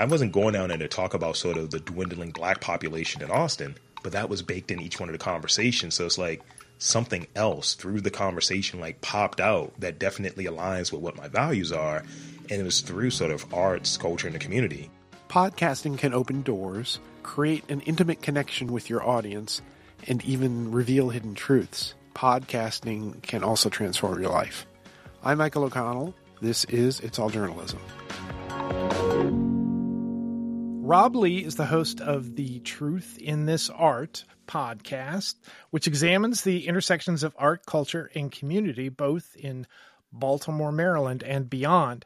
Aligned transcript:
I 0.00 0.06
wasn't 0.06 0.32
going 0.32 0.54
down 0.54 0.70
there 0.70 0.78
to 0.78 0.88
talk 0.88 1.12
about 1.12 1.36
sort 1.36 1.58
of 1.58 1.68
the 1.68 1.78
dwindling 1.78 2.30
black 2.30 2.62
population 2.62 3.22
in 3.22 3.30
Austin, 3.30 3.76
but 4.02 4.12
that 4.12 4.30
was 4.30 4.40
baked 4.40 4.70
in 4.70 4.80
each 4.80 4.98
one 4.98 5.10
of 5.10 5.12
the 5.12 5.18
conversations. 5.22 5.94
So 5.94 6.06
it's 6.06 6.16
like 6.16 6.40
something 6.78 7.26
else 7.36 7.74
through 7.74 8.00
the 8.00 8.10
conversation 8.10 8.80
like 8.80 9.02
popped 9.02 9.40
out 9.40 9.78
that 9.78 9.98
definitely 9.98 10.46
aligns 10.46 10.90
with 10.90 11.02
what 11.02 11.18
my 11.18 11.28
values 11.28 11.70
are. 11.70 12.02
And 12.48 12.62
it 12.62 12.64
was 12.64 12.80
through 12.80 13.10
sort 13.10 13.30
of 13.30 13.52
arts, 13.52 13.98
culture, 13.98 14.26
and 14.26 14.34
the 14.34 14.38
community. 14.38 14.88
Podcasting 15.28 15.98
can 15.98 16.14
open 16.14 16.40
doors, 16.40 16.98
create 17.22 17.68
an 17.68 17.82
intimate 17.82 18.22
connection 18.22 18.72
with 18.72 18.88
your 18.88 19.06
audience, 19.06 19.60
and 20.08 20.24
even 20.24 20.72
reveal 20.72 21.10
hidden 21.10 21.34
truths. 21.34 21.92
Podcasting 22.14 23.20
can 23.20 23.44
also 23.44 23.68
transform 23.68 24.22
your 24.22 24.32
life. 24.32 24.66
I'm 25.22 25.36
Michael 25.36 25.64
O'Connell. 25.64 26.14
This 26.40 26.64
is 26.64 27.00
It's 27.00 27.18
All 27.18 27.28
Journalism. 27.28 27.80
Rob 30.90 31.14
Lee 31.14 31.44
is 31.44 31.54
the 31.54 31.66
host 31.66 32.00
of 32.00 32.34
the 32.34 32.58
Truth 32.58 33.16
in 33.18 33.46
This 33.46 33.70
Art 33.70 34.24
podcast, 34.48 35.36
which 35.70 35.86
examines 35.86 36.42
the 36.42 36.66
intersections 36.66 37.22
of 37.22 37.36
art, 37.38 37.64
culture, 37.64 38.10
and 38.16 38.32
community, 38.32 38.88
both 38.88 39.36
in 39.36 39.68
Baltimore, 40.12 40.72
Maryland, 40.72 41.22
and 41.22 41.48
beyond. 41.48 42.04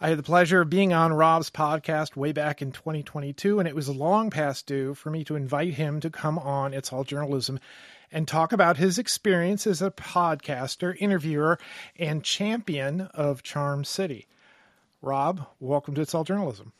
I 0.00 0.10
had 0.10 0.18
the 0.18 0.22
pleasure 0.22 0.60
of 0.60 0.70
being 0.70 0.92
on 0.92 1.12
Rob's 1.12 1.50
podcast 1.50 2.14
way 2.14 2.30
back 2.30 2.62
in 2.62 2.70
2022, 2.70 3.58
and 3.58 3.66
it 3.66 3.74
was 3.74 3.88
long 3.88 4.30
past 4.30 4.68
due 4.68 4.94
for 4.94 5.10
me 5.10 5.24
to 5.24 5.34
invite 5.34 5.74
him 5.74 5.98
to 5.98 6.08
come 6.08 6.38
on 6.38 6.74
It's 6.74 6.92
All 6.92 7.02
Journalism 7.02 7.58
and 8.12 8.28
talk 8.28 8.52
about 8.52 8.76
his 8.76 9.00
experience 9.00 9.66
as 9.66 9.82
a 9.82 9.90
podcaster, 9.90 10.94
interviewer, 11.00 11.58
and 11.96 12.22
champion 12.22 13.00
of 13.00 13.42
Charm 13.42 13.82
City. 13.82 14.28
Rob, 15.00 15.44
welcome 15.58 15.96
to 15.96 16.02
It's 16.02 16.14
All 16.14 16.22
Journalism. 16.22 16.72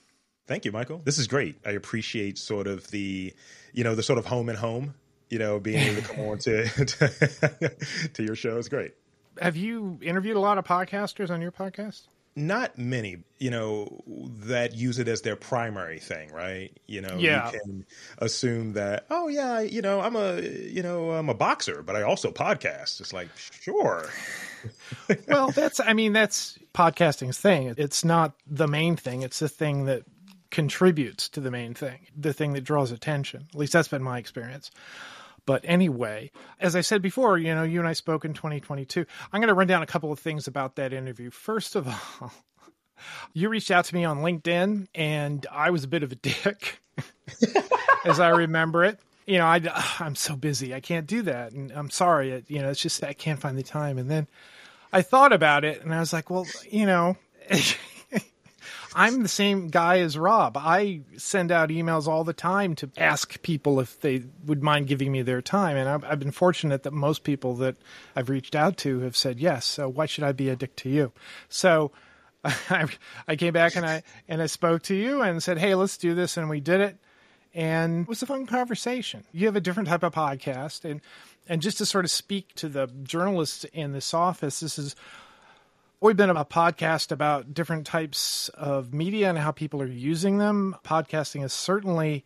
Thank 0.47 0.65
you, 0.65 0.73
Michael. 0.73 1.01
This 1.05 1.19
is 1.19 1.27
great. 1.27 1.57
I 1.65 1.71
appreciate 1.71 2.39
sort 2.39 2.67
of 2.67 2.91
the, 2.91 3.33
you 3.73 3.85
know, 3.85 3.95
the 3.95 4.03
sort 4.03 4.19
of 4.19 4.27
home 4.27 4.49
and 4.49 4.59
home, 4.59 4.95
you 5.31 5.39
know, 5.39 5.61
being 5.61 5.79
able 5.79 6.03
to 6.03 6.09
come 6.09 6.21
on 6.27 6.39
to, 6.39 6.69
to, 6.85 7.73
to 8.15 8.23
your 8.23 8.35
show 8.35 8.57
is 8.59 8.69
great. 8.69 8.95
Have 9.41 9.57
you 9.57 9.99
interviewed 10.03 10.37
a 10.37 10.41
lot 10.41 10.59
of 10.59 10.65
podcasters 10.65 11.31
on 11.31 11.41
your 11.41 11.53
podcast? 11.53 12.03
Not 12.35 12.79
many, 12.79 13.19
you 13.39 13.51
know, 13.51 14.03
that 14.47 14.75
use 14.75 14.99
it 14.99 15.07
as 15.07 15.21
their 15.21 15.37
primary 15.37 15.99
thing, 15.99 16.33
right? 16.33 16.77
You 16.87 17.03
know, 17.03 17.17
yeah. 17.19 17.53
you 17.53 17.61
can 17.61 17.87
assume 18.19 18.73
that, 18.73 19.07
oh 19.11 19.29
yeah, 19.29 19.61
you 19.61 19.83
know, 19.83 20.01
I'm 20.01 20.17
a, 20.17 20.41
you 20.41 20.83
know, 20.83 21.11
I'm 21.11 21.29
a 21.29 21.35
boxer, 21.35 21.83
but 21.83 21.95
I 21.95 22.03
also 22.03 22.31
podcast. 22.31 23.01
It's 23.01 23.13
like, 23.13 23.29
sure. 23.37 24.09
well, 25.29 25.51
that's, 25.51 25.79
I 25.79 25.93
mean, 25.93 26.15
that's 26.15 26.59
podcasting's 26.75 27.39
thing. 27.39 27.75
It's 27.77 28.03
not 28.03 28.33
the 28.47 28.67
main 28.67 28.97
thing. 28.97 29.23
It's 29.23 29.39
the 29.39 29.49
thing 29.49 29.85
that 29.85 30.05
contributes 30.53 31.31
to 31.31 31.41
the 31.41 31.51
main 31.51 31.75
thing, 31.75 32.07
the 32.17 32.33
thing 32.33 32.53
that 32.53 32.61
draws 32.61 32.93
attention. 32.93 33.49
At 33.49 33.59
least 33.59 33.73
that's 33.73 33.89
been 33.89 34.03
my 34.03 34.19
experience. 34.19 34.71
But 35.47 35.63
anyway, 35.65 36.31
as 36.61 36.77
I 36.77 36.83
said 36.83 37.03
before, 37.03 37.37
you 37.39 37.53
know, 37.53 37.65
you 37.65 37.81
and 37.81 37.89
I 37.89 37.95
spoke 37.95 38.25
in 38.25 38.35
2022. 38.35 39.05
I'm 39.33 39.41
going 39.41 39.49
to 39.49 39.55
run 39.55 39.67
down 39.67 39.83
a 39.83 39.87
couple 39.87 40.13
of 40.13 40.21
things 40.21 40.47
about 40.47 40.77
that 40.77 40.93
interview. 40.93 41.31
First 41.31 41.75
of 41.75 41.89
all, 41.89 42.33
you 43.33 43.49
reached 43.49 43.73
out 43.73 43.87
to 43.87 43.95
me 43.95 44.05
on 44.05 44.19
LinkedIn, 44.19 44.87
and 44.95 45.45
I 45.51 45.71
was 45.71 45.83
a 45.83 45.89
bit 45.89 46.05
of 46.05 46.13
a 46.13 46.17
dick, 46.17 46.81
as 48.05 48.21
I 48.21 48.29
remember 48.29 48.85
it. 48.85 49.01
You 49.27 49.39
know, 49.39 49.47
I, 49.47 49.61
I'm 49.99 50.15
so 50.15 50.37
busy, 50.37 50.75
I 50.75 50.81
can't 50.81 51.07
do 51.07 51.23
that, 51.23 51.53
and 51.53 51.73
I'm 51.73 51.91
sorry. 51.91 52.45
You 52.47 52.61
know, 52.61 52.69
it's 52.69 52.81
just 52.81 53.03
I 53.03 53.15
can't 53.15 53.41
find 53.41 53.59
the 53.59 53.63
time. 53.65 53.99
And 53.99 54.11
then 54.11 54.29
I 54.93 55.03
thought 55.03 55.33
about 55.33 55.65
it, 55.65 55.83
and 55.83 55.95
I 55.95 55.99
was 55.99 56.13
like, 56.13 56.29
well, 56.29 56.47
you 56.71 56.85
know. 56.87 57.17
I'm 58.95 59.23
the 59.23 59.29
same 59.29 59.69
guy 59.69 60.01
as 60.01 60.19
Rob. 60.19 60.57
I 60.57 61.03
send 61.17 61.51
out 61.51 61.71
emails 61.71 62.07
all 62.07 62.25
the 62.25 62.33
time 62.33 62.75
to 62.77 62.91
ask 62.97 63.41
people 63.43 63.81
if 63.81 64.01
they 64.01 64.25
would 64.45 64.63
mind 64.63 64.87
giving 64.87 65.11
me 65.11 65.23
their 65.23 65.43
time. 65.43 65.77
And 65.77 65.89
I've, 65.89 66.05
I've 66.05 66.19
been 66.19 66.31
fortunate 66.31 66.83
that 66.83 66.93
most 66.93 67.25
people 67.25 67.55
that 67.57 67.77
I've 68.15 68.29
reached 68.29 68.55
out 68.55 68.77
to 68.79 69.01
have 69.01 69.17
said 69.17 69.41
yes. 69.41 69.65
So 69.65 69.89
why 69.89 70.07
should 70.07 70.25
I 70.25 70.33
be 70.33 70.49
a 70.49 70.57
dick 70.57 70.77
to 70.77 70.89
you? 70.89 71.13
So 71.49 71.93
I, 72.45 72.89
I 73.27 73.37
came 73.37 73.53
back 73.53 73.77
and 73.77 73.87
I, 73.87 74.03
and 74.29 74.43
I 74.43 74.47
spoke 74.47 74.83
to 74.85 74.95
you 74.95 75.23
and 75.23 75.43
said, 75.43 75.59
Hey, 75.59 75.75
let's 75.75 75.97
do 75.97 76.15
this. 76.15 76.37
And 76.37 76.51
we 76.51 76.61
did 76.61 76.81
it. 76.81 76.97
And 77.55 78.03
it 78.03 78.09
was 78.09 78.23
a 78.23 78.27
fun 78.27 78.47
conversation. 78.47 79.25
You 79.33 79.47
have 79.47 79.57
a 79.57 79.61
different 79.61 79.89
type 79.89 80.03
of 80.03 80.15
podcast. 80.15 80.85
And, 80.85 81.01
and 81.49 81.61
just 81.61 81.79
to 81.79 81.87
sort 81.87 82.05
of 82.05 82.11
speak 82.11 82.55
to 82.55 82.69
the 82.69 82.87
journalists 83.03 83.65
in 83.65 83.93
this 83.93 84.15
office, 84.15 84.61
this 84.61 84.79
is 84.79 84.97
We've 86.03 86.17
been 86.17 86.31
a 86.31 86.45
podcast 86.45 87.13
about 87.13 87.55
different 87.55 87.87
types 87.87 88.49
of 88.55 88.93
media 88.93 89.29
and 89.29 89.39
how 89.39 89.53
people 89.53 89.81
are 89.81 89.87
using 89.87 90.39
them. 90.39 90.75
Podcasting 90.85 91.45
is 91.45 91.53
certainly 91.53 92.25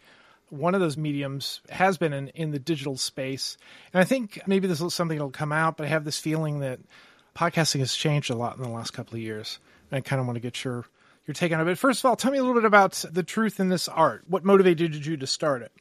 one 0.49 0.75
of 0.75 0.81
those 0.81 0.97
mediums, 0.97 1.61
has 1.69 1.99
been 1.99 2.15
in, 2.15 2.29
in 2.29 2.53
the 2.53 2.59
digital 2.59 2.97
space. 2.97 3.59
And 3.93 4.01
I 4.01 4.05
think 4.05 4.41
maybe 4.47 4.67
this 4.67 4.81
is 4.81 4.95
something 4.95 5.19
that'll 5.19 5.31
come 5.31 5.53
out, 5.53 5.77
but 5.77 5.85
I 5.85 5.91
have 5.91 6.07
this 6.07 6.19
feeling 6.19 6.61
that 6.61 6.81
podcasting 7.37 7.81
has 7.81 7.95
changed 7.95 8.31
a 8.31 8.35
lot 8.35 8.57
in 8.57 8.63
the 8.63 8.71
last 8.71 8.93
couple 8.93 9.13
of 9.13 9.21
years. 9.21 9.59
And 9.91 9.99
I 9.99 10.01
kind 10.01 10.21
of 10.21 10.27
want 10.27 10.37
to 10.37 10.41
get 10.41 10.65
your, 10.65 10.87
your 11.27 11.35
take 11.35 11.53
on 11.53 11.61
it. 11.61 11.65
But 11.67 11.77
first 11.77 12.01
of 12.01 12.09
all, 12.09 12.17
tell 12.17 12.33
me 12.33 12.39
a 12.39 12.43
little 12.43 12.59
bit 12.59 12.65
about 12.65 13.05
the 13.13 13.23
truth 13.23 13.61
in 13.61 13.69
this 13.69 13.89
art. 13.89 14.25
What 14.27 14.43
motivated 14.43 15.05
you 15.05 15.19
to 15.19 15.27
start 15.27 15.61
it? 15.61 15.73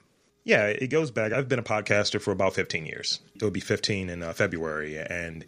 Yeah, 0.44 0.66
it 0.66 0.88
goes 0.88 1.12
back. 1.12 1.32
I've 1.32 1.48
been 1.48 1.60
a 1.60 1.64
podcaster 1.64 2.22
for 2.22 2.32
about 2.32 2.56
15 2.56 2.86
years. 2.86 3.22
It 3.36 3.42
will 3.42 3.52
be 3.52 3.62
15 3.62 4.10
in 4.10 4.22
uh, 4.22 4.34
February. 4.34 4.98
And 4.98 5.46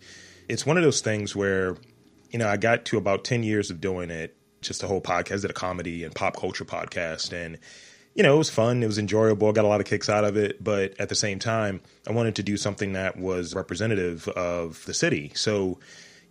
it's 0.48 0.66
one 0.66 0.78
of 0.78 0.84
those 0.84 1.02
things 1.02 1.36
where 1.36 1.76
you 2.32 2.40
know, 2.40 2.48
I 2.48 2.58
got 2.58 2.86
to 2.86 2.98
about 2.98 3.24
10 3.24 3.44
years 3.44 3.70
of 3.70 3.82
doing 3.82 4.10
it, 4.10 4.36
just 4.62 4.84
a 4.84 4.88
whole 4.88 5.02
podcast, 5.02 5.42
did 5.42 5.52
a 5.52 5.54
comedy 5.54 6.04
and 6.04 6.14
pop 6.14 6.38
culture 6.38 6.66
podcast. 6.66 7.34
And, 7.34 7.60
you 8.16 8.24
know, 8.24 8.36
it 8.36 8.38
was 8.38 8.50
fun. 8.50 8.84
It 8.84 8.88
was 8.88 8.98
enjoyable. 8.98 9.50
I 9.50 9.52
got 9.52 9.66
a 9.66 9.68
lot 9.68 9.80
of 9.80 9.86
kicks 9.86 10.10
out 10.10 10.24
of 10.24 10.38
it. 10.38 10.64
But 10.64 11.00
at 11.00 11.10
the 11.10 11.16
same 11.16 11.40
time, 11.40 11.82
I 12.08 12.12
wanted 12.12 12.36
to 12.36 12.44
do 12.44 12.58
something 12.58 12.94
that 12.94 13.18
was 13.18 13.54
representative 13.54 14.28
of 14.30 14.84
the 14.86 14.94
city. 14.94 15.32
So, 15.36 15.80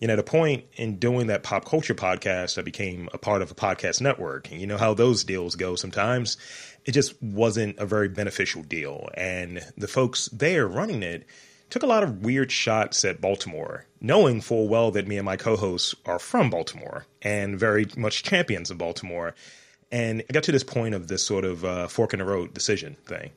you 0.01 0.09
know, 0.09 0.15
at 0.15 0.19
a 0.19 0.25
point 0.25 0.65
in 0.75 0.99
doing 0.99 1.29
that 1.29 1.43
pop 1.43 1.65
culture 1.65 1.95
podcast, 1.95 2.59
I 2.59 2.63
became 2.63 3.09
a 3.15 3.19
part 3.19 3.41
of 3.43 3.51
a 3.51 3.55
podcast 3.55 4.01
network. 4.01 4.51
And 4.51 4.61
you 4.61 4.67
know 4.67 4.77
how 4.77 4.95
those 4.95 5.25
deals 5.25 5.55
go 5.55 5.75
sometimes. 5.77 6.37
It 6.85 6.93
just 6.93 7.21
wasn't 7.23 7.79
a 7.79 7.87
very 7.87 8.09
beneficial 8.09 8.63
deal. 8.63 9.09
And 9.15 9.65
the 9.77 9.89
folks 9.89 10.29
there 10.29 10.69
running 10.69 11.03
it, 11.03 11.27
took 11.71 11.83
a 11.83 11.87
lot 11.87 12.03
of 12.03 12.23
weird 12.23 12.53
shots 12.53 13.05
at 13.05 13.21
Baltimore, 13.21 13.87
knowing 14.01 14.41
full 14.41 14.69
well 14.69 14.91
that 14.93 15.09
me 15.09 15.17
and 15.17 15.25
my 15.25 15.37
co 15.37 15.57
hosts 15.57 15.95
are 16.05 16.19
from 16.19 16.51
Baltimore 16.51 17.07
and 17.23 17.59
very 17.59 17.87
much 17.97 18.23
champions 18.23 18.71
of 18.71 18.79
Baltimore. 18.79 19.35
And 19.91 20.23
I 20.29 20.33
got 20.33 20.43
to 20.45 20.53
this 20.53 20.65
point 20.65 20.95
of 20.95 21.09
this 21.09 21.25
sort 21.25 21.45
of 21.45 21.65
uh, 21.65 21.89
fork 21.89 22.13
in 22.13 22.19
the 22.19 22.25
road 22.25 22.55
decision 22.55 22.97
thing. 23.07 23.31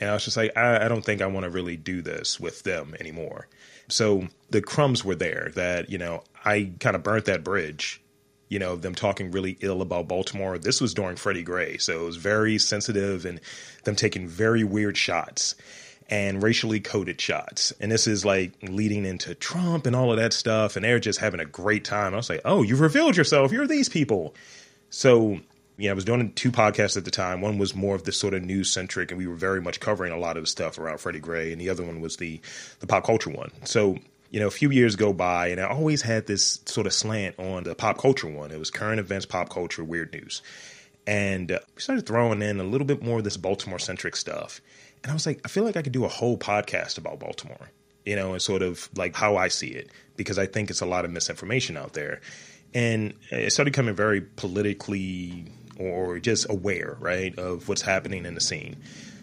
And 0.00 0.10
I 0.10 0.14
was 0.14 0.24
just 0.24 0.36
like, 0.36 0.56
I, 0.56 0.84
I 0.84 0.88
don't 0.88 1.04
think 1.04 1.22
I 1.22 1.26
want 1.26 1.44
to 1.44 1.50
really 1.50 1.76
do 1.76 2.02
this 2.02 2.38
with 2.40 2.62
them 2.62 2.94
anymore. 3.00 3.48
So 3.88 4.28
the 4.50 4.60
crumbs 4.60 5.04
were 5.04 5.14
there 5.14 5.50
that, 5.54 5.90
you 5.90 5.98
know, 5.98 6.24
I 6.44 6.72
kind 6.80 6.96
of 6.96 7.02
burnt 7.02 7.26
that 7.26 7.44
bridge, 7.44 8.02
you 8.48 8.58
know, 8.58 8.76
them 8.76 8.94
talking 8.94 9.30
really 9.30 9.56
ill 9.60 9.82
about 9.82 10.08
Baltimore. 10.08 10.58
This 10.58 10.80
was 10.80 10.94
during 10.94 11.16
Freddie 11.16 11.42
Gray. 11.42 11.78
So 11.78 12.02
it 12.02 12.04
was 12.04 12.16
very 12.16 12.58
sensitive 12.58 13.24
and 13.24 13.40
them 13.84 13.94
taking 13.94 14.26
very 14.26 14.64
weird 14.64 14.96
shots 14.96 15.54
and 16.10 16.42
racially 16.42 16.80
coded 16.80 17.20
shots. 17.20 17.72
And 17.80 17.90
this 17.90 18.06
is 18.06 18.24
like 18.24 18.52
leading 18.62 19.06
into 19.06 19.34
Trump 19.34 19.86
and 19.86 19.96
all 19.96 20.10
of 20.10 20.18
that 20.18 20.32
stuff. 20.32 20.76
And 20.76 20.84
they're 20.84 20.98
just 20.98 21.18
having 21.18 21.40
a 21.40 21.46
great 21.46 21.84
time. 21.84 22.12
I 22.12 22.18
was 22.18 22.28
like, 22.28 22.42
oh, 22.44 22.62
you've 22.62 22.80
revealed 22.80 23.16
yourself. 23.16 23.52
You're 23.52 23.66
these 23.66 23.88
people. 23.88 24.34
So, 24.90 25.40
yeah, 25.76 25.90
I 25.90 25.94
was 25.94 26.04
doing 26.04 26.32
two 26.34 26.52
podcasts 26.52 26.96
at 26.96 27.04
the 27.04 27.10
time. 27.10 27.40
One 27.40 27.58
was 27.58 27.74
more 27.74 27.94
of 27.94 28.04
this 28.04 28.18
sort 28.18 28.34
of 28.34 28.44
news 28.44 28.70
centric, 28.70 29.10
and 29.10 29.18
we 29.18 29.26
were 29.26 29.34
very 29.34 29.60
much 29.60 29.80
covering 29.80 30.12
a 30.12 30.18
lot 30.18 30.36
of 30.36 30.44
the 30.44 30.46
stuff 30.46 30.78
around 30.78 30.98
Freddie 30.98 31.20
Gray. 31.20 31.52
And 31.52 31.60
the 31.60 31.70
other 31.70 31.82
one 31.82 32.00
was 32.00 32.16
the, 32.18 32.40
the 32.80 32.86
pop 32.86 33.04
culture 33.04 33.30
one. 33.30 33.50
So, 33.64 33.98
you 34.30 34.40
know, 34.40 34.46
a 34.46 34.52
few 34.52 34.70
years 34.70 34.96
go 34.96 35.12
by, 35.12 35.48
and 35.48 35.60
I 35.60 35.66
always 35.66 36.02
had 36.02 36.26
this 36.26 36.60
sort 36.66 36.86
of 36.86 36.92
slant 36.92 37.38
on 37.38 37.64
the 37.64 37.74
pop 37.74 37.98
culture 37.98 38.28
one. 38.28 38.50
It 38.50 38.58
was 38.58 38.70
current 38.70 39.00
events, 39.00 39.26
pop 39.26 39.48
culture, 39.48 39.82
weird 39.82 40.12
news. 40.12 40.42
And 41.06 41.52
uh, 41.52 41.60
we 41.74 41.82
started 41.82 42.06
throwing 42.06 42.42
in 42.42 42.60
a 42.60 42.64
little 42.64 42.86
bit 42.86 43.02
more 43.02 43.18
of 43.18 43.24
this 43.24 43.36
Baltimore 43.36 43.78
centric 43.78 44.16
stuff. 44.16 44.60
And 45.04 45.10
I 45.10 45.14
was 45.14 45.26
like, 45.26 45.40
I 45.44 45.48
feel 45.48 45.64
like 45.64 45.76
I 45.76 45.82
could 45.82 45.92
do 45.92 46.04
a 46.06 46.08
whole 46.08 46.38
podcast 46.38 46.98
about 46.98 47.20
Baltimore, 47.20 47.70
you 48.06 48.16
know, 48.16 48.32
and 48.32 48.40
sort 48.40 48.62
of 48.62 48.88
like 48.96 49.14
how 49.14 49.36
I 49.36 49.48
see 49.48 49.68
it, 49.68 49.90
because 50.16 50.38
I 50.38 50.46
think 50.46 50.70
it's 50.70 50.80
a 50.80 50.86
lot 50.86 51.04
of 51.04 51.12
misinformation 51.12 51.76
out 51.76 51.92
there. 51.92 52.22
And 52.72 53.14
it 53.30 53.52
started 53.52 53.72
becoming 53.72 53.94
very 53.94 54.22
politically 54.22 55.44
or 55.78 56.18
just 56.18 56.48
aware, 56.48 56.96
right, 57.00 57.38
of 57.38 57.68
what's 57.68 57.82
happening 57.82 58.24
in 58.24 58.34
the 58.34 58.40
scene. 58.40 58.76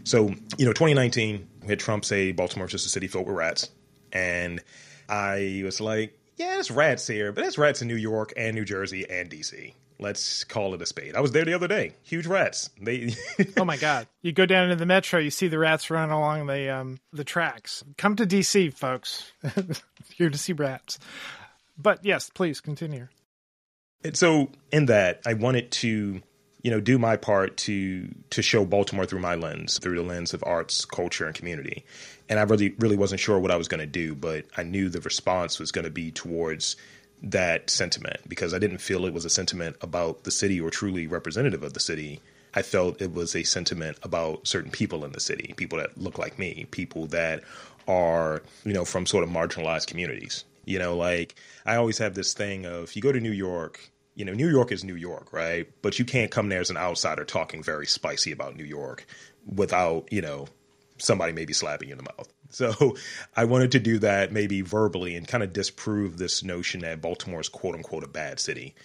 So, 0.03 0.29
you 0.57 0.65
know, 0.65 0.73
2019, 0.73 1.47
we 1.63 1.67
had 1.67 1.79
Trump 1.79 2.05
say 2.05 2.31
Baltimore's 2.31 2.71
just 2.71 2.85
a 2.85 2.89
city 2.89 3.07
filled 3.07 3.25
with 3.25 3.35
rats. 3.35 3.69
And 4.13 4.61
I 5.09 5.61
was 5.65 5.81
like, 5.81 6.17
yeah, 6.37 6.51
there's 6.51 6.71
rats 6.71 7.07
here, 7.07 7.31
but 7.31 7.41
there's 7.41 7.57
rats 7.57 7.81
in 7.81 7.87
New 7.87 7.95
York 7.95 8.33
and 8.37 8.55
New 8.55 8.65
Jersey 8.65 9.09
and 9.09 9.29
DC. 9.29 9.73
Let's 10.01 10.43
call 10.43 10.73
it 10.73 10.81
a 10.81 10.85
spade. 10.87 11.15
I 11.15 11.19
was 11.19 11.31
there 11.31 11.45
the 11.45 11.53
other 11.53 11.67
day. 11.67 11.93
Huge 12.01 12.25
rats. 12.25 12.71
They. 12.81 13.15
oh 13.57 13.63
my 13.63 13.77
god! 13.77 14.07
You 14.23 14.31
go 14.31 14.47
down 14.47 14.63
into 14.63 14.75
the 14.75 14.87
metro, 14.87 15.19
you 15.19 15.29
see 15.29 15.47
the 15.47 15.59
rats 15.59 15.91
running 15.91 16.11
along 16.11 16.47
the 16.47 16.75
um, 16.75 16.99
the 17.13 17.23
tracks. 17.23 17.83
Come 17.97 18.15
to 18.15 18.25
DC, 18.25 18.73
folks. 18.73 19.31
Here 20.15 20.31
to 20.31 20.37
see 20.39 20.53
rats. 20.53 20.97
But 21.77 22.03
yes, 22.03 22.31
please 22.31 22.61
continue. 22.61 23.09
And 24.03 24.17
so 24.17 24.49
in 24.71 24.87
that, 24.87 25.21
I 25.23 25.35
wanted 25.35 25.69
to, 25.71 26.21
you 26.63 26.71
know, 26.71 26.81
do 26.81 26.97
my 26.97 27.15
part 27.15 27.57
to 27.57 28.09
to 28.31 28.41
show 28.41 28.65
Baltimore 28.65 29.05
through 29.05 29.19
my 29.19 29.35
lens, 29.35 29.77
through 29.77 29.97
the 29.97 30.03
lens 30.03 30.33
of 30.33 30.43
arts, 30.47 30.83
culture, 30.83 31.27
and 31.27 31.35
community. 31.35 31.85
And 32.27 32.39
I 32.39 32.43
really 32.43 32.73
really 32.79 32.97
wasn't 32.97 33.21
sure 33.21 33.37
what 33.37 33.51
I 33.51 33.55
was 33.55 33.67
going 33.67 33.81
to 33.81 33.85
do, 33.85 34.15
but 34.15 34.45
I 34.57 34.63
knew 34.63 34.89
the 34.89 35.01
response 35.01 35.59
was 35.59 35.71
going 35.71 35.85
to 35.85 35.91
be 35.91 36.09
towards 36.09 36.75
that 37.21 37.69
sentiment 37.69 38.17
because 38.27 38.53
I 38.53 38.59
didn't 38.59 38.79
feel 38.79 39.05
it 39.05 39.13
was 39.13 39.25
a 39.25 39.29
sentiment 39.29 39.75
about 39.81 40.23
the 40.23 40.31
city 40.31 40.59
or 40.59 40.69
truly 40.69 41.07
representative 41.07 41.63
of 41.63 41.73
the 41.73 41.79
city. 41.79 42.19
I 42.53 42.63
felt 42.63 43.01
it 43.01 43.13
was 43.13 43.35
a 43.35 43.43
sentiment 43.43 43.97
about 44.03 44.47
certain 44.47 44.71
people 44.71 45.05
in 45.05 45.11
the 45.11 45.19
city, 45.19 45.53
people 45.55 45.77
that 45.77 45.97
look 45.97 46.17
like 46.17 46.39
me, 46.39 46.67
people 46.71 47.07
that 47.07 47.43
are, 47.87 48.41
you 48.65 48.73
know, 48.73 48.85
from 48.85 49.05
sort 49.05 49.23
of 49.23 49.29
marginalized 49.29 49.87
communities. 49.87 50.43
You 50.65 50.79
know, 50.79 50.95
like 50.95 51.35
I 51.65 51.75
always 51.75 51.97
have 51.99 52.13
this 52.13 52.33
thing 52.33 52.65
of 52.65 52.83
if 52.85 52.95
you 52.95 53.01
go 53.01 53.11
to 53.11 53.19
New 53.19 53.31
York, 53.31 53.91
you 54.15 54.25
know, 54.25 54.33
New 54.33 54.49
York 54.49 54.71
is 54.71 54.83
New 54.83 54.95
York, 54.95 55.31
right? 55.31 55.67
But 55.81 55.97
you 55.97 56.05
can't 56.05 56.31
come 56.31 56.49
there 56.49 56.59
as 56.59 56.69
an 56.69 56.77
outsider 56.77 57.25
talking 57.25 57.63
very 57.63 57.87
spicy 57.87 58.31
about 58.31 58.55
New 58.55 58.65
York 58.65 59.05
without, 59.45 60.11
you 60.11 60.21
know, 60.21 60.47
somebody 60.97 61.33
maybe 61.33 61.53
slapping 61.53 61.89
you 61.89 61.93
in 61.93 61.97
the 61.97 62.03
mouth. 62.03 62.31
So 62.51 62.95
I 63.35 63.45
wanted 63.45 63.71
to 63.73 63.79
do 63.79 63.99
that 63.99 64.31
maybe 64.31 64.61
verbally 64.61 65.15
and 65.15 65.27
kind 65.27 65.43
of 65.43 65.53
disprove 65.53 66.17
this 66.17 66.43
notion 66.43 66.81
that 66.81 67.01
Baltimore 67.01 67.41
is 67.41 67.49
quote 67.49 67.75
unquote 67.75 68.03
a 68.03 68.07
bad 68.07 68.39
city. 68.39 68.75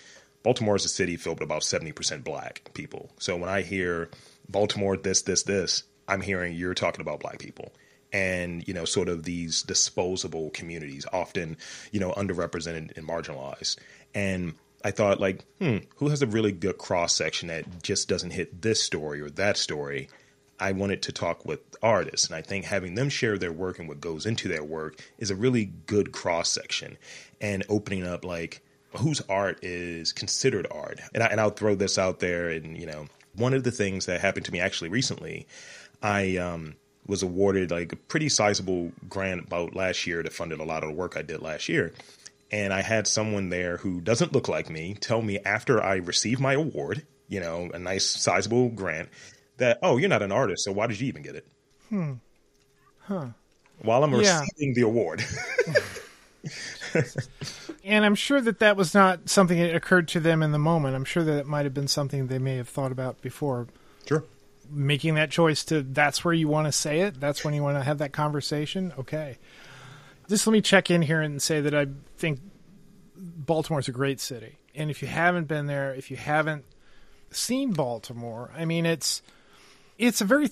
Baltimore 0.42 0.76
is 0.76 0.84
a 0.84 0.88
city 0.88 1.16
filled 1.16 1.40
with 1.40 1.46
about 1.46 1.62
70% 1.62 2.22
black 2.22 2.70
people. 2.72 3.10
So 3.18 3.36
when 3.36 3.48
I 3.48 3.62
hear 3.62 4.10
Baltimore, 4.48 4.96
this, 4.96 5.22
this, 5.22 5.42
this, 5.42 5.82
I'm 6.06 6.20
hearing 6.20 6.54
you're 6.54 6.74
talking 6.74 7.00
about 7.00 7.20
black 7.20 7.40
people 7.40 7.72
and, 8.12 8.66
you 8.68 8.72
know, 8.72 8.84
sort 8.84 9.08
of 9.08 9.24
these 9.24 9.62
disposable 9.62 10.50
communities, 10.50 11.04
often, 11.12 11.56
you 11.90 11.98
know, 11.98 12.12
underrepresented 12.12 12.96
and 12.96 13.08
marginalized. 13.08 13.76
And 14.14 14.54
I 14.84 14.92
thought, 14.92 15.20
like, 15.20 15.44
hmm, 15.58 15.78
who 15.96 16.08
has 16.10 16.22
a 16.22 16.26
really 16.28 16.52
good 16.52 16.78
cross 16.78 17.12
section 17.12 17.48
that 17.48 17.82
just 17.82 18.08
doesn't 18.08 18.30
hit 18.30 18.62
this 18.62 18.80
story 18.80 19.20
or 19.20 19.30
that 19.30 19.56
story? 19.56 20.08
I 20.58 20.72
wanted 20.72 21.02
to 21.02 21.12
talk 21.12 21.44
with 21.44 21.60
artists. 21.82 22.26
And 22.26 22.36
I 22.36 22.42
think 22.42 22.64
having 22.64 22.94
them 22.94 23.08
share 23.08 23.38
their 23.38 23.52
work 23.52 23.78
and 23.78 23.88
what 23.88 24.00
goes 24.00 24.26
into 24.26 24.48
their 24.48 24.64
work 24.64 25.00
is 25.18 25.30
a 25.30 25.36
really 25.36 25.66
good 25.86 26.12
cross 26.12 26.48
section 26.48 26.96
and 27.40 27.64
opening 27.68 28.06
up, 28.06 28.24
like, 28.24 28.62
whose 28.96 29.20
art 29.28 29.58
is 29.62 30.12
considered 30.12 30.66
art. 30.70 31.00
And, 31.14 31.22
I, 31.22 31.26
and 31.26 31.40
I'll 31.40 31.50
throw 31.50 31.74
this 31.74 31.98
out 31.98 32.20
there. 32.20 32.48
And, 32.48 32.76
you 32.76 32.86
know, 32.86 33.06
one 33.34 33.54
of 33.54 33.64
the 33.64 33.70
things 33.70 34.06
that 34.06 34.20
happened 34.20 34.46
to 34.46 34.52
me 34.52 34.60
actually 34.60 34.88
recently, 34.88 35.46
I 36.02 36.36
um, 36.38 36.76
was 37.06 37.22
awarded 37.22 37.70
like 37.70 37.92
a 37.92 37.96
pretty 37.96 38.28
sizable 38.28 38.92
grant 39.08 39.46
about 39.46 39.76
last 39.76 40.06
year 40.06 40.22
that 40.22 40.32
funded 40.32 40.60
a 40.60 40.64
lot 40.64 40.82
of 40.82 40.90
the 40.90 40.94
work 40.96 41.16
I 41.16 41.22
did 41.22 41.42
last 41.42 41.68
year. 41.68 41.92
And 42.50 42.72
I 42.72 42.82
had 42.82 43.06
someone 43.06 43.48
there 43.48 43.76
who 43.78 44.00
doesn't 44.00 44.32
look 44.32 44.48
like 44.48 44.70
me 44.70 44.94
tell 44.94 45.20
me 45.20 45.38
after 45.40 45.82
I 45.82 45.96
received 45.96 46.40
my 46.40 46.54
award, 46.54 47.04
you 47.28 47.40
know, 47.40 47.70
a 47.74 47.78
nice 47.78 48.04
sizable 48.04 48.68
grant, 48.68 49.08
that, 49.58 49.78
oh, 49.82 49.96
you're 49.96 50.08
not 50.08 50.22
an 50.22 50.32
artist, 50.32 50.64
so 50.64 50.72
why 50.72 50.86
did 50.86 51.00
you 51.00 51.08
even 51.08 51.22
get 51.22 51.34
it? 51.34 51.46
Hmm. 51.88 52.14
Huh. 53.00 53.28
While 53.82 54.04
I'm 54.04 54.12
yeah. 54.12 54.40
receiving 54.40 54.74
the 54.74 54.82
award. 54.82 55.24
and 57.84 58.04
I'm 58.04 58.14
sure 58.14 58.40
that 58.40 58.58
that 58.60 58.76
was 58.76 58.94
not 58.94 59.28
something 59.28 59.58
that 59.58 59.74
occurred 59.74 60.08
to 60.08 60.20
them 60.20 60.42
in 60.42 60.52
the 60.52 60.58
moment. 60.58 60.96
I'm 60.96 61.04
sure 61.04 61.24
that 61.24 61.38
it 61.38 61.46
might 61.46 61.64
have 61.64 61.74
been 61.74 61.88
something 61.88 62.26
they 62.26 62.38
may 62.38 62.56
have 62.56 62.68
thought 62.68 62.92
about 62.92 63.20
before. 63.20 63.68
Sure. 64.06 64.24
Making 64.70 65.14
that 65.14 65.30
choice 65.30 65.64
to 65.66 65.82
that's 65.82 66.24
where 66.24 66.34
you 66.34 66.48
want 66.48 66.66
to 66.66 66.72
say 66.72 67.00
it, 67.00 67.20
that's 67.20 67.44
when 67.44 67.54
you 67.54 67.62
want 67.62 67.78
to 67.78 67.84
have 67.84 67.98
that 67.98 68.12
conversation. 68.12 68.92
Okay. 68.98 69.38
Just 70.28 70.46
let 70.46 70.52
me 70.52 70.60
check 70.60 70.90
in 70.90 71.02
here 71.02 71.20
and 71.20 71.40
say 71.40 71.60
that 71.60 71.74
I 71.74 71.86
think 72.16 72.40
Baltimore's 73.16 73.88
a 73.88 73.92
great 73.92 74.20
city. 74.20 74.56
And 74.74 74.90
if 74.90 75.02
you 75.02 75.08
haven't 75.08 75.46
been 75.46 75.66
there, 75.66 75.94
if 75.94 76.10
you 76.10 76.16
haven't 76.16 76.64
seen 77.30 77.72
Baltimore, 77.72 78.50
I 78.56 78.64
mean 78.64 78.86
it's 78.86 79.22
it's 79.98 80.20
a 80.20 80.24
very 80.24 80.50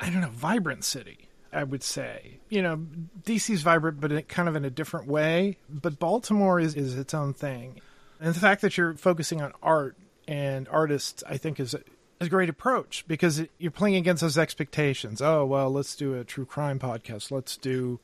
I 0.00 0.10
don't 0.10 0.20
know, 0.20 0.30
vibrant 0.30 0.84
city. 0.84 1.28
I 1.52 1.64
would 1.64 1.82
say. 1.82 2.38
You 2.50 2.62
know, 2.62 2.86
DC's 3.22 3.62
vibrant, 3.62 4.00
but 4.00 4.12
it, 4.12 4.28
kind 4.28 4.48
of 4.48 4.56
in 4.56 4.64
a 4.64 4.70
different 4.70 5.06
way. 5.06 5.56
But 5.68 5.98
Baltimore 5.98 6.60
is, 6.60 6.74
is 6.74 6.96
its 6.98 7.14
own 7.14 7.32
thing. 7.32 7.80
And 8.20 8.34
the 8.34 8.40
fact 8.40 8.62
that 8.62 8.76
you're 8.76 8.94
focusing 8.94 9.40
on 9.40 9.52
art 9.62 9.96
and 10.26 10.68
artists, 10.68 11.22
I 11.26 11.36
think, 11.38 11.58
is 11.60 11.74
a, 11.74 11.78
is 12.20 12.26
a 12.26 12.28
great 12.28 12.48
approach 12.48 13.04
because 13.08 13.38
it, 13.38 13.50
you're 13.58 13.70
playing 13.70 13.96
against 13.96 14.20
those 14.20 14.36
expectations. 14.36 15.22
Oh, 15.22 15.44
well, 15.44 15.70
let's 15.70 15.96
do 15.96 16.14
a 16.14 16.24
true 16.24 16.44
crime 16.44 16.78
podcast. 16.78 17.30
Let's 17.30 17.56
do 17.56 17.98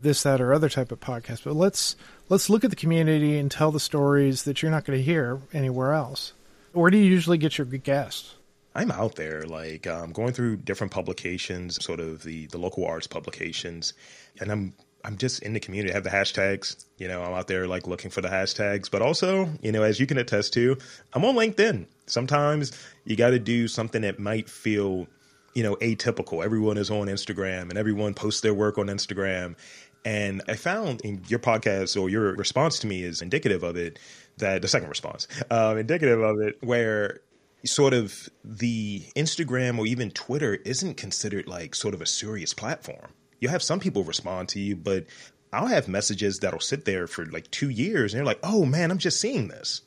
this, 0.00 0.22
that, 0.22 0.40
or 0.40 0.52
other 0.52 0.68
type 0.68 0.90
of 0.90 1.00
podcast. 1.00 1.44
But 1.44 1.54
let's 1.54 1.94
let's 2.28 2.50
look 2.50 2.64
at 2.64 2.70
the 2.70 2.76
community 2.76 3.38
and 3.38 3.50
tell 3.50 3.70
the 3.70 3.80
stories 3.80 4.44
that 4.44 4.62
you're 4.62 4.70
not 4.70 4.84
going 4.84 4.98
to 4.98 5.04
hear 5.04 5.40
anywhere 5.52 5.92
else. 5.92 6.32
Where 6.72 6.90
do 6.90 6.96
you 6.96 7.04
usually 7.04 7.38
get 7.38 7.58
your 7.58 7.66
guests? 7.66 8.34
I'm 8.74 8.90
out 8.90 9.16
there, 9.16 9.42
like 9.42 9.86
um, 9.86 10.12
going 10.12 10.32
through 10.32 10.58
different 10.58 10.92
publications, 10.92 11.82
sort 11.84 12.00
of 12.00 12.22
the 12.22 12.46
the 12.46 12.58
local 12.58 12.86
arts 12.86 13.06
publications, 13.06 13.94
and 14.40 14.50
I'm 14.50 14.74
I'm 15.04 15.16
just 15.16 15.42
in 15.42 15.52
the 15.52 15.60
community. 15.60 15.92
I 15.92 15.94
have 15.94 16.04
the 16.04 16.10
hashtags. 16.10 16.84
You 16.98 17.08
know, 17.08 17.22
I'm 17.22 17.32
out 17.32 17.48
there 17.48 17.66
like 17.66 17.86
looking 17.86 18.10
for 18.10 18.20
the 18.20 18.28
hashtags, 18.28 18.90
but 18.90 19.02
also, 19.02 19.48
you 19.62 19.72
know, 19.72 19.82
as 19.82 19.98
you 19.98 20.06
can 20.06 20.18
attest 20.18 20.52
to, 20.54 20.76
I'm 21.12 21.24
on 21.24 21.34
LinkedIn. 21.34 21.86
Sometimes 22.06 22.72
you 23.04 23.16
got 23.16 23.30
to 23.30 23.38
do 23.38 23.68
something 23.68 24.02
that 24.02 24.18
might 24.18 24.48
feel, 24.48 25.06
you 25.54 25.62
know, 25.62 25.76
atypical. 25.76 26.44
Everyone 26.44 26.76
is 26.76 26.90
on 26.90 27.06
Instagram 27.06 27.70
and 27.70 27.78
everyone 27.78 28.14
posts 28.14 28.40
their 28.40 28.54
work 28.54 28.78
on 28.78 28.86
Instagram. 28.86 29.56
And 30.04 30.42
I 30.48 30.54
found 30.54 31.02
in 31.02 31.22
your 31.28 31.38
podcast 31.38 32.00
or 32.00 32.08
your 32.08 32.34
response 32.34 32.78
to 32.80 32.86
me 32.86 33.02
is 33.02 33.20
indicative 33.20 33.62
of 33.62 33.76
it 33.76 33.98
that 34.38 34.62
the 34.62 34.68
second 34.68 34.88
response, 34.88 35.28
um, 35.50 35.76
indicative 35.76 36.20
of 36.20 36.40
it, 36.40 36.56
where 36.62 37.20
sort 37.64 37.92
of 37.92 38.28
the 38.44 39.02
Instagram 39.16 39.78
or 39.78 39.86
even 39.86 40.10
Twitter 40.10 40.54
isn't 40.54 40.96
considered 40.96 41.46
like 41.46 41.74
sort 41.74 41.94
of 41.94 42.00
a 42.00 42.06
serious 42.06 42.54
platform. 42.54 43.12
You'll 43.40 43.52
have 43.52 43.62
some 43.62 43.80
people 43.80 44.04
respond 44.04 44.48
to 44.50 44.60
you, 44.60 44.76
but 44.76 45.06
I'll 45.52 45.66
have 45.66 45.88
messages 45.88 46.38
that'll 46.38 46.60
sit 46.60 46.84
there 46.84 47.06
for 47.06 47.26
like 47.26 47.50
two 47.50 47.70
years 47.70 48.12
and 48.12 48.18
they're 48.18 48.26
like, 48.26 48.40
oh 48.42 48.64
man, 48.64 48.90
I'm 48.90 48.98
just 48.98 49.20
seeing 49.20 49.48
this. 49.48 49.82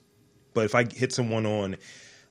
But 0.53 0.65
if 0.65 0.75
I 0.75 0.85
hit 0.85 1.11
someone 1.11 1.45
on 1.45 1.77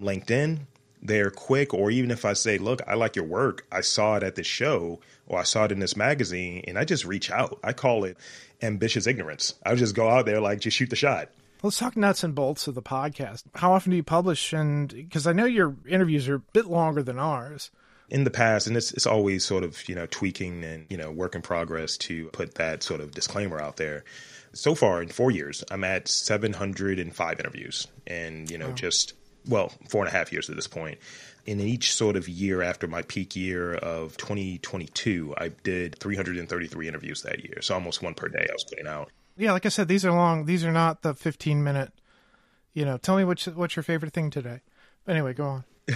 LinkedIn, 0.00 0.60
they're 1.02 1.30
quick, 1.30 1.74
or 1.74 1.90
even 1.90 2.12
if 2.12 2.24
I 2.24 2.32
say, 2.32 2.58
look, 2.58 2.80
I 2.86 2.94
like 2.94 3.16
your 3.16 3.24
work, 3.24 3.66
I 3.72 3.80
saw 3.80 4.16
it 4.16 4.22
at 4.22 4.36
this 4.36 4.46
show 4.46 5.00
or 5.26 5.40
I 5.40 5.42
saw 5.42 5.64
it 5.64 5.72
in 5.72 5.80
this 5.80 5.96
magazine, 5.96 6.62
and 6.68 6.78
I 6.78 6.84
just 6.84 7.04
reach 7.04 7.30
out. 7.30 7.58
I 7.64 7.72
call 7.72 8.04
it 8.04 8.16
ambitious 8.60 9.06
ignorance. 9.06 9.54
I 9.64 9.74
just 9.74 9.94
go 9.94 10.08
out 10.08 10.26
there 10.26 10.40
like 10.40 10.60
just 10.60 10.76
shoot 10.76 10.90
the 10.90 10.96
shot. 10.96 11.30
Let's 11.64 11.78
talk 11.78 11.96
nuts 11.96 12.24
and 12.24 12.34
bolts 12.34 12.66
of 12.66 12.74
the 12.74 12.82
podcast. 12.82 13.44
How 13.54 13.72
often 13.72 13.90
do 13.90 13.96
you 13.96 14.02
publish? 14.02 14.52
And 14.52 14.88
because 14.88 15.28
I 15.28 15.32
know 15.32 15.44
your 15.44 15.76
interviews 15.88 16.28
are 16.28 16.34
a 16.34 16.40
bit 16.40 16.66
longer 16.66 17.04
than 17.04 17.20
ours. 17.20 17.70
In 18.08 18.24
the 18.24 18.30
past, 18.30 18.66
and 18.66 18.76
it's 18.76 18.90
it's 18.92 19.06
always 19.06 19.44
sort 19.44 19.62
of 19.62 19.88
you 19.88 19.94
know 19.94 20.06
tweaking 20.06 20.64
and 20.64 20.86
you 20.90 20.96
know 20.96 21.10
work 21.10 21.36
in 21.36 21.40
progress 21.40 21.96
to 21.98 22.26
put 22.30 22.56
that 22.56 22.82
sort 22.82 23.00
of 23.00 23.12
disclaimer 23.12 23.60
out 23.60 23.76
there. 23.76 24.04
So 24.52 24.74
far 24.74 25.00
in 25.02 25.08
four 25.08 25.30
years, 25.30 25.62
I'm 25.70 25.84
at 25.84 26.08
705 26.08 27.40
interviews, 27.40 27.86
and 28.08 28.50
you 28.50 28.58
know 28.58 28.68
wow. 28.68 28.74
just 28.74 29.14
well 29.46 29.72
four 29.88 30.04
and 30.04 30.12
a 30.12 30.16
half 30.16 30.32
years 30.32 30.50
at 30.50 30.56
this 30.56 30.66
point. 30.66 30.98
In 31.46 31.60
each 31.60 31.94
sort 31.94 32.16
of 32.16 32.28
year 32.28 32.60
after 32.60 32.86
my 32.86 33.02
peak 33.02 33.34
year 33.34 33.74
of 33.74 34.16
2022, 34.16 35.34
I 35.38 35.48
did 35.62 35.96
333 35.98 36.88
interviews 36.88 37.22
that 37.22 37.44
year, 37.44 37.62
so 37.62 37.74
almost 37.74 38.02
one 38.02 38.14
per 38.14 38.28
day 38.28 38.46
I 38.48 38.52
was 38.52 38.64
putting 38.64 38.88
out 38.88 39.10
yeah, 39.36 39.52
like 39.52 39.66
I 39.66 39.70
said, 39.70 39.88
these 39.88 40.04
are 40.04 40.12
long. 40.12 40.46
These 40.46 40.64
are 40.64 40.72
not 40.72 41.02
the 41.02 41.14
15 41.14 41.62
minute. 41.62 41.92
You 42.74 42.84
know, 42.84 42.96
tell 42.96 43.16
me 43.16 43.24
what's 43.24 43.46
what's 43.46 43.76
your 43.76 43.82
favorite 43.82 44.12
thing 44.12 44.30
today. 44.30 44.60
Anyway, 45.06 45.34
go 45.34 45.44
on. 45.44 45.64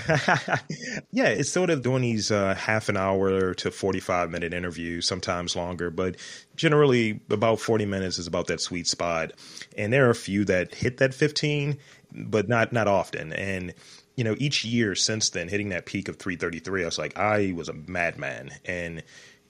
yeah, 1.12 1.28
it's 1.28 1.50
sort 1.50 1.70
of 1.70 1.82
doing 1.82 2.02
these 2.02 2.32
uh, 2.32 2.54
half 2.54 2.88
an 2.88 2.96
hour 2.96 3.54
to 3.54 3.70
45 3.70 4.30
minute 4.30 4.52
interviews, 4.52 5.06
sometimes 5.06 5.54
longer, 5.54 5.90
but 5.90 6.16
generally 6.56 7.20
about 7.30 7.60
40 7.60 7.86
minutes 7.86 8.18
is 8.18 8.26
about 8.26 8.48
that 8.48 8.60
sweet 8.60 8.88
spot. 8.88 9.32
And 9.78 9.92
there 9.92 10.06
are 10.06 10.10
a 10.10 10.14
few 10.14 10.44
that 10.46 10.74
hit 10.74 10.96
that 10.98 11.14
15, 11.14 11.78
but 12.12 12.48
not 12.48 12.72
not 12.72 12.88
often. 12.88 13.32
And 13.32 13.74
you 14.16 14.24
know, 14.24 14.34
each 14.38 14.64
year 14.64 14.94
since 14.94 15.30
then, 15.30 15.48
hitting 15.48 15.68
that 15.68 15.86
peak 15.86 16.08
of 16.08 16.16
333, 16.16 16.82
I 16.82 16.86
was 16.86 16.98
like, 16.98 17.16
I 17.16 17.52
was 17.54 17.68
a 17.68 17.74
madman. 17.74 18.50
And 18.64 19.02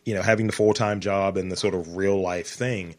you 0.05 0.15
know, 0.15 0.23
having 0.23 0.47
the 0.47 0.53
full 0.53 0.75
time 0.75 1.01
job 1.01 1.37
and 1.37 1.51
the 1.51 1.57
sort 1.57 1.75
of 1.75 1.97
real 1.97 2.21
life 2.21 2.49
thing 2.49 2.95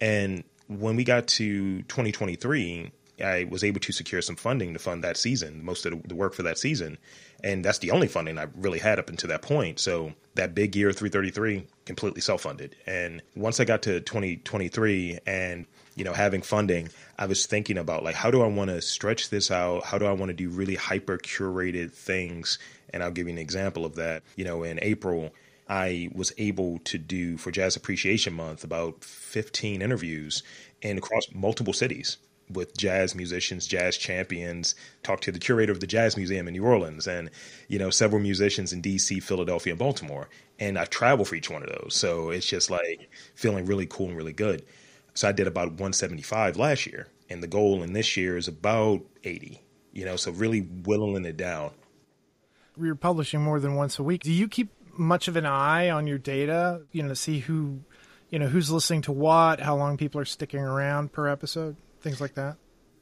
and 0.00 0.44
when 0.68 0.96
we 0.96 1.04
got 1.04 1.26
to 1.26 1.82
2023, 1.82 2.92
I 3.22 3.44
was 3.44 3.64
able 3.64 3.80
to 3.80 3.92
secure 3.92 4.22
some 4.22 4.36
funding 4.36 4.72
to 4.72 4.78
fund 4.78 5.04
that 5.04 5.16
season, 5.16 5.64
most 5.64 5.84
of 5.84 6.02
the 6.08 6.14
work 6.14 6.32
for 6.34 6.42
that 6.44 6.58
season. 6.58 6.98
And 7.42 7.64
that's 7.64 7.78
the 7.78 7.90
only 7.90 8.08
funding 8.08 8.38
I 8.38 8.46
really 8.54 8.78
had 8.78 8.98
up 8.98 9.08
until 9.08 9.28
that 9.28 9.42
point. 9.42 9.78
So 9.78 10.12
that 10.34 10.54
big 10.54 10.76
year 10.76 10.92
333 10.92 11.66
completely 11.84 12.20
self-funded. 12.20 12.76
And 12.86 13.22
once 13.34 13.60
I 13.60 13.64
got 13.64 13.82
to 13.82 14.00
2023 14.00 15.18
and 15.26 15.66
you 15.96 16.04
know 16.04 16.12
having 16.12 16.42
funding, 16.42 16.88
I 17.18 17.26
was 17.26 17.46
thinking 17.46 17.78
about 17.78 18.04
like 18.04 18.14
how 18.14 18.30
do 18.30 18.42
I 18.42 18.46
want 18.46 18.70
to 18.70 18.80
stretch 18.80 19.30
this 19.30 19.50
out? 19.50 19.84
How 19.84 19.98
do 19.98 20.06
I 20.06 20.12
want 20.12 20.30
to 20.30 20.34
do 20.34 20.48
really 20.48 20.76
hyper 20.76 21.18
curated 21.18 21.92
things? 21.92 22.58
And 22.92 23.02
I'll 23.02 23.10
give 23.10 23.26
you 23.26 23.32
an 23.32 23.38
example 23.38 23.84
of 23.84 23.96
that. 23.96 24.22
You 24.36 24.44
know, 24.44 24.62
in 24.62 24.78
April, 24.82 25.34
I 25.70 26.10
was 26.12 26.32
able 26.36 26.78
to 26.80 26.98
do 26.98 27.36
for 27.38 27.52
Jazz 27.52 27.76
Appreciation 27.76 28.34
Month 28.34 28.64
about 28.64 29.04
15 29.04 29.80
interviews 29.80 30.42
and 30.82 30.98
across 30.98 31.32
multiple 31.32 31.72
cities. 31.72 32.18
with 32.52 32.76
jazz 32.76 33.14
musicians, 33.14 33.66
jazz 33.66 33.96
champions, 33.96 34.74
talked 35.02 35.24
to 35.24 35.32
the 35.32 35.38
curator 35.38 35.72
of 35.72 35.80
the 35.80 35.86
Jazz 35.86 36.16
Museum 36.16 36.48
in 36.48 36.52
New 36.52 36.64
Orleans 36.64 37.06
and, 37.06 37.30
you 37.68 37.78
know, 37.78 37.90
several 37.90 38.20
musicians 38.20 38.72
in 38.72 38.82
DC, 38.82 39.22
Philadelphia, 39.22 39.72
and 39.72 39.78
Baltimore. 39.78 40.28
And 40.58 40.78
I 40.78 40.84
travel 40.84 41.24
for 41.24 41.34
each 41.34 41.50
one 41.50 41.62
of 41.62 41.68
those. 41.68 41.94
So 41.94 42.30
it's 42.30 42.46
just 42.46 42.70
like 42.70 43.10
feeling 43.34 43.66
really 43.66 43.86
cool 43.86 44.08
and 44.08 44.16
really 44.16 44.32
good. 44.32 44.64
So 45.14 45.28
I 45.28 45.32
did 45.32 45.46
about 45.46 45.68
175 45.68 46.56
last 46.56 46.86
year. 46.86 47.08
And 47.28 47.42
the 47.42 47.48
goal 47.48 47.82
in 47.82 47.92
this 47.92 48.16
year 48.16 48.36
is 48.36 48.48
about 48.48 49.02
80, 49.22 49.62
you 49.92 50.04
know, 50.04 50.16
so 50.16 50.32
really 50.32 50.60
whittling 50.60 51.24
it 51.24 51.36
down. 51.36 51.70
You're 52.80 52.94
publishing 52.94 53.40
more 53.40 53.60
than 53.60 53.74
once 53.76 53.98
a 53.98 54.02
week. 54.02 54.22
Do 54.22 54.32
you 54.32 54.48
keep 54.48 54.70
much 54.96 55.28
of 55.28 55.36
an 55.36 55.46
eye 55.46 55.90
on 55.90 56.06
your 56.06 56.18
data, 56.18 56.82
you 56.92 57.02
know, 57.02 57.08
to 57.08 57.16
see 57.16 57.40
who, 57.40 57.80
you 58.30 58.38
know, 58.38 58.46
who's 58.46 58.70
listening 58.70 59.02
to 59.02 59.12
what, 59.12 59.60
how 59.60 59.76
long 59.76 59.96
people 59.96 60.20
are 60.20 60.24
sticking 60.24 60.60
around 60.60 61.12
per 61.12 61.28
episode, 61.28 61.76
things 62.00 62.20
like 62.20 62.34
that? 62.34 62.56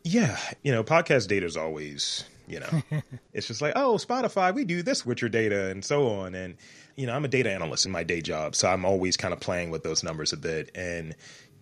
Yeah, 0.04 0.38
you 0.62 0.72
know, 0.72 0.84
podcast 0.84 1.28
data 1.28 1.46
is 1.46 1.56
always, 1.56 2.24
you 2.46 2.60
know, 2.60 2.82
it's 3.32 3.46
just 3.46 3.60
like, 3.60 3.74
oh, 3.76 3.94
Spotify, 3.94 4.54
we 4.54 4.64
do 4.64 4.82
this 4.82 5.04
with 5.04 5.20
your 5.20 5.28
data 5.28 5.70
and 5.70 5.84
so 5.84 6.08
on. 6.08 6.34
And, 6.34 6.56
you 6.96 7.06
know, 7.06 7.14
I'm 7.14 7.24
a 7.24 7.28
data 7.28 7.50
analyst 7.50 7.86
in 7.86 7.92
my 7.92 8.04
day 8.04 8.20
job, 8.20 8.54
so 8.54 8.68
I'm 8.68 8.84
always 8.84 9.16
kind 9.16 9.34
of 9.34 9.40
playing 9.40 9.70
with 9.70 9.82
those 9.82 10.02
numbers 10.02 10.32
a 10.32 10.36
bit 10.36 10.70
and 10.74 11.14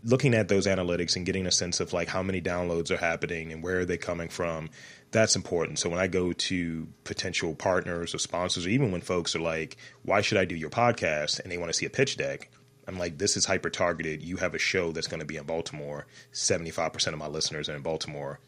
looking 0.04 0.35
at 0.35 0.49
those 0.49 0.66
analytics 0.66 1.16
and 1.16 1.26
getting 1.26 1.47
a 1.47 1.52
sense 1.52 1.80
of 1.80 1.92
like 1.92 2.09
how 2.09 2.23
many 2.23 2.40
downloads 2.40 2.90
are 2.90 2.97
happening 2.97 3.52
and 3.52 3.62
where 3.62 3.80
are 3.80 3.85
they 3.85 3.97
coming 3.97 4.28
from 4.28 4.71
that's 5.10 5.36
important. 5.36 5.78
So 5.78 5.88
when 5.88 5.98
I 5.98 6.06
go 6.06 6.32
to 6.32 6.88
potential 7.04 7.54
partners 7.54 8.14
or 8.14 8.18
sponsors, 8.18 8.66
or 8.66 8.70
even 8.70 8.92
when 8.92 9.00
folks 9.00 9.34
are 9.36 9.40
like, 9.40 9.76
why 10.02 10.20
should 10.20 10.38
I 10.38 10.44
do 10.44 10.54
your 10.54 10.70
podcast? 10.70 11.40
And 11.40 11.50
they 11.50 11.58
want 11.58 11.70
to 11.70 11.78
see 11.78 11.86
a 11.86 11.90
pitch 11.90 12.16
deck. 12.16 12.50
I'm 12.88 12.98
like, 12.98 13.18
this 13.18 13.36
is 13.36 13.44
hyper 13.44 13.70
targeted. 13.70 14.22
You 14.22 14.36
have 14.36 14.54
a 14.54 14.58
show 14.58 14.92
that's 14.92 15.06
going 15.06 15.20
to 15.20 15.26
be 15.26 15.36
in 15.36 15.44
Baltimore. 15.44 16.06
75% 16.32 17.08
of 17.08 17.18
my 17.18 17.26
listeners 17.26 17.68
are 17.68 17.76
in 17.76 17.82
Baltimore. 17.82 18.40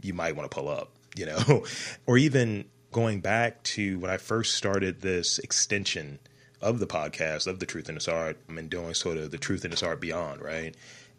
You 0.00 0.14
might 0.14 0.36
want 0.36 0.50
to 0.50 0.54
pull 0.54 0.68
up, 0.68 0.92
you 1.16 1.26
know? 1.26 1.64
or 2.06 2.18
even 2.18 2.64
going 2.90 3.20
back 3.20 3.62
to 3.64 3.98
when 3.98 4.10
I 4.10 4.16
first 4.16 4.54
started 4.54 5.00
this 5.00 5.38
extension 5.38 6.18
of 6.60 6.78
the 6.78 6.86
podcast, 6.86 7.46
of 7.46 7.60
the 7.60 7.66
Truth 7.66 7.88
in 7.88 7.96
This 7.96 8.08
Art, 8.08 8.38
I'm 8.48 8.68
doing 8.68 8.94
sort 8.94 9.18
of 9.18 9.30
the 9.30 9.38
Truth 9.38 9.64
in 9.64 9.70
This 9.70 9.82
Art 9.82 10.00
Beyond, 10.00 10.40
right? 10.40 10.74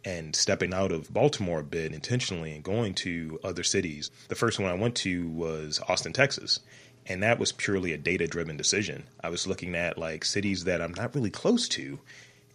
And 0.06 0.36
stepping 0.36 0.74
out 0.74 0.92
of 0.92 1.12
Baltimore 1.12 1.60
a 1.60 1.64
bit 1.64 1.92
intentionally 1.92 2.54
and 2.54 2.64
going 2.64 2.94
to 2.94 3.40
other 3.44 3.64
cities. 3.64 4.12
The 4.28 4.36
first 4.36 4.60
one 4.60 4.70
I 4.70 4.76
went 4.76 4.96
to 4.98 5.28
was 5.30 5.82
Austin, 5.90 6.14
Texas. 6.14 6.60
And 7.08 7.24
that 7.24 7.40
was 7.40 7.52
purely 7.52 7.92
a 7.92 7.98
data 7.98 8.28
driven 8.28 8.56
decision. 8.56 9.04
I 9.24 9.30
was 9.30 9.48
looking 9.48 9.76
at 9.76 9.98
like 9.98 10.24
cities 10.24 10.64
that 10.64 10.82
I'm 10.82 10.94
not 10.94 11.16
really 11.16 11.32
close 11.32 11.68
to. 11.70 12.00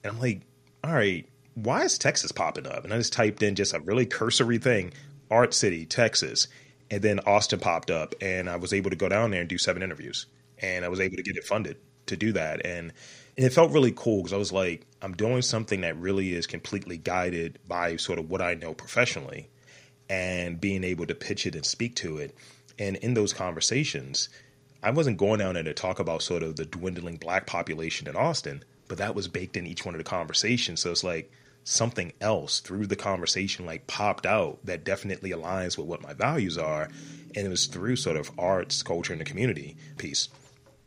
And 0.02 0.12
I'm 0.12 0.20
like, 0.20 0.42
all 0.82 0.94
right, 0.94 1.26
why 1.54 1.82
is 1.82 1.98
Texas 1.98 2.32
popping 2.32 2.66
up? 2.66 2.84
And 2.84 2.94
I 2.94 2.98
just 2.98 3.12
typed 3.12 3.42
in 3.42 3.54
just 3.56 3.74
a 3.74 3.80
really 3.80 4.06
cursory 4.06 4.58
thing 4.58 4.92
Art 5.30 5.54
City, 5.54 5.86
Texas. 5.86 6.48
And 6.90 7.02
then 7.02 7.20
Austin 7.20 7.60
popped 7.60 7.90
up. 7.90 8.14
And 8.20 8.48
I 8.48 8.56
was 8.56 8.72
able 8.72 8.90
to 8.90 8.96
go 8.96 9.08
down 9.08 9.30
there 9.30 9.40
and 9.40 9.48
do 9.48 9.58
seven 9.58 9.82
interviews. 9.82 10.26
And 10.58 10.84
I 10.84 10.88
was 10.88 11.00
able 11.00 11.16
to 11.16 11.22
get 11.22 11.36
it 11.36 11.44
funded 11.44 11.76
to 12.06 12.16
do 12.16 12.32
that. 12.32 12.64
And 12.64 12.92
and 13.40 13.46
it 13.46 13.54
felt 13.54 13.72
really 13.72 13.92
cool 13.96 14.18
because 14.18 14.34
I 14.34 14.36
was 14.36 14.52
like, 14.52 14.86
I'm 15.00 15.14
doing 15.14 15.40
something 15.40 15.80
that 15.80 15.96
really 15.96 16.34
is 16.34 16.46
completely 16.46 16.98
guided 16.98 17.58
by 17.66 17.96
sort 17.96 18.18
of 18.18 18.28
what 18.28 18.42
I 18.42 18.52
know 18.52 18.74
professionally 18.74 19.48
and 20.10 20.60
being 20.60 20.84
able 20.84 21.06
to 21.06 21.14
pitch 21.14 21.46
it 21.46 21.54
and 21.54 21.64
speak 21.64 21.94
to 21.96 22.18
it. 22.18 22.36
And 22.78 22.96
in 22.96 23.14
those 23.14 23.32
conversations, 23.32 24.28
I 24.82 24.90
wasn't 24.90 25.16
going 25.16 25.38
down 25.38 25.54
there 25.54 25.62
to 25.62 25.72
talk 25.72 26.00
about 26.00 26.20
sort 26.20 26.42
of 26.42 26.56
the 26.56 26.66
dwindling 26.66 27.16
black 27.16 27.46
population 27.46 28.06
in 28.08 28.14
Austin, 28.14 28.62
but 28.88 28.98
that 28.98 29.14
was 29.14 29.26
baked 29.26 29.56
in 29.56 29.66
each 29.66 29.86
one 29.86 29.94
of 29.94 29.98
the 29.98 30.04
conversations. 30.04 30.82
So 30.82 30.90
it's 30.90 31.02
like 31.02 31.32
something 31.64 32.12
else 32.20 32.60
through 32.60 32.88
the 32.88 32.96
conversation 32.96 33.64
like 33.64 33.86
popped 33.86 34.26
out 34.26 34.58
that 34.64 34.84
definitely 34.84 35.30
aligns 35.30 35.78
with 35.78 35.86
what 35.86 36.02
my 36.02 36.12
values 36.12 36.58
are. 36.58 36.90
And 37.34 37.46
it 37.46 37.48
was 37.48 37.64
through 37.64 37.96
sort 37.96 38.18
of 38.18 38.30
arts, 38.38 38.82
culture, 38.82 39.14
and 39.14 39.20
the 39.22 39.24
community 39.24 39.78
piece. 39.96 40.28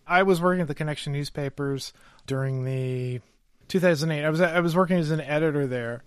I 0.05 0.21
was 0.23 0.41
working 0.41 0.61
at 0.61 0.67
the 0.67 0.75
Connection 0.75 1.13
newspapers 1.13 1.93
during 2.25 2.63
the 2.63 3.21
2008. 3.67 4.23
I 4.23 4.29
was 4.29 4.41
I 4.41 4.59
was 4.59 4.75
working 4.75 4.97
as 4.97 5.11
an 5.11 5.21
editor 5.21 5.67
there, 5.67 6.03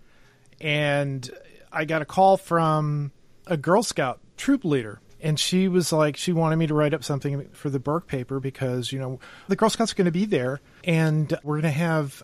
and 0.61 1.29
I 1.73 1.85
got 1.85 2.03
a 2.03 2.05
call 2.05 2.37
from 2.37 3.13
a 3.47 3.57
Girl 3.57 3.83
Scout 3.83 4.21
troop 4.37 4.65
leader. 4.65 5.01
And 5.21 5.41
she 5.41 5.67
was 5.67 5.93
like, 5.93 6.17
she 6.17 6.33
wanted 6.33 6.57
me 6.57 6.67
to 6.67 6.75
write 6.75 6.93
up 6.93 7.03
something 7.03 7.49
for 7.51 7.71
the 7.71 7.79
Burke 7.79 8.07
paper 8.07 8.39
because, 8.39 8.93
you 8.93 8.99
know, 8.99 9.19
the 9.49 9.57
Girl 9.57 9.71
Scouts 9.71 9.93
are 9.93 9.95
going 9.95 10.05
to 10.05 10.11
be 10.11 10.27
there 10.27 10.61
and 10.85 11.37
we're 11.43 11.57
going 11.57 11.73
to 11.73 11.79
have 11.79 12.23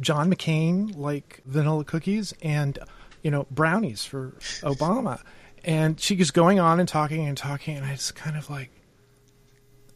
John 0.00 0.32
McCain 0.32 0.96
like 0.96 1.42
vanilla 1.44 1.84
cookies 1.84 2.32
and, 2.42 2.78
you 3.22 3.30
know, 3.30 3.46
brownies 3.50 4.06
for 4.06 4.30
Obama. 4.62 5.20
And 5.64 6.00
she 6.00 6.16
was 6.16 6.30
going 6.30 6.58
on 6.58 6.80
and 6.80 6.88
talking 6.88 7.28
and 7.28 7.36
talking. 7.36 7.76
And 7.76 7.84
I 7.84 7.92
just 7.92 8.14
kind 8.14 8.36
of 8.36 8.48
like, 8.48 8.70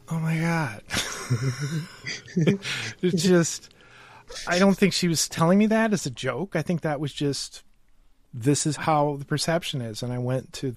oh 0.09 0.19
my 0.19 0.37
god 0.37 0.83
it's 3.01 3.23
just 3.23 3.73
i 4.47 4.59
don't 4.59 4.77
think 4.77 4.93
she 4.93 5.07
was 5.07 5.27
telling 5.27 5.57
me 5.57 5.67
that 5.67 5.93
as 5.93 6.05
a 6.05 6.11
joke. 6.11 6.55
I 6.55 6.61
think 6.61 6.81
that 6.81 6.99
was 6.99 7.13
just 7.13 7.63
this 8.33 8.65
is 8.65 8.75
how 8.75 9.15
the 9.17 9.25
perception 9.25 9.81
is. 9.81 10.03
And 10.03 10.11
i 10.11 10.17
went 10.17 10.53
to 10.53 10.75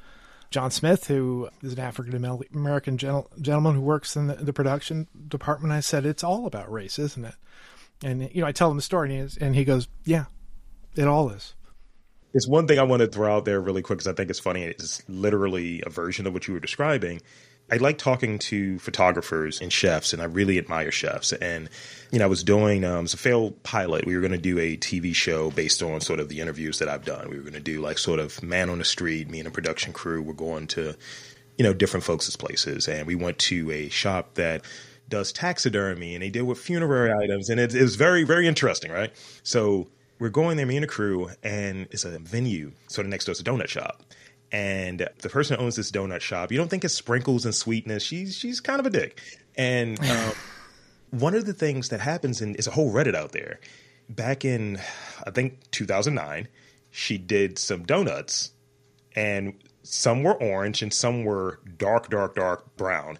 john 0.50 0.70
smith 0.70 1.06
who 1.08 1.48
is 1.62 1.74
an 1.74 1.80
african 1.80 2.14
american 2.54 2.96
gentleman 2.96 3.74
who 3.74 3.80
works 3.80 4.16
in 4.16 4.28
the, 4.28 4.34
the, 4.34 4.52
production 4.52 5.06
department. 5.28 5.72
I 5.72 5.80
said 5.80 6.06
it's 6.06 6.24
all 6.24 6.46
about 6.46 6.70
race 6.72 6.98
isn't 6.98 7.24
it? 7.24 7.34
And 8.02 8.30
you 8.32 8.40
know 8.40 8.46
i 8.46 8.52
tell 8.52 8.70
him 8.70 8.76
the 8.76 8.82
story 8.82 9.14
and 9.14 9.30
he, 9.30 9.44
and 9.44 9.54
he 9.54 9.64
goes 9.64 9.88
yeah 10.04 10.26
it 10.96 11.06
all 11.06 11.30
is. 11.30 11.54
It's 12.34 12.46
one 12.46 12.66
thing 12.66 12.78
I 12.78 12.82
want 12.82 13.00
to 13.00 13.06
throw 13.06 13.34
out 13.34 13.44
there 13.44 13.60
really 13.60 13.82
quick 13.82 13.98
because 13.98 14.12
I 14.12 14.14
think 14.14 14.30
it's 14.30 14.38
funny. 14.38 14.64
It's 14.64 15.02
literally 15.08 15.82
a 15.86 15.90
version 15.90 16.26
of 16.26 16.34
what 16.34 16.46
you 16.46 16.54
were 16.54 16.60
describing. 16.60 17.22
I 17.70 17.76
like 17.76 17.98
talking 17.98 18.38
to 18.38 18.78
photographers 18.78 19.60
and 19.60 19.72
chefs, 19.72 20.12
and 20.12 20.22
I 20.22 20.24
really 20.24 20.58
admire 20.58 20.90
chefs. 20.90 21.32
And 21.34 21.68
you 22.10 22.18
know, 22.18 22.24
I 22.24 22.28
was 22.28 22.42
doing 22.42 22.84
um, 22.84 23.04
it's 23.04 23.14
a 23.14 23.18
failed 23.18 23.62
pilot. 23.62 24.06
We 24.06 24.14
were 24.14 24.22
going 24.22 24.32
to 24.32 24.38
do 24.38 24.58
a 24.58 24.76
TV 24.76 25.14
show 25.14 25.50
based 25.50 25.82
on 25.82 26.00
sort 26.00 26.20
of 26.20 26.28
the 26.28 26.40
interviews 26.40 26.78
that 26.78 26.88
I've 26.88 27.04
done. 27.04 27.28
We 27.28 27.36
were 27.36 27.42
going 27.42 27.52
to 27.54 27.60
do 27.60 27.80
like 27.80 27.98
sort 27.98 28.20
of 28.20 28.42
man 28.42 28.70
on 28.70 28.78
the 28.78 28.84
street. 28.84 29.28
Me 29.28 29.38
and 29.38 29.48
a 29.48 29.50
production 29.50 29.92
crew 29.92 30.22
were 30.22 30.32
going 30.32 30.66
to, 30.68 30.94
you 31.58 31.62
know, 31.62 31.74
different 31.74 32.04
folks' 32.04 32.34
places, 32.36 32.88
and 32.88 33.06
we 33.06 33.14
went 33.14 33.38
to 33.38 33.70
a 33.70 33.88
shop 33.90 34.34
that 34.34 34.64
does 35.08 35.32
taxidermy, 35.32 36.14
and 36.14 36.22
they 36.22 36.30
deal 36.30 36.44
with 36.44 36.58
funerary 36.58 37.12
items, 37.12 37.50
and 37.50 37.60
it, 37.60 37.74
it 37.74 37.82
was 37.82 37.96
very 37.96 38.24
very 38.24 38.46
interesting, 38.46 38.90
right? 38.90 39.12
So 39.42 39.88
we're 40.18 40.30
going 40.30 40.56
there, 40.56 40.66
me 40.66 40.76
and 40.76 40.84
a 40.84 40.88
crew, 40.88 41.30
and 41.42 41.86
it's 41.90 42.04
a 42.04 42.18
venue 42.18 42.72
sort 42.88 43.06
of 43.06 43.10
next 43.10 43.26
to 43.26 43.32
a 43.32 43.34
donut 43.34 43.68
shop. 43.68 44.02
And 44.50 45.06
the 45.18 45.28
person 45.28 45.58
who 45.58 45.64
owns 45.64 45.76
this 45.76 45.90
donut 45.90 46.20
shop, 46.20 46.50
you 46.50 46.58
don't 46.58 46.68
think 46.68 46.84
it's 46.84 46.94
sprinkles 46.94 47.44
and 47.44 47.54
sweetness. 47.54 48.02
She's 48.02 48.34
she's 48.34 48.60
kind 48.60 48.80
of 48.80 48.86
a 48.86 48.90
dick. 48.90 49.20
And 49.56 50.00
um, 50.10 50.32
one 51.10 51.34
of 51.34 51.46
the 51.46 51.52
things 51.52 51.90
that 51.90 52.00
happens 52.00 52.40
in 52.40 52.54
is 52.54 52.66
a 52.66 52.70
whole 52.70 52.92
Reddit 52.92 53.14
out 53.14 53.32
there. 53.32 53.60
Back 54.08 54.44
in 54.44 54.80
I 55.26 55.30
think 55.30 55.58
2009, 55.70 56.48
she 56.90 57.18
did 57.18 57.58
some 57.58 57.84
donuts, 57.84 58.52
and 59.14 59.54
some 59.82 60.22
were 60.22 60.34
orange 60.34 60.82
and 60.82 60.92
some 60.92 61.24
were 61.24 61.60
dark, 61.76 62.08
dark, 62.10 62.34
dark 62.34 62.76
brown. 62.76 63.18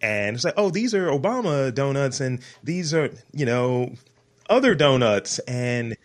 And 0.00 0.36
it's 0.36 0.44
like, 0.44 0.54
oh, 0.56 0.70
these 0.70 0.94
are 0.94 1.06
Obama 1.06 1.72
donuts, 1.72 2.20
and 2.20 2.40
these 2.64 2.92
are 2.92 3.10
you 3.32 3.46
know 3.46 3.94
other 4.50 4.74
donuts. 4.74 5.38
And 5.40 5.96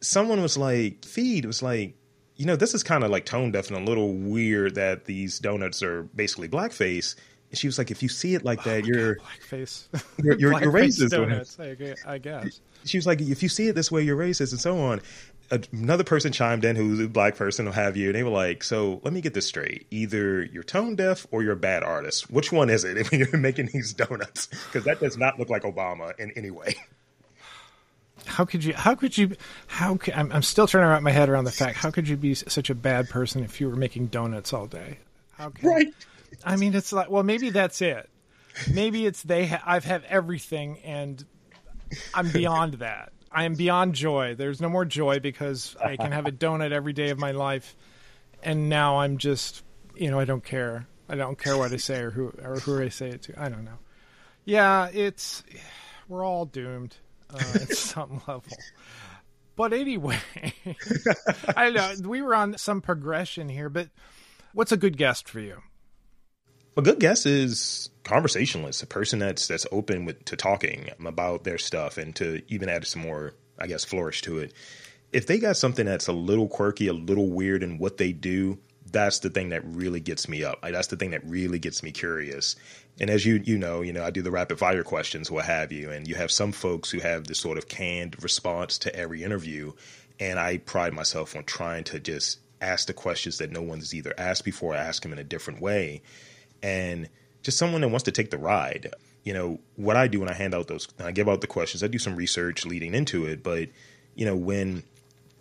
someone 0.00 0.42
was 0.42 0.56
like, 0.56 1.04
feed 1.04 1.44
was 1.44 1.62
like, 1.62 1.94
you 2.40 2.46
know, 2.46 2.56
this 2.56 2.72
is 2.72 2.82
kind 2.82 3.04
of 3.04 3.10
like 3.10 3.26
tone 3.26 3.52
deaf 3.52 3.68
and 3.68 3.76
a 3.76 3.84
little 3.84 4.14
weird 4.14 4.74
that 4.76 5.04
these 5.04 5.38
donuts 5.38 5.82
are 5.82 6.04
basically 6.04 6.48
blackface. 6.48 7.14
And 7.50 7.58
she 7.58 7.68
was 7.68 7.76
like, 7.76 7.90
if 7.90 8.02
you 8.02 8.08
see 8.08 8.34
it 8.34 8.46
like 8.46 8.66
oh 8.66 8.70
that, 8.70 8.84
oh 8.84 8.86
you're 8.86 9.14
God, 9.16 9.26
blackface. 9.26 9.88
You're, 10.24 10.38
you're, 10.38 10.62
you're 10.62 10.72
racist. 10.72 11.10
Donuts, 11.10 11.60
I 12.06 12.16
guess. 12.16 12.62
She 12.86 12.96
was 12.96 13.06
like, 13.06 13.20
if 13.20 13.42
you 13.42 13.50
see 13.50 13.68
it 13.68 13.74
this 13.74 13.92
way, 13.92 14.00
you're 14.00 14.16
racist, 14.16 14.52
and 14.52 14.60
so 14.60 14.78
on. 14.78 15.02
Another 15.50 16.02
person 16.02 16.32
chimed 16.32 16.64
in 16.64 16.76
who's 16.76 17.00
a 17.00 17.08
black 17.08 17.36
person, 17.36 17.66
will 17.66 17.72
have 17.72 17.94
you, 17.94 18.06
and 18.06 18.14
they 18.14 18.22
were 18.22 18.30
like, 18.30 18.62
"So 18.62 19.00
let 19.02 19.12
me 19.12 19.20
get 19.20 19.34
this 19.34 19.46
straight: 19.46 19.86
either 19.90 20.44
you're 20.44 20.62
tone 20.62 20.94
deaf 20.94 21.26
or 21.32 21.42
you're 21.42 21.54
a 21.54 21.56
bad 21.56 21.82
artist. 21.82 22.30
Which 22.30 22.52
one 22.52 22.70
is 22.70 22.84
it? 22.84 22.96
When 23.10 23.20
you're 23.20 23.36
making 23.36 23.66
these 23.66 23.92
donuts, 23.92 24.46
because 24.46 24.84
that 24.84 25.00
does 25.00 25.18
not 25.18 25.38
look 25.40 25.50
like 25.50 25.64
Obama 25.64 26.18
in 26.18 26.30
any 26.36 26.52
way." 26.52 26.76
How 28.30 28.44
could 28.44 28.64
you 28.64 28.72
how 28.74 28.94
could 28.94 29.16
you 29.18 29.36
how 29.66 29.96
could, 29.96 30.14
I'm, 30.14 30.30
I'm 30.32 30.42
still 30.42 30.66
trying 30.66 30.84
to 30.84 30.88
wrap 30.88 31.02
my 31.02 31.10
head 31.10 31.28
around 31.28 31.44
the 31.44 31.52
fact 31.52 31.76
how 31.76 31.90
could 31.90 32.08
you 32.08 32.16
be 32.16 32.34
such 32.34 32.70
a 32.70 32.74
bad 32.74 33.08
person 33.08 33.42
if 33.42 33.60
you 33.60 33.68
were 33.68 33.76
making 33.76 34.06
donuts 34.06 34.52
all 34.52 34.66
day? 34.66 34.98
How 35.32 35.50
can, 35.50 35.68
right. 35.68 35.94
I 36.44 36.56
mean 36.56 36.74
it's 36.74 36.92
like 36.92 37.10
well 37.10 37.22
maybe 37.22 37.50
that's 37.50 37.82
it. 37.82 38.08
Maybe 38.72 39.06
it's 39.06 39.22
they 39.22 39.46
ha- 39.46 39.62
i've 39.66 39.84
had 39.84 40.04
everything 40.08 40.78
and 40.84 41.24
i'm 42.14 42.30
beyond 42.30 42.74
that. 42.74 43.12
I 43.32 43.44
am 43.44 43.54
beyond 43.54 43.94
joy. 43.94 44.34
There's 44.36 44.60
no 44.60 44.68
more 44.68 44.84
joy 44.84 45.18
because 45.18 45.76
i 45.82 45.96
can 45.96 46.12
have 46.12 46.26
a 46.26 46.32
donut 46.32 46.72
every 46.72 46.92
day 46.92 47.10
of 47.10 47.18
my 47.18 47.32
life 47.32 47.76
and 48.42 48.68
now 48.68 49.00
i'm 49.00 49.18
just 49.18 49.64
you 49.96 50.10
know 50.10 50.20
i 50.20 50.24
don't 50.24 50.44
care. 50.44 50.86
I 51.08 51.16
don't 51.16 51.36
care 51.36 51.56
what 51.56 51.72
i 51.72 51.76
say 51.76 52.00
or 52.00 52.10
who 52.10 52.32
or 52.42 52.60
who 52.60 52.80
i 52.80 52.88
say 52.88 53.08
it 53.08 53.22
to. 53.22 53.40
I 53.40 53.48
don't 53.48 53.64
know. 53.64 53.78
Yeah 54.44 54.88
it's 54.92 55.42
we're 56.08 56.24
all 56.24 56.46
doomed 56.46 56.96
uh, 57.34 57.62
at 57.62 57.72
some 57.76 58.22
level. 58.26 58.44
But 59.56 59.72
anyway, 59.72 60.18
I 61.56 61.70
know 61.70 61.94
we 62.04 62.22
were 62.22 62.34
on 62.34 62.56
some 62.56 62.80
progression 62.80 63.48
here, 63.48 63.68
but 63.68 63.88
What's 64.52 64.72
a 64.72 64.76
good 64.76 64.96
guest 64.96 65.28
for 65.28 65.38
you? 65.38 65.62
A 66.76 66.82
good 66.82 66.98
guest 66.98 67.24
is 67.26 67.90
conversationalist, 68.04 68.82
a 68.82 68.86
person 68.86 69.18
that's 69.20 69.46
that's 69.46 69.66
open 69.70 70.04
with 70.04 70.24
to 70.26 70.36
talking 70.36 70.90
about 71.04 71.44
their 71.44 71.58
stuff 71.58 71.98
and 71.98 72.14
to 72.16 72.42
even 72.48 72.68
add 72.68 72.86
some 72.86 73.02
more, 73.02 73.34
I 73.58 73.66
guess, 73.66 73.84
flourish 73.84 74.22
to 74.22 74.38
it. 74.38 74.52
If 75.12 75.26
they 75.26 75.38
got 75.38 75.56
something 75.56 75.86
that's 75.86 76.08
a 76.08 76.12
little 76.12 76.48
quirky, 76.48 76.88
a 76.88 76.92
little 76.92 77.30
weird 77.30 77.62
in 77.62 77.78
what 77.78 77.96
they 77.96 78.12
do, 78.12 78.58
that's 78.92 79.20
the 79.20 79.30
thing 79.30 79.50
that 79.50 79.62
really 79.64 80.00
gets 80.00 80.28
me 80.28 80.44
up. 80.44 80.60
That's 80.62 80.88
the 80.88 80.96
thing 80.96 81.10
that 81.10 81.24
really 81.24 81.58
gets 81.58 81.82
me 81.82 81.92
curious. 81.92 82.56
And 82.98 83.10
as 83.10 83.24
you 83.24 83.40
you 83.44 83.58
know, 83.58 83.82
you 83.82 83.92
know, 83.92 84.04
I 84.04 84.10
do 84.10 84.22
the 84.22 84.30
rapid 84.30 84.58
fire 84.58 84.82
questions, 84.82 85.30
what 85.30 85.44
have 85.44 85.72
you, 85.72 85.90
and 85.90 86.06
you 86.06 86.14
have 86.16 86.30
some 86.30 86.52
folks 86.52 86.90
who 86.90 87.00
have 87.00 87.24
this 87.24 87.40
sort 87.40 87.58
of 87.58 87.68
canned 87.68 88.22
response 88.22 88.78
to 88.78 88.94
every 88.94 89.22
interview, 89.22 89.72
and 90.18 90.38
I 90.38 90.58
pride 90.58 90.92
myself 90.92 91.36
on 91.36 91.44
trying 91.44 91.84
to 91.84 92.00
just 92.00 92.40
ask 92.60 92.86
the 92.86 92.92
questions 92.92 93.38
that 93.38 93.50
no 93.50 93.62
one's 93.62 93.94
either 93.94 94.12
asked 94.18 94.44
before, 94.44 94.74
I 94.74 94.78
ask 94.78 95.02
them 95.02 95.12
in 95.12 95.18
a 95.18 95.24
different 95.24 95.60
way, 95.60 96.02
and 96.62 97.08
just 97.42 97.56
someone 97.58 97.80
that 97.80 97.88
wants 97.88 98.04
to 98.04 98.12
take 98.12 98.30
the 98.30 98.38
ride. 98.38 98.92
You 99.24 99.34
know, 99.34 99.60
what 99.76 99.96
I 99.96 100.08
do 100.08 100.20
when 100.20 100.30
I 100.30 100.34
hand 100.34 100.54
out 100.54 100.66
those, 100.66 100.88
I 100.98 101.12
give 101.12 101.28
out 101.28 101.40
the 101.40 101.46
questions, 101.46 101.82
I 101.82 101.88
do 101.88 101.98
some 101.98 102.16
research 102.16 102.66
leading 102.66 102.94
into 102.94 103.26
it, 103.26 103.42
but 103.42 103.68
you 104.14 104.26
know, 104.26 104.36
when 104.36 104.82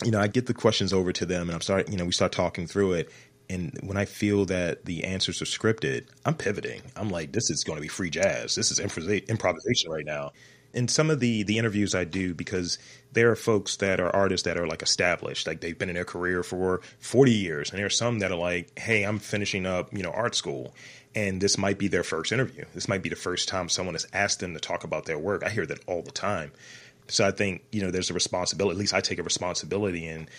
you 0.03 0.11
know, 0.11 0.19
I 0.19 0.27
get 0.27 0.45
the 0.45 0.53
questions 0.53 0.93
over 0.93 1.11
to 1.11 1.25
them 1.25 1.49
and 1.49 1.51
I'm 1.51 1.61
starting, 1.61 1.91
you 1.91 1.97
know, 1.97 2.05
we 2.05 2.11
start 2.11 2.31
talking 2.31 2.67
through 2.67 2.93
it. 2.93 3.11
And 3.49 3.77
when 3.81 3.97
I 3.97 4.05
feel 4.05 4.45
that 4.45 4.85
the 4.85 5.03
answers 5.03 5.41
are 5.41 5.45
scripted, 5.45 6.05
I'm 6.25 6.35
pivoting. 6.35 6.81
I'm 6.95 7.09
like, 7.09 7.31
this 7.31 7.49
is 7.49 7.63
going 7.63 7.77
to 7.77 7.81
be 7.81 7.87
free 7.87 8.11
jazz. 8.11 8.55
This 8.55 8.69
is 8.71 8.79
improvisation 8.79 9.91
right 9.91 10.05
now. 10.05 10.31
And 10.71 10.89
some 10.89 11.09
of 11.09 11.19
the 11.19 11.41
the 11.41 11.57
interviews 11.57 11.95
I 11.95 12.03
do 12.03 12.35
because 12.35 12.77
there 13.11 13.31
are 13.31 13.35
folks 13.35 13.77
that 13.77 13.99
are 13.99 14.15
artists 14.15 14.45
that 14.45 14.55
are 14.55 14.67
like 14.67 14.83
established, 14.83 15.47
like 15.47 15.61
they've 15.61 15.77
been 15.77 15.89
in 15.89 15.95
their 15.95 16.05
career 16.05 16.43
for 16.43 16.81
40 16.99 17.31
years, 17.31 17.71
and 17.71 17.79
there 17.79 17.87
are 17.87 17.89
some 17.89 18.19
that 18.19 18.31
are 18.31 18.37
like, 18.37 18.77
hey, 18.77 19.03
I'm 19.03 19.17
finishing 19.17 19.65
up, 19.65 19.91
you 19.91 20.03
know, 20.03 20.11
art 20.11 20.35
school, 20.35 20.75
and 21.15 21.41
this 21.41 21.57
might 21.57 21.79
be 21.79 21.87
their 21.87 22.03
first 22.03 22.31
interview. 22.31 22.65
This 22.75 22.87
might 22.87 23.01
be 23.01 23.09
the 23.09 23.15
first 23.15 23.49
time 23.49 23.67
someone 23.67 23.95
has 23.95 24.05
asked 24.13 24.41
them 24.41 24.53
to 24.53 24.59
talk 24.59 24.83
about 24.83 25.05
their 25.05 25.17
work. 25.17 25.43
I 25.43 25.49
hear 25.49 25.65
that 25.65 25.79
all 25.87 26.03
the 26.03 26.11
time. 26.11 26.51
So 27.07 27.25
I 27.25 27.31
think, 27.31 27.63
you 27.71 27.81
know, 27.81 27.89
there's 27.89 28.11
a 28.11 28.13
responsibility, 28.13 28.75
at 28.75 28.79
least 28.79 28.93
I 28.93 29.01
take 29.01 29.17
a 29.17 29.23
responsibility 29.23 30.07
in 30.07 30.29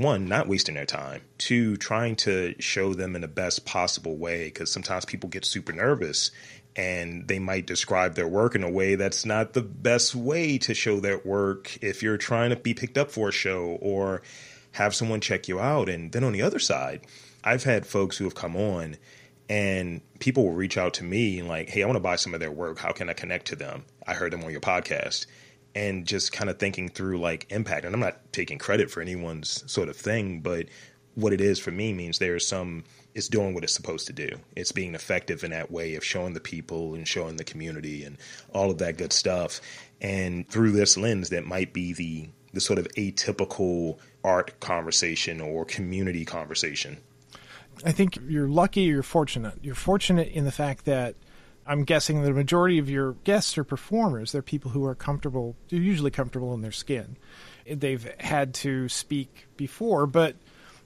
one, 0.00 0.26
not 0.26 0.48
wasting 0.48 0.74
their 0.74 0.86
time, 0.86 1.22
two, 1.38 1.76
trying 1.76 2.16
to 2.16 2.54
show 2.58 2.94
them 2.94 3.14
in 3.14 3.22
the 3.22 3.28
best 3.28 3.64
possible 3.64 4.16
way 4.16 4.46
because 4.46 4.70
sometimes 4.70 5.04
people 5.04 5.28
get 5.28 5.44
super 5.44 5.72
nervous 5.72 6.30
and 6.76 7.26
they 7.26 7.38
might 7.38 7.66
describe 7.66 8.14
their 8.14 8.28
work 8.28 8.54
in 8.54 8.62
a 8.62 8.70
way 8.70 8.94
that's 8.94 9.24
not 9.24 9.52
the 9.52 9.62
best 9.62 10.14
way 10.14 10.58
to 10.58 10.74
show 10.74 11.00
their 11.00 11.18
work 11.18 11.76
if 11.82 12.02
you're 12.02 12.16
trying 12.16 12.50
to 12.50 12.56
be 12.56 12.74
picked 12.74 12.96
up 12.96 13.10
for 13.10 13.28
a 13.28 13.32
show 13.32 13.78
or 13.80 14.22
have 14.72 14.94
someone 14.94 15.20
check 15.20 15.48
you 15.48 15.58
out. 15.58 15.88
And 15.88 16.12
then 16.12 16.24
on 16.24 16.32
the 16.32 16.42
other 16.42 16.58
side, 16.58 17.00
I've 17.42 17.64
had 17.64 17.86
folks 17.86 18.16
who 18.16 18.24
have 18.24 18.34
come 18.34 18.54
on 18.54 18.96
and 19.48 20.00
people 20.18 20.44
will 20.44 20.52
reach 20.52 20.78
out 20.78 20.94
to 20.94 21.04
me 21.04 21.38
and 21.38 21.48
like, 21.48 21.68
hey, 21.68 21.82
I 21.82 21.86
want 21.86 21.96
to 21.96 22.00
buy 22.00 22.16
some 22.16 22.34
of 22.34 22.40
their 22.40 22.52
work. 22.52 22.78
How 22.78 22.92
can 22.92 23.08
I 23.10 23.12
connect 23.14 23.46
to 23.46 23.56
them? 23.56 23.84
I 24.06 24.14
heard 24.14 24.32
them 24.32 24.44
on 24.44 24.50
your 24.50 24.60
podcast 24.60 25.26
and 25.74 26.06
just 26.06 26.32
kind 26.32 26.50
of 26.50 26.58
thinking 26.58 26.88
through 26.88 27.18
like 27.18 27.46
impact. 27.50 27.84
And 27.84 27.94
I'm 27.94 28.00
not 28.00 28.32
taking 28.32 28.58
credit 28.58 28.90
for 28.90 29.00
anyone's 29.00 29.70
sort 29.70 29.88
of 29.88 29.96
thing, 29.96 30.40
but 30.40 30.66
what 31.14 31.32
it 31.32 31.40
is 31.40 31.58
for 31.58 31.70
me 31.70 31.92
means 31.92 32.18
there's 32.18 32.46
some 32.46 32.84
it's 33.14 33.28
doing 33.28 33.52
what 33.52 33.64
it's 33.64 33.72
supposed 33.72 34.06
to 34.06 34.12
do. 34.12 34.28
It's 34.54 34.70
being 34.70 34.94
effective 34.94 35.42
in 35.42 35.50
that 35.50 35.72
way 35.72 35.96
of 35.96 36.04
showing 36.04 36.34
the 36.34 36.40
people 36.40 36.94
and 36.94 37.08
showing 37.08 37.36
the 37.36 37.44
community 37.44 38.04
and 38.04 38.16
all 38.54 38.70
of 38.70 38.78
that 38.78 38.96
good 38.96 39.12
stuff. 39.12 39.60
And 40.00 40.48
through 40.48 40.70
this 40.70 40.96
lens, 40.96 41.30
that 41.30 41.44
might 41.44 41.72
be 41.72 41.92
the 41.92 42.28
the 42.52 42.60
sort 42.60 42.78
of 42.78 42.88
atypical 42.96 43.98
art 44.24 44.58
conversation 44.60 45.40
or 45.40 45.64
community 45.64 46.24
conversation. 46.24 46.98
I 47.84 47.92
think 47.92 48.18
you're 48.26 48.48
lucky. 48.48 48.82
You're 48.82 49.02
fortunate. 49.02 49.54
You're 49.62 49.74
fortunate 49.74 50.28
in 50.28 50.44
the 50.44 50.52
fact 50.52 50.84
that 50.86 51.14
I'm 51.68 51.84
guessing 51.84 52.22
the 52.22 52.32
majority 52.32 52.78
of 52.78 52.88
your 52.88 53.12
guests 53.24 53.58
are 53.58 53.64
performers. 53.64 54.32
They're 54.32 54.40
people 54.40 54.70
who 54.70 54.86
are 54.86 54.94
comfortable, 54.94 55.54
usually 55.68 56.10
comfortable 56.10 56.54
in 56.54 56.62
their 56.62 56.72
skin. 56.72 57.18
They've 57.70 58.10
had 58.18 58.54
to 58.54 58.88
speak 58.88 59.46
before, 59.58 60.06
but 60.06 60.34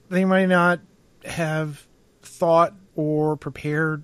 they 0.09 0.25
might 0.25 0.47
not 0.47 0.81
have 1.23 1.87
thought 2.21 2.75
or 2.95 3.37
prepared 3.37 4.03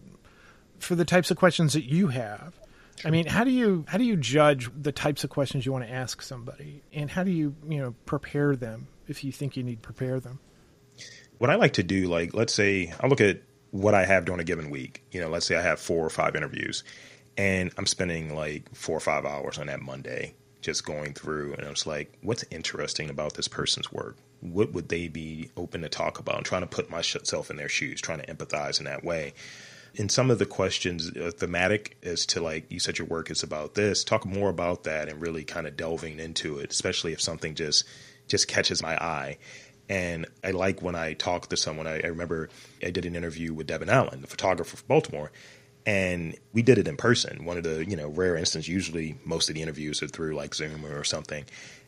for 0.79 0.95
the 0.95 1.03
types 1.03 1.31
of 1.31 1.37
questions 1.37 1.73
that 1.73 1.83
you 1.83 2.07
have. 2.07 2.53
I 3.03 3.09
mean, 3.09 3.25
how 3.25 3.43
do 3.43 3.51
you 3.51 3.85
how 3.87 3.97
do 3.97 4.05
you 4.05 4.15
judge 4.15 4.69
the 4.75 4.91
types 4.91 5.25
of 5.25 5.29
questions 5.29 5.65
you 5.65 5.73
want 5.73 5.85
to 5.85 5.91
ask 5.91 6.21
somebody, 6.21 6.81
and 6.93 7.09
how 7.09 7.23
do 7.23 7.31
you 7.31 7.55
you 7.67 7.79
know 7.79 7.95
prepare 8.05 8.55
them 8.55 8.87
if 9.07 9.23
you 9.23 9.31
think 9.31 9.57
you 9.57 9.63
need 9.63 9.81
to 9.81 9.87
prepare 9.87 10.19
them? 10.19 10.39
What 11.37 11.49
I 11.49 11.55
like 11.55 11.73
to 11.73 11.83
do, 11.83 12.07
like 12.07 12.33
let's 12.33 12.53
say 12.53 12.93
I 12.99 13.07
look 13.07 13.21
at 13.21 13.41
what 13.71 13.93
I 13.93 14.05
have 14.05 14.25
during 14.25 14.41
a 14.41 14.45
given 14.45 14.69
week. 14.69 15.03
You 15.11 15.21
know, 15.21 15.29
let's 15.29 15.45
say 15.45 15.55
I 15.55 15.61
have 15.61 15.79
four 15.79 16.05
or 16.05 16.09
five 16.09 16.35
interviews, 16.35 16.83
and 17.37 17.71
I'm 17.77 17.85
spending 17.85 18.35
like 18.35 18.73
four 18.75 18.97
or 18.97 19.01
five 19.01 19.25
hours 19.25 19.57
on 19.57 19.67
that 19.67 19.81
Monday 19.81 20.33
just 20.61 20.85
going 20.85 21.13
through, 21.13 21.53
and 21.53 21.67
it's 21.67 21.87
like, 21.87 22.11
what's 22.21 22.43
interesting 22.51 23.09
about 23.09 23.33
this 23.35 23.47
person's 23.47 23.91
work? 23.91 24.17
What 24.41 24.73
would 24.73 24.89
they 24.89 25.07
be 25.07 25.49
open 25.55 25.81
to 25.81 25.89
talk 25.89 26.19
about? 26.19 26.37
And 26.37 26.45
trying 26.45 26.61
to 26.61 26.67
put 26.67 26.89
myself 26.89 27.49
in 27.49 27.57
their 27.57 27.69
shoes, 27.69 28.01
trying 28.01 28.19
to 28.19 28.25
empathize 28.33 28.79
in 28.79 28.85
that 28.85 29.03
way. 29.03 29.33
In 29.95 30.09
some 30.09 30.29
of 30.29 30.37
the 30.37 30.45
questions, 30.45 31.15
uh, 31.15 31.31
thematic 31.35 31.97
as 32.03 32.25
to 32.27 32.41
like 32.41 32.71
you 32.71 32.79
said, 32.79 32.99
your 32.99 33.07
work 33.07 33.31
is 33.31 33.41
about 33.41 33.73
this. 33.73 34.03
Talk 34.03 34.25
more 34.25 34.49
about 34.49 34.83
that 34.83 35.09
and 35.09 35.21
really 35.21 35.43
kind 35.43 35.65
of 35.65 35.77
delving 35.77 36.19
into 36.19 36.59
it, 36.59 36.71
especially 36.71 37.13
if 37.13 37.21
something 37.21 37.55
just 37.55 37.85
just 38.27 38.47
catches 38.47 38.83
my 38.83 38.95
eye. 38.97 39.37
And 39.89 40.27
I 40.43 40.51
like 40.51 40.81
when 40.81 40.95
I 40.95 41.13
talk 41.13 41.49
to 41.49 41.57
someone. 41.57 41.87
I, 41.87 42.01
I 42.01 42.07
remember 42.07 42.49
I 42.83 42.91
did 42.91 43.05
an 43.05 43.15
interview 43.15 43.53
with 43.53 43.67
Devin 43.67 43.89
Allen, 43.89 44.21
the 44.21 44.27
photographer 44.27 44.77
from 44.77 44.87
Baltimore, 44.87 45.31
and 45.85 46.37
we 46.53 46.61
did 46.61 46.77
it 46.77 46.87
in 46.87 46.95
person. 46.95 47.43
One 47.45 47.57
of 47.57 47.63
the 47.63 47.83
you 47.89 47.95
know 47.95 48.09
rare 48.09 48.35
instances. 48.35 48.69
Usually, 48.69 49.15
most 49.25 49.49
of 49.49 49.55
the 49.55 49.61
interviews 49.61 50.03
are 50.03 50.07
through 50.07 50.35
like 50.35 50.53
Zoom 50.53 50.85
or 50.85 51.03
something. 51.03 51.45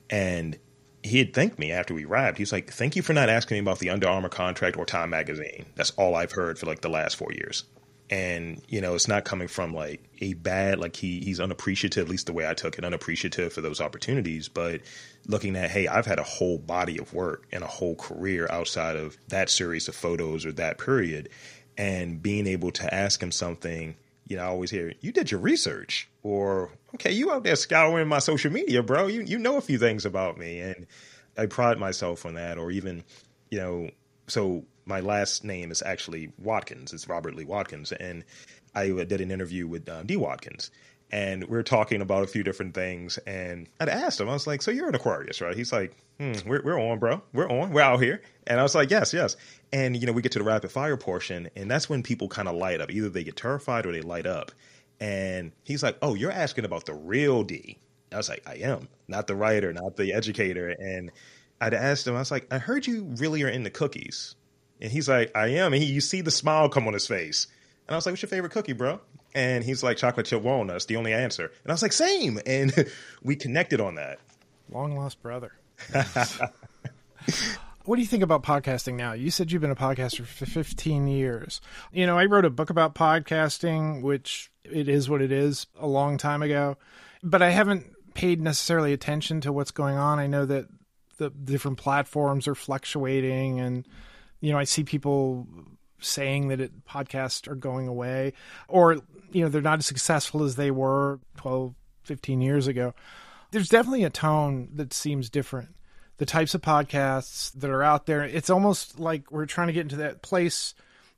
And 0.10 0.58
he 1.04 1.20
had 1.20 1.34
thanked 1.34 1.60
me 1.60 1.72
after 1.72 1.94
we 1.94 2.06
wrapped. 2.06 2.38
He's 2.40 2.52
like, 2.52 2.72
"Thank 2.72 2.96
you 2.96 3.02
for 3.04 3.14
not 3.14 3.30
asking 3.30 3.56
me 3.56 3.60
about 3.60 3.80
the 3.80 3.92
Under 3.92 4.08
Armour 4.08 4.30
contract 4.30 4.78
or 4.78 4.86
Time 4.86 5.12
Magazine. 5.12 5.68
That's 5.76 5.92
all 5.92 6.16
I've 6.16 6.32
heard 6.32 6.58
for 6.58 6.66
like 6.66 6.82
the 6.82 6.90
last 6.90 7.16
four 7.16 7.32
years." 7.32 7.66
And 8.12 8.62
you 8.68 8.82
know, 8.82 8.94
it's 8.94 9.08
not 9.08 9.24
coming 9.24 9.48
from 9.48 9.74
like 9.74 10.04
a 10.20 10.34
bad 10.34 10.80
like 10.80 10.98
he 10.98 11.22
he's 11.22 11.40
unappreciative. 11.40 12.04
At 12.04 12.10
least 12.10 12.26
the 12.26 12.34
way 12.34 12.48
I 12.48 12.54
took 12.54 12.78
it, 12.78 12.84
unappreciative 12.84 13.54
for 13.54 13.62
those 13.62 13.80
opportunities. 13.80 14.50
But 14.50 14.82
looking 15.28 15.56
at, 15.56 15.72
hey, 15.72 15.88
I've 15.88 16.06
had 16.06 16.20
a 16.20 16.24
whole 16.24 16.58
body 16.58 17.00
of 17.00 17.14
work 17.14 17.48
and 17.54 17.64
a 17.64 17.68
whole 17.68 17.96
career 17.96 18.48
outside 18.52 18.98
of 18.98 19.18
that 19.30 19.50
series 19.50 19.88
of 19.88 19.96
photos 19.96 20.46
or 20.46 20.52
that 20.54 20.78
period, 20.78 21.30
and 21.78 22.22
being 22.22 22.48
able 22.48 22.72
to 22.72 22.94
ask 22.94 23.24
him 23.24 23.32
something. 23.32 23.96
You 24.28 24.38
know, 24.38 24.44
I 24.44 24.48
always 24.48 24.72
hear 24.72 24.94
you 25.00 25.14
did 25.14 25.32
your 25.32 25.40
research, 25.40 26.10
or 26.22 26.70
okay, 26.96 27.12
you 27.14 27.32
out 27.32 27.44
there 27.44 27.56
scouring 27.56 28.10
my 28.10 28.20
social 28.20 28.52
media, 28.52 28.84
bro. 28.84 29.08
You 29.08 29.22
you 29.22 29.38
know 29.38 29.56
a 29.56 29.62
few 29.62 29.78
things 29.78 30.06
about 30.06 30.38
me, 30.38 30.60
and 30.60 30.86
I 31.38 31.46
pride 31.46 31.80
myself 31.80 32.26
on 32.26 32.34
that. 32.36 32.58
Or 32.58 32.72
even, 32.72 33.04
you 33.50 33.58
know, 33.60 33.90
so 34.28 34.66
my 34.86 35.00
last 35.00 35.44
name 35.44 35.72
is 35.72 35.82
actually 35.82 36.32
Watkins. 36.38 36.94
It's 36.94 37.08
Robert 37.08 37.36
Lee 37.36 37.46
Watkins, 37.46 37.92
and 37.92 38.24
I 38.76 38.88
did 38.88 39.22
an 39.22 39.32
interview 39.32 39.68
with 39.68 39.88
um, 39.90 40.06
D. 40.06 40.18
Watkins, 40.18 40.72
and 41.12 41.44
we 41.46 41.58
are 41.58 41.64
talking 41.64 42.02
about 42.02 42.24
a 42.24 42.28
few 42.28 42.44
different 42.44 42.74
things. 42.74 43.18
And 43.20 43.68
I'd 43.80 43.90
asked 43.90 44.20
him, 44.20 44.30
I 44.30 44.34
was 44.34 44.48
like, 44.48 44.62
"So 44.62 44.72
you're 44.72 44.90
an 44.90 44.96
Aquarius, 44.96 45.42
right?" 45.42 45.56
He's 45.56 45.72
like, 45.72 45.96
hmm, 46.20 46.34
"We're 46.46 46.64
we're 46.64 46.80
on, 46.80 47.00
bro. 47.00 47.22
We're 47.34 47.50
on. 47.50 47.72
We're 47.72 47.82
out 47.82 48.02
here." 48.02 48.22
And 48.48 48.60
I 48.60 48.64
was 48.64 48.76
like, 48.76 48.90
"Yes, 48.90 49.14
yes." 49.14 49.36
And 49.74 49.96
you 49.96 50.08
know, 50.08 50.14
we 50.14 50.22
get 50.22 50.32
to 50.34 50.40
the 50.40 50.46
rapid 50.46 50.72
fire 50.72 50.98
portion, 50.98 51.50
and 51.56 51.70
that's 51.70 51.90
when 51.90 52.04
people 52.04 52.28
kind 52.28 52.48
of 52.48 52.56
light 52.56 52.82
up. 52.82 52.92
Either 52.92 53.10
they 53.10 53.24
get 53.24 53.36
terrified 53.36 53.86
or 53.86 53.92
they 53.92 54.02
light 54.02 54.26
up. 54.26 54.52
And 55.00 55.52
he's 55.64 55.84
like, 55.84 55.98
"Oh, 56.02 56.16
you're 56.16 56.32
asking 56.32 56.66
about 56.66 56.86
the 56.86 56.94
real 56.94 57.44
D." 57.44 57.78
I 58.12 58.18
was 58.18 58.30
like, 58.30 58.44
"I 58.48 58.56
am, 58.56 58.88
not 59.08 59.28
the 59.28 59.36
writer, 59.36 59.74
not 59.74 59.96
the 59.96 60.14
educator." 60.14 60.70
And 60.70 61.12
I'd 61.60 61.74
asked 61.74 62.08
him, 62.08 62.16
I 62.16 62.20
was 62.20 62.32
like, 62.32 62.52
"I 62.52 62.58
heard 62.58 62.88
you 62.88 63.04
really 63.18 63.44
are 63.44 63.50
into 63.50 63.70
cookies." 63.70 64.36
And 64.82 64.92
he's 64.92 65.08
like, 65.08 65.32
I 65.36 65.48
am. 65.48 65.74
And 65.74 65.82
he, 65.82 65.90
you 65.90 66.02
see 66.02 66.22
the 66.22 66.32
smile 66.32 66.70
come 66.70 66.88
on 66.88 66.94
his 66.94 67.08
face. 67.08 67.48
And 67.88 67.94
I 67.94 67.98
was 67.98 68.06
like, 68.06 68.14
what's 68.14 68.22
your 68.22 68.30
favorite 68.30 68.52
cookie, 68.52 68.74
bro? 68.74 69.00
And 69.34 69.64
he's 69.64 69.84
like, 69.84 69.98
chocolate 69.98 70.26
chip 70.26 70.42
walnuts, 70.42 70.86
the 70.86 70.96
only 70.98 71.14
answer. 71.14 71.52
And 71.64 71.72
I 71.72 71.74
was 71.74 71.82
like, 71.82 71.94
same. 71.94 72.40
And 72.46 72.74
we 73.24 73.36
connected 73.36 73.80
on 73.80 73.96
that. 73.96 74.20
Long 74.70 74.96
lost 74.96 75.22
brother. 75.22 75.54
what 77.86 77.96
do 77.96 78.02
you 78.02 78.08
think 78.08 78.24
about 78.24 78.44
podcasting 78.44 78.96
now? 78.96 79.14
You 79.14 79.32
said 79.32 79.52
you've 79.52 79.62
been 79.62 79.72
a 79.72 79.76
podcaster 79.76 80.26
for 80.26 80.46
15 80.46 81.08
years. 81.08 81.62
You 81.92 82.06
know, 82.06 82.18
I 82.18 82.26
wrote 82.26 82.46
a 82.46 82.50
book 82.50 82.70
about 82.70 82.96
podcasting, 82.96 84.02
which 84.02 84.52
it 84.64 84.88
is 84.88 85.10
what 85.10 85.22
it 85.22 85.32
is 85.32 85.68
a 85.80 85.88
long 85.88 86.18
time 86.18 86.42
ago, 86.42 86.78
but 87.24 87.42
I 87.42 87.50
haven't 87.50 87.88
paid 88.14 88.42
necessarily 88.42 88.94
attention 88.94 89.42
to 89.42 89.52
what's 89.52 89.72
going 89.72 89.98
on. 89.98 90.20
I 90.20 90.28
know 90.28 90.46
that 90.46 90.68
the 91.18 91.30
different 91.30 91.78
platforms 91.78 92.48
are 92.48 92.56
fluctuating 92.56 93.60
and 93.60 93.88
you 94.42 94.52
know, 94.52 94.58
I 94.58 94.66
see 94.66 94.84
people 94.84 95.48
saying 96.00 96.50
that 96.50 96.60
it, 96.60 96.86
podcasts 96.86 97.48
are 97.48 97.56
going 97.56 97.88
away 97.88 98.34
or, 98.68 98.98
you 99.32 99.44
know, 99.44 99.50
they're 99.50 99.62
not 99.62 99.80
as 99.80 99.86
successful 99.86 100.44
as 100.44 100.56
they 100.56 100.72
were 100.72 101.20
12, 101.38 101.74
15 102.04 102.42
years 102.42 102.68
ago. 102.68 102.94
There's 103.52 103.70
definitely 103.70 104.04
a 104.04 104.10
tone 104.10 104.70
that 104.74 104.94
seems 104.94 105.30
different. 105.30 105.76
The 106.18 106.26
types 106.26 106.54
of 106.54 106.62
podcasts 106.62 107.52
that 107.54 107.70
are 107.70 107.84
out 107.84 108.06
there, 108.06 108.24
it's 108.24 108.50
almost 108.50 109.00
like 109.00 109.32
we're 109.32 109.46
trying 109.46 109.68
to 109.68 109.74
get 109.74 109.82
into 109.82 109.98
that 109.98 110.22
place 110.22 110.74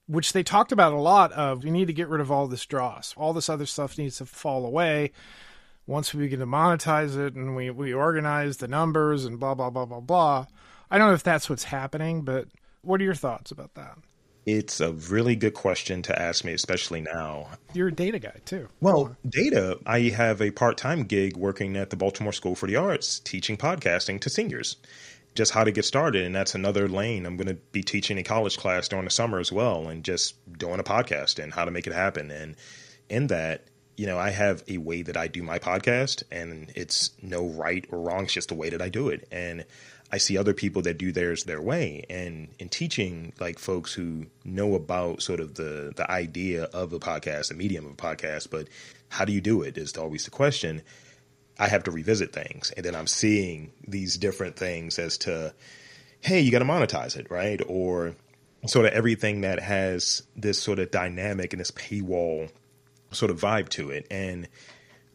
which 0.08 0.34
they 0.34 0.44
talked 0.44 0.72
about 0.72 0.94
a 0.94 1.00
lot 1.00 1.32
of 1.32 1.64
we 1.64 1.72
need 1.72 1.88
to 1.88 1.94
get 1.94 2.10
rid 2.10 2.22
of 2.22 2.32
all 2.32 2.48
this 2.48 2.66
dross. 2.66 3.14
All 3.16 3.34
this 3.34 3.50
other 3.50 3.66
stuff 3.66 3.98
needs 3.98 4.18
to 4.18 4.26
fall 4.26 4.66
away 4.66 5.12
once 5.86 6.14
we 6.14 6.24
begin 6.24 6.40
to 6.40 6.46
monetize 6.46 7.18
it 7.18 7.36
and 7.36 7.56
we, 7.56 7.70
we 7.70 7.94
organize 7.94 8.58
the 8.58 8.68
numbers 8.68 9.26
and 9.26 9.40
blah 9.40 9.54
blah 9.54 9.70
blah 9.70 9.86
blah 9.86 10.02
blah. 10.02 10.46
I 10.92 10.98
don't 10.98 11.08
know 11.08 11.14
if 11.14 11.24
that's 11.24 11.50
what's 11.50 11.66
happening, 11.66 12.24
but 12.24 12.48
what 12.84 13.02
are 13.02 13.04
your 13.04 13.16
thoughts 13.16 13.52
about 13.52 13.74
that? 13.76 13.98
It's 14.46 14.82
a 14.82 14.92
really 14.92 15.38
good 15.38 15.54
question 15.54 16.02
to 16.04 16.22
ask 16.22 16.44
me, 16.44 16.52
especially 16.52 17.00
now. 17.00 17.48
You're 17.74 17.88
a 17.88 17.94
data 17.94 18.20
guy 18.20 18.36
too. 18.46 18.68
Well, 18.82 19.16
data, 19.28 19.80
I 19.86 20.00
have 20.10 20.42
a 20.42 20.52
part 20.52 20.78
time 20.78 21.04
gig 21.04 21.38
working 21.38 21.78
at 21.78 21.90
the 21.90 21.96
Baltimore 21.96 22.34
School 22.34 22.56
for 22.56 22.68
the 22.68 22.76
Arts 22.76 23.20
teaching 23.20 23.56
podcasting 23.56 24.20
to 24.22 24.30
seniors 24.30 24.76
just 25.36 25.52
how 25.52 25.64
to 25.64 25.72
get 25.72 25.86
started. 25.86 26.26
And 26.26 26.36
that's 26.36 26.56
another 26.56 26.88
lane. 26.88 27.26
I'm 27.26 27.38
going 27.38 27.48
to 27.48 27.56
be 27.72 27.84
teaching 27.84 28.18
a 28.18 28.24
college 28.24 28.58
class 28.58 28.88
during 28.88 29.06
the 29.06 29.12
summer 29.12 29.40
as 29.40 29.52
well 29.52 29.88
and 29.88 30.04
just 30.04 30.36
doing 30.58 30.80
a 30.80 30.84
podcast 30.84 31.42
and 31.42 31.54
how 31.54 31.66
to 31.66 31.72
make 31.72 31.88
it 31.88 31.94
happen. 31.94 32.32
And 32.32 32.56
in 33.10 33.28
that, 33.28 33.66
you 33.98 34.06
know, 34.08 34.18
I 34.18 34.30
have 34.30 34.64
a 34.68 34.78
way 34.78 35.02
that 35.04 35.18
I 35.18 35.28
do 35.28 35.44
my 35.44 35.60
podcast 35.60 36.24
and 36.32 36.72
it's 36.76 37.12
no 37.22 37.48
right 37.48 37.86
or 37.92 38.00
wrong. 38.00 38.24
It's 38.24 38.34
just 38.34 38.50
the 38.50 38.56
way 38.56 38.70
that 38.70 38.82
I 38.82 38.90
do 38.90 39.10
it. 39.10 39.28
And 39.32 39.66
I 40.14 40.18
see 40.18 40.38
other 40.38 40.54
people 40.54 40.84
that 40.84 41.00
do 41.00 41.12
theirs 41.12 41.46
their 41.46 41.60
way. 41.60 42.06
And 42.08 42.50
in 42.60 42.70
teaching 42.70 43.34
like 43.40 43.58
folks 43.58 43.96
who 43.96 44.28
know 44.46 44.76
about 44.76 45.24
sort 45.24 45.40
of 45.40 45.56
the, 45.56 45.92
the 45.96 46.10
idea 46.10 46.66
of 46.66 46.94
a 46.94 47.00
podcast, 47.00 47.48
the 47.48 47.56
medium 47.56 47.88
of 47.88 47.94
a 47.94 47.96
podcast, 47.96 48.52
but 48.52 48.68
how 49.10 49.26
do 49.26 49.34
you 49.34 49.42
do 49.42 49.64
it 49.64 49.76
is 49.76 49.98
always 49.98 50.26
the 50.26 50.30
question. 50.30 50.84
I 51.58 51.68
have 51.68 51.86
to 51.86 51.92
revisit 51.92 52.32
things. 52.32 52.70
And 52.78 52.86
then 52.86 52.96
I'm 52.96 53.08
seeing 53.08 53.72
these 53.88 54.16
different 54.16 54.56
things 54.56 55.00
as 55.00 55.18
to, 55.20 55.52
hey, 56.22 56.42
you 56.42 56.52
got 56.52 56.60
to 56.60 56.66
monetize 56.66 57.18
it, 57.18 57.32
right? 57.32 57.60
Or 57.66 58.16
sort 58.68 58.86
of 58.86 58.94
everything 58.94 59.42
that 59.42 59.62
has 59.62 60.22
this 60.36 60.62
sort 60.62 60.78
of 60.78 60.92
dynamic 60.92 61.54
and 61.54 61.60
this 61.60 61.72
paywall 61.72 62.52
sort 63.10 63.32
of 63.32 63.42
vibe 63.42 63.70
to 63.70 63.90
it. 63.90 64.06
And 64.12 64.48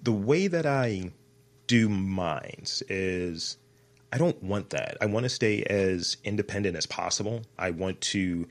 the 0.02 0.10
way 0.10 0.48
that 0.48 0.66
I 0.66 1.12
do 1.68 1.88
mines 1.88 2.82
is 2.88 3.58
I 4.12 4.18
don't 4.18 4.42
want 4.42 4.70
that. 4.70 4.96
I 5.00 5.06
want 5.06 5.24
to 5.24 5.30
stay 5.30 5.62
as 5.64 6.16
independent 6.24 6.76
as 6.76 6.86
possible. 6.86 7.42
I 7.58 7.70
want 7.70 8.00
to 8.02 8.46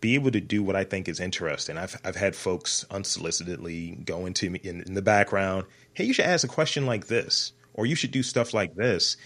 be 0.00 0.14
able 0.14 0.30
to 0.30 0.40
do 0.40 0.62
what 0.62 0.74
I 0.74 0.84
think 0.84 1.08
is 1.08 1.20
interesting. 1.20 1.78
I've 1.78 2.00
I've 2.04 2.16
had 2.16 2.34
folks 2.34 2.84
unsolicitedly 2.90 4.04
go 4.04 4.26
into 4.26 4.50
me 4.50 4.60
in, 4.62 4.82
in 4.82 4.94
the 4.94 5.02
background, 5.02 5.66
hey, 5.94 6.04
you 6.04 6.12
should 6.12 6.24
ask 6.24 6.44
a 6.44 6.48
question 6.48 6.86
like 6.86 7.06
this, 7.06 7.52
or 7.74 7.86
you 7.86 7.94
should 7.94 8.10
do 8.10 8.22
stuff 8.22 8.52
like 8.52 8.74
this. 8.74 9.16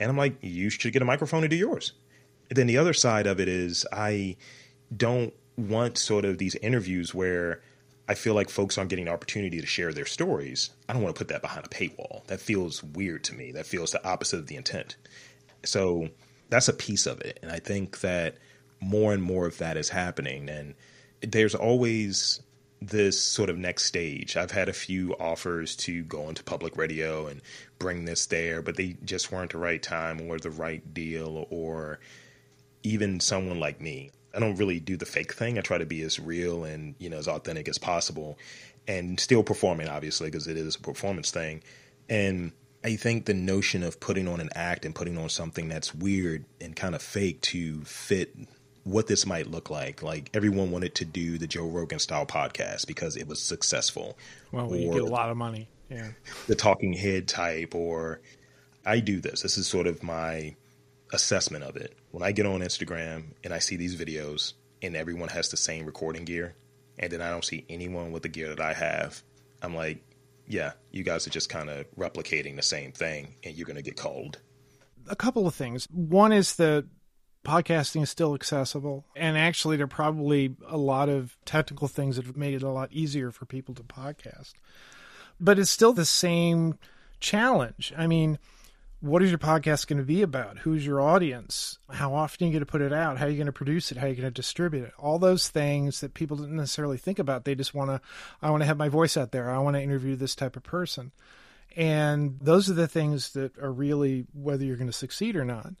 And 0.00 0.10
I'm 0.10 0.16
like, 0.16 0.36
you 0.40 0.70
should 0.70 0.92
get 0.92 1.02
a 1.02 1.04
microphone 1.04 1.42
and 1.42 1.50
do 1.50 1.56
yours. 1.56 1.92
And 2.48 2.56
then 2.56 2.66
the 2.66 2.78
other 2.78 2.94
side 2.94 3.26
of 3.26 3.40
it 3.40 3.48
is 3.48 3.86
I 3.92 4.36
don't 4.96 5.32
want 5.56 5.98
sort 5.98 6.24
of 6.24 6.38
these 6.38 6.54
interviews 6.56 7.14
where 7.14 7.62
I 8.08 8.14
feel 8.14 8.34
like 8.34 8.50
folks 8.50 8.76
aren't 8.78 8.90
getting 8.90 9.08
an 9.08 9.14
opportunity 9.14 9.60
to 9.60 9.66
share 9.66 9.92
their 9.92 10.06
stories. 10.06 10.70
I 10.88 10.92
don't 10.92 11.02
want 11.02 11.14
to 11.14 11.18
put 11.18 11.28
that 11.28 11.42
behind 11.42 11.64
a 11.64 11.68
paywall. 11.68 12.26
That 12.26 12.40
feels 12.40 12.82
weird 12.82 13.24
to 13.24 13.34
me. 13.34 13.52
That 13.52 13.66
feels 13.66 13.92
the 13.92 14.04
opposite 14.06 14.38
of 14.38 14.46
the 14.48 14.56
intent. 14.56 14.96
So 15.64 16.08
that's 16.48 16.68
a 16.68 16.72
piece 16.72 17.06
of 17.06 17.20
it. 17.20 17.38
And 17.42 17.50
I 17.50 17.58
think 17.58 18.00
that 18.00 18.36
more 18.80 19.12
and 19.12 19.22
more 19.22 19.46
of 19.46 19.58
that 19.58 19.76
is 19.76 19.88
happening. 19.88 20.48
And 20.48 20.74
there's 21.22 21.54
always 21.54 22.40
this 22.80 23.20
sort 23.20 23.48
of 23.48 23.56
next 23.56 23.84
stage. 23.84 24.36
I've 24.36 24.50
had 24.50 24.68
a 24.68 24.72
few 24.72 25.14
offers 25.18 25.76
to 25.76 26.02
go 26.04 26.28
into 26.28 26.42
public 26.42 26.76
radio 26.76 27.26
and 27.26 27.40
bring 27.78 28.04
this 28.04 28.26
there, 28.26 28.60
but 28.62 28.76
they 28.76 28.96
just 29.04 29.30
weren't 29.30 29.52
the 29.52 29.58
right 29.58 29.82
time 29.82 30.20
or 30.20 30.38
the 30.38 30.50
right 30.50 30.92
deal, 30.92 31.46
or 31.50 32.00
even 32.82 33.20
someone 33.20 33.60
like 33.60 33.80
me. 33.80 34.10
I 34.34 34.40
don't 34.40 34.56
really 34.56 34.80
do 34.80 34.96
the 34.96 35.06
fake 35.06 35.34
thing. 35.34 35.58
I 35.58 35.60
try 35.60 35.78
to 35.78 35.86
be 35.86 36.02
as 36.02 36.18
real 36.18 36.64
and 36.64 36.94
you 36.98 37.08
know 37.08 37.18
as 37.18 37.28
authentic 37.28 37.68
as 37.68 37.78
possible, 37.78 38.38
and 38.88 39.20
still 39.20 39.42
performing 39.42 39.88
obviously 39.88 40.28
because 40.28 40.48
it 40.48 40.56
is 40.56 40.76
a 40.76 40.80
performance 40.80 41.30
thing. 41.30 41.62
And 42.08 42.52
I 42.84 42.96
think 42.96 43.26
the 43.26 43.34
notion 43.34 43.82
of 43.82 44.00
putting 44.00 44.26
on 44.26 44.40
an 44.40 44.50
act 44.54 44.84
and 44.84 44.94
putting 44.94 45.16
on 45.16 45.28
something 45.28 45.68
that's 45.68 45.94
weird 45.94 46.44
and 46.60 46.74
kind 46.74 46.94
of 46.94 47.02
fake 47.02 47.40
to 47.42 47.82
fit 47.82 48.34
what 48.84 49.06
this 49.06 49.24
might 49.24 49.46
look 49.46 49.70
like. 49.70 50.02
Like 50.02 50.30
everyone 50.34 50.70
wanted 50.70 50.96
to 50.96 51.04
do 51.04 51.38
the 51.38 51.46
Joe 51.46 51.68
Rogan 51.68 52.00
style 52.00 52.26
podcast 52.26 52.86
because 52.86 53.16
it 53.16 53.28
was 53.28 53.40
successful. 53.40 54.18
Well, 54.50 54.74
you 54.74 54.92
get 54.92 55.02
a 55.02 55.06
lot 55.06 55.30
of 55.30 55.36
money. 55.36 55.68
Yeah. 55.88 56.08
The 56.48 56.54
talking 56.54 56.92
head 56.92 57.28
type, 57.28 57.74
or 57.74 58.20
I 58.84 59.00
do 59.00 59.20
this. 59.20 59.42
This 59.42 59.58
is 59.58 59.66
sort 59.68 59.86
of 59.86 60.02
my 60.02 60.56
assessment 61.12 61.64
of 61.64 61.76
it. 61.76 61.94
When 62.10 62.22
I 62.22 62.32
get 62.32 62.46
on 62.46 62.60
Instagram 62.60 63.26
and 63.44 63.52
I 63.52 63.58
see 63.58 63.76
these 63.76 63.94
videos 63.94 64.54
and 64.80 64.96
everyone 64.96 65.28
has 65.28 65.50
the 65.50 65.56
same 65.56 65.86
recording 65.86 66.24
gear, 66.24 66.54
and 66.98 67.12
then 67.12 67.20
I 67.20 67.30
don't 67.30 67.44
see 67.44 67.64
anyone 67.68 68.10
with 68.10 68.22
the 68.22 68.28
gear 68.28 68.48
that 68.48 68.60
I 68.60 68.72
have, 68.72 69.22
I'm 69.62 69.74
like, 69.76 70.02
yeah, 70.52 70.72
you 70.90 71.02
guys 71.02 71.26
are 71.26 71.30
just 71.30 71.48
kind 71.48 71.70
of 71.70 71.86
replicating 71.96 72.56
the 72.56 72.62
same 72.62 72.92
thing 72.92 73.34
and 73.42 73.56
you're 73.56 73.66
going 73.66 73.76
to 73.76 73.82
get 73.82 73.96
called. 73.96 74.38
A 75.08 75.16
couple 75.16 75.46
of 75.46 75.54
things. 75.54 75.88
One 75.90 76.30
is 76.30 76.56
that 76.56 76.86
podcasting 77.42 78.02
is 78.02 78.10
still 78.10 78.34
accessible. 78.34 79.06
And 79.16 79.38
actually, 79.38 79.76
there 79.76 79.84
are 79.84 79.88
probably 79.88 80.54
a 80.68 80.76
lot 80.76 81.08
of 81.08 81.38
technical 81.46 81.88
things 81.88 82.16
that 82.16 82.26
have 82.26 82.36
made 82.36 82.54
it 82.54 82.62
a 82.62 82.68
lot 82.68 82.92
easier 82.92 83.30
for 83.30 83.46
people 83.46 83.74
to 83.74 83.82
podcast. 83.82 84.52
But 85.40 85.58
it's 85.58 85.70
still 85.70 85.94
the 85.94 86.04
same 86.04 86.78
challenge. 87.18 87.92
I 87.96 88.06
mean, 88.06 88.38
what 89.02 89.20
is 89.20 89.30
your 89.30 89.38
podcast 89.38 89.88
going 89.88 89.98
to 89.98 90.04
be 90.04 90.22
about? 90.22 90.58
Who's 90.58 90.86
your 90.86 91.00
audience? 91.00 91.76
How 91.90 92.14
often 92.14 92.44
are 92.44 92.46
you 92.46 92.52
going 92.52 92.60
to 92.60 92.70
put 92.70 92.80
it 92.80 92.92
out? 92.92 93.18
How 93.18 93.26
are 93.26 93.28
you 93.28 93.36
going 93.36 93.46
to 93.46 93.52
produce 93.52 93.90
it? 93.90 93.98
How 93.98 94.06
are 94.06 94.08
you 94.08 94.14
going 94.14 94.28
to 94.28 94.30
distribute 94.30 94.84
it? 94.84 94.92
All 94.96 95.18
those 95.18 95.48
things 95.48 96.00
that 96.00 96.14
people 96.14 96.36
don't 96.36 96.54
necessarily 96.54 96.98
think 96.98 97.18
about. 97.18 97.44
They 97.44 97.56
just 97.56 97.74
want 97.74 97.90
to, 97.90 98.00
I 98.40 98.50
want 98.50 98.62
to 98.62 98.66
have 98.66 98.76
my 98.76 98.88
voice 98.88 99.16
out 99.16 99.32
there. 99.32 99.50
I 99.50 99.58
want 99.58 99.74
to 99.74 99.82
interview 99.82 100.14
this 100.14 100.36
type 100.36 100.56
of 100.56 100.62
person. 100.62 101.10
And 101.74 102.38
those 102.40 102.70
are 102.70 102.74
the 102.74 102.86
things 102.86 103.32
that 103.32 103.58
are 103.58 103.72
really 103.72 104.24
whether 104.34 104.64
you're 104.64 104.76
going 104.76 104.86
to 104.86 104.92
succeed 104.92 105.34
or 105.34 105.44
not. 105.44 105.72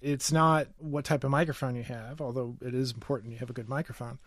It's 0.00 0.32
not 0.32 0.68
what 0.78 1.04
type 1.04 1.22
of 1.22 1.30
microphone 1.30 1.76
you 1.76 1.82
have, 1.82 2.22
although 2.22 2.56
it 2.62 2.74
is 2.74 2.92
important 2.92 3.34
you 3.34 3.38
have 3.40 3.50
a 3.50 3.54
good 3.54 3.68
microphone. 3.68 4.18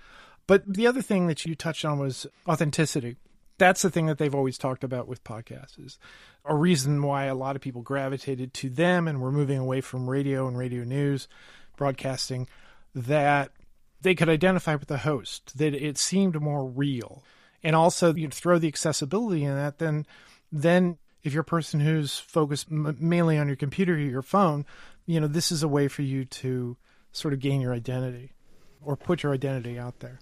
But 0.46 0.72
the 0.72 0.86
other 0.86 1.02
thing 1.02 1.26
that 1.26 1.44
you 1.44 1.56
touched 1.56 1.86
on 1.86 1.98
was 1.98 2.28
authenticity. 2.48 3.16
That's 3.58 3.82
the 3.82 3.89
thing 3.89 4.08
that 4.08 4.18
they've 4.18 4.34
always 4.34 4.58
talked 4.58 4.84
about 4.84 5.08
with 5.08 5.24
podcasts 5.24 5.84
is 5.84 6.00
a 6.44 6.56
reason 6.56 7.02
why 7.02 7.26
a 7.26 7.36
lot 7.36 7.56
of 7.56 7.62
people 7.62 7.82
gravitated 7.82 8.54
to 8.56 8.70
them 8.70 9.08
and 9.08 9.22
were 9.22 9.32
moving 9.32 9.60
away 9.60 9.82
from 9.82 10.10
radio 10.10 10.48
and 10.48 10.58
radio 10.58 10.84
news 10.84 11.28
broadcasting 11.78 12.48
that 12.96 13.52
they 14.02 14.16
could 14.16 14.30
identify 14.30 14.76
with 14.76 14.88
the 14.88 14.98
host, 15.00 15.58
that 15.58 15.74
it 15.74 15.98
seemed 15.98 16.39
more 16.42 16.66
real. 16.66 17.24
And 17.63 17.76
also 17.76 18.13
you 18.13 18.30
throw 18.30 18.60
the 18.60 18.68
accessibility 18.68 19.44
in 19.44 19.56
that, 19.56 19.80
then 19.80 20.06
then 20.52 20.98
if 21.24 21.34
you're 21.34 21.42
a 21.42 21.46
person 21.46 21.80
who's 21.80 22.20
focused 22.20 22.68
m- 22.70 22.98
mainly 23.00 23.38
on 23.38 23.48
your 23.48 23.56
computer 23.56 23.94
or 23.94 23.98
your 23.98 24.22
phone, 24.22 24.66
you 25.06 25.20
know, 25.20 25.28
this 25.28 25.52
is 25.52 25.63
a 25.63 25.68
way 25.68 25.88
for 25.88 26.02
you 26.02 26.26
to 26.26 26.78
sort 27.12 27.34
of 27.34 27.39
gain 27.39 27.62
your 27.62 27.74
identity 27.74 28.34
or 28.82 28.96
put 28.96 29.24
your 29.24 29.34
identity 29.34 29.80
out 29.80 30.00
there. 30.00 30.20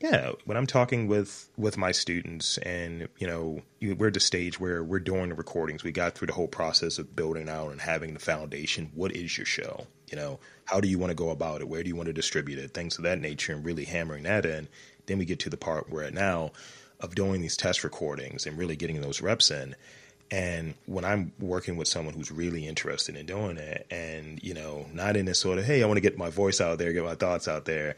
Yeah, 0.00 0.32
when 0.44 0.56
I'm 0.56 0.66
talking 0.66 1.06
with 1.06 1.48
with 1.56 1.78
my 1.78 1.92
students, 1.92 2.58
and 2.58 3.08
you 3.18 3.26
know, 3.26 3.62
we're 3.80 4.08
at 4.08 4.14
the 4.14 4.20
stage 4.20 4.58
where 4.60 4.82
we're 4.82 4.98
doing 4.98 5.28
the 5.30 5.34
recordings. 5.34 5.84
We 5.84 5.92
got 5.92 6.14
through 6.14 6.26
the 6.26 6.34
whole 6.34 6.48
process 6.48 6.98
of 6.98 7.14
building 7.16 7.48
out 7.48 7.70
and 7.70 7.80
having 7.80 8.12
the 8.12 8.20
foundation. 8.20 8.90
What 8.94 9.12
is 9.12 9.38
your 9.38 9.46
show? 9.46 9.86
You 10.10 10.16
know, 10.16 10.40
how 10.66 10.80
do 10.80 10.88
you 10.88 10.98
want 10.98 11.10
to 11.10 11.14
go 11.14 11.30
about 11.30 11.60
it? 11.60 11.68
Where 11.68 11.82
do 11.82 11.88
you 11.88 11.96
want 11.96 12.08
to 12.08 12.12
distribute 12.12 12.58
it? 12.58 12.74
Things 12.74 12.98
of 12.98 13.04
that 13.04 13.20
nature, 13.20 13.52
and 13.52 13.64
really 13.64 13.84
hammering 13.84 14.24
that 14.24 14.44
in. 14.44 14.68
Then 15.06 15.18
we 15.18 15.24
get 15.24 15.38
to 15.40 15.50
the 15.50 15.56
part 15.56 15.88
we're 15.88 16.02
at 16.02 16.14
now 16.14 16.52
of 17.00 17.14
doing 17.14 17.40
these 17.40 17.56
test 17.56 17.84
recordings 17.84 18.46
and 18.46 18.58
really 18.58 18.76
getting 18.76 19.00
those 19.00 19.20
reps 19.20 19.50
in. 19.50 19.76
And 20.30 20.74
when 20.86 21.04
I'm 21.04 21.32
working 21.38 21.76
with 21.76 21.86
someone 21.86 22.14
who's 22.14 22.32
really 22.32 22.66
interested 22.66 23.16
in 23.16 23.26
doing 23.26 23.58
it, 23.58 23.86
and 23.90 24.42
you 24.42 24.54
know, 24.54 24.86
not 24.92 25.16
in 25.16 25.26
this 25.26 25.38
sort 25.38 25.58
of, 25.58 25.64
hey, 25.64 25.82
I 25.82 25.86
want 25.86 25.98
to 25.98 26.02
get 26.02 26.18
my 26.18 26.30
voice 26.30 26.60
out 26.60 26.78
there, 26.78 26.92
get 26.92 27.04
my 27.04 27.14
thoughts 27.14 27.46
out 27.46 27.64
there, 27.64 27.96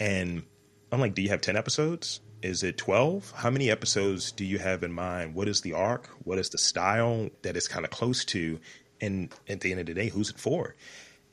and 0.00 0.42
I'm 0.96 1.00
like, 1.02 1.14
do 1.14 1.20
you 1.20 1.28
have 1.28 1.42
ten 1.42 1.58
episodes? 1.58 2.20
Is 2.42 2.62
it 2.62 2.78
twelve? 2.78 3.30
How 3.36 3.50
many 3.50 3.70
episodes 3.70 4.32
do 4.32 4.46
you 4.46 4.58
have 4.58 4.82
in 4.82 4.94
mind? 4.94 5.34
What 5.34 5.46
is 5.46 5.60
the 5.60 5.74
arc? 5.74 6.08
What 6.24 6.38
is 6.38 6.48
the 6.48 6.56
style 6.56 7.28
that 7.42 7.54
it's 7.54 7.68
kind 7.68 7.84
of 7.84 7.90
close 7.90 8.24
to? 8.26 8.58
And 8.98 9.30
at 9.46 9.60
the 9.60 9.72
end 9.72 9.80
of 9.80 9.86
the 9.86 9.92
day, 9.92 10.08
who's 10.08 10.30
it 10.30 10.38
for? 10.38 10.74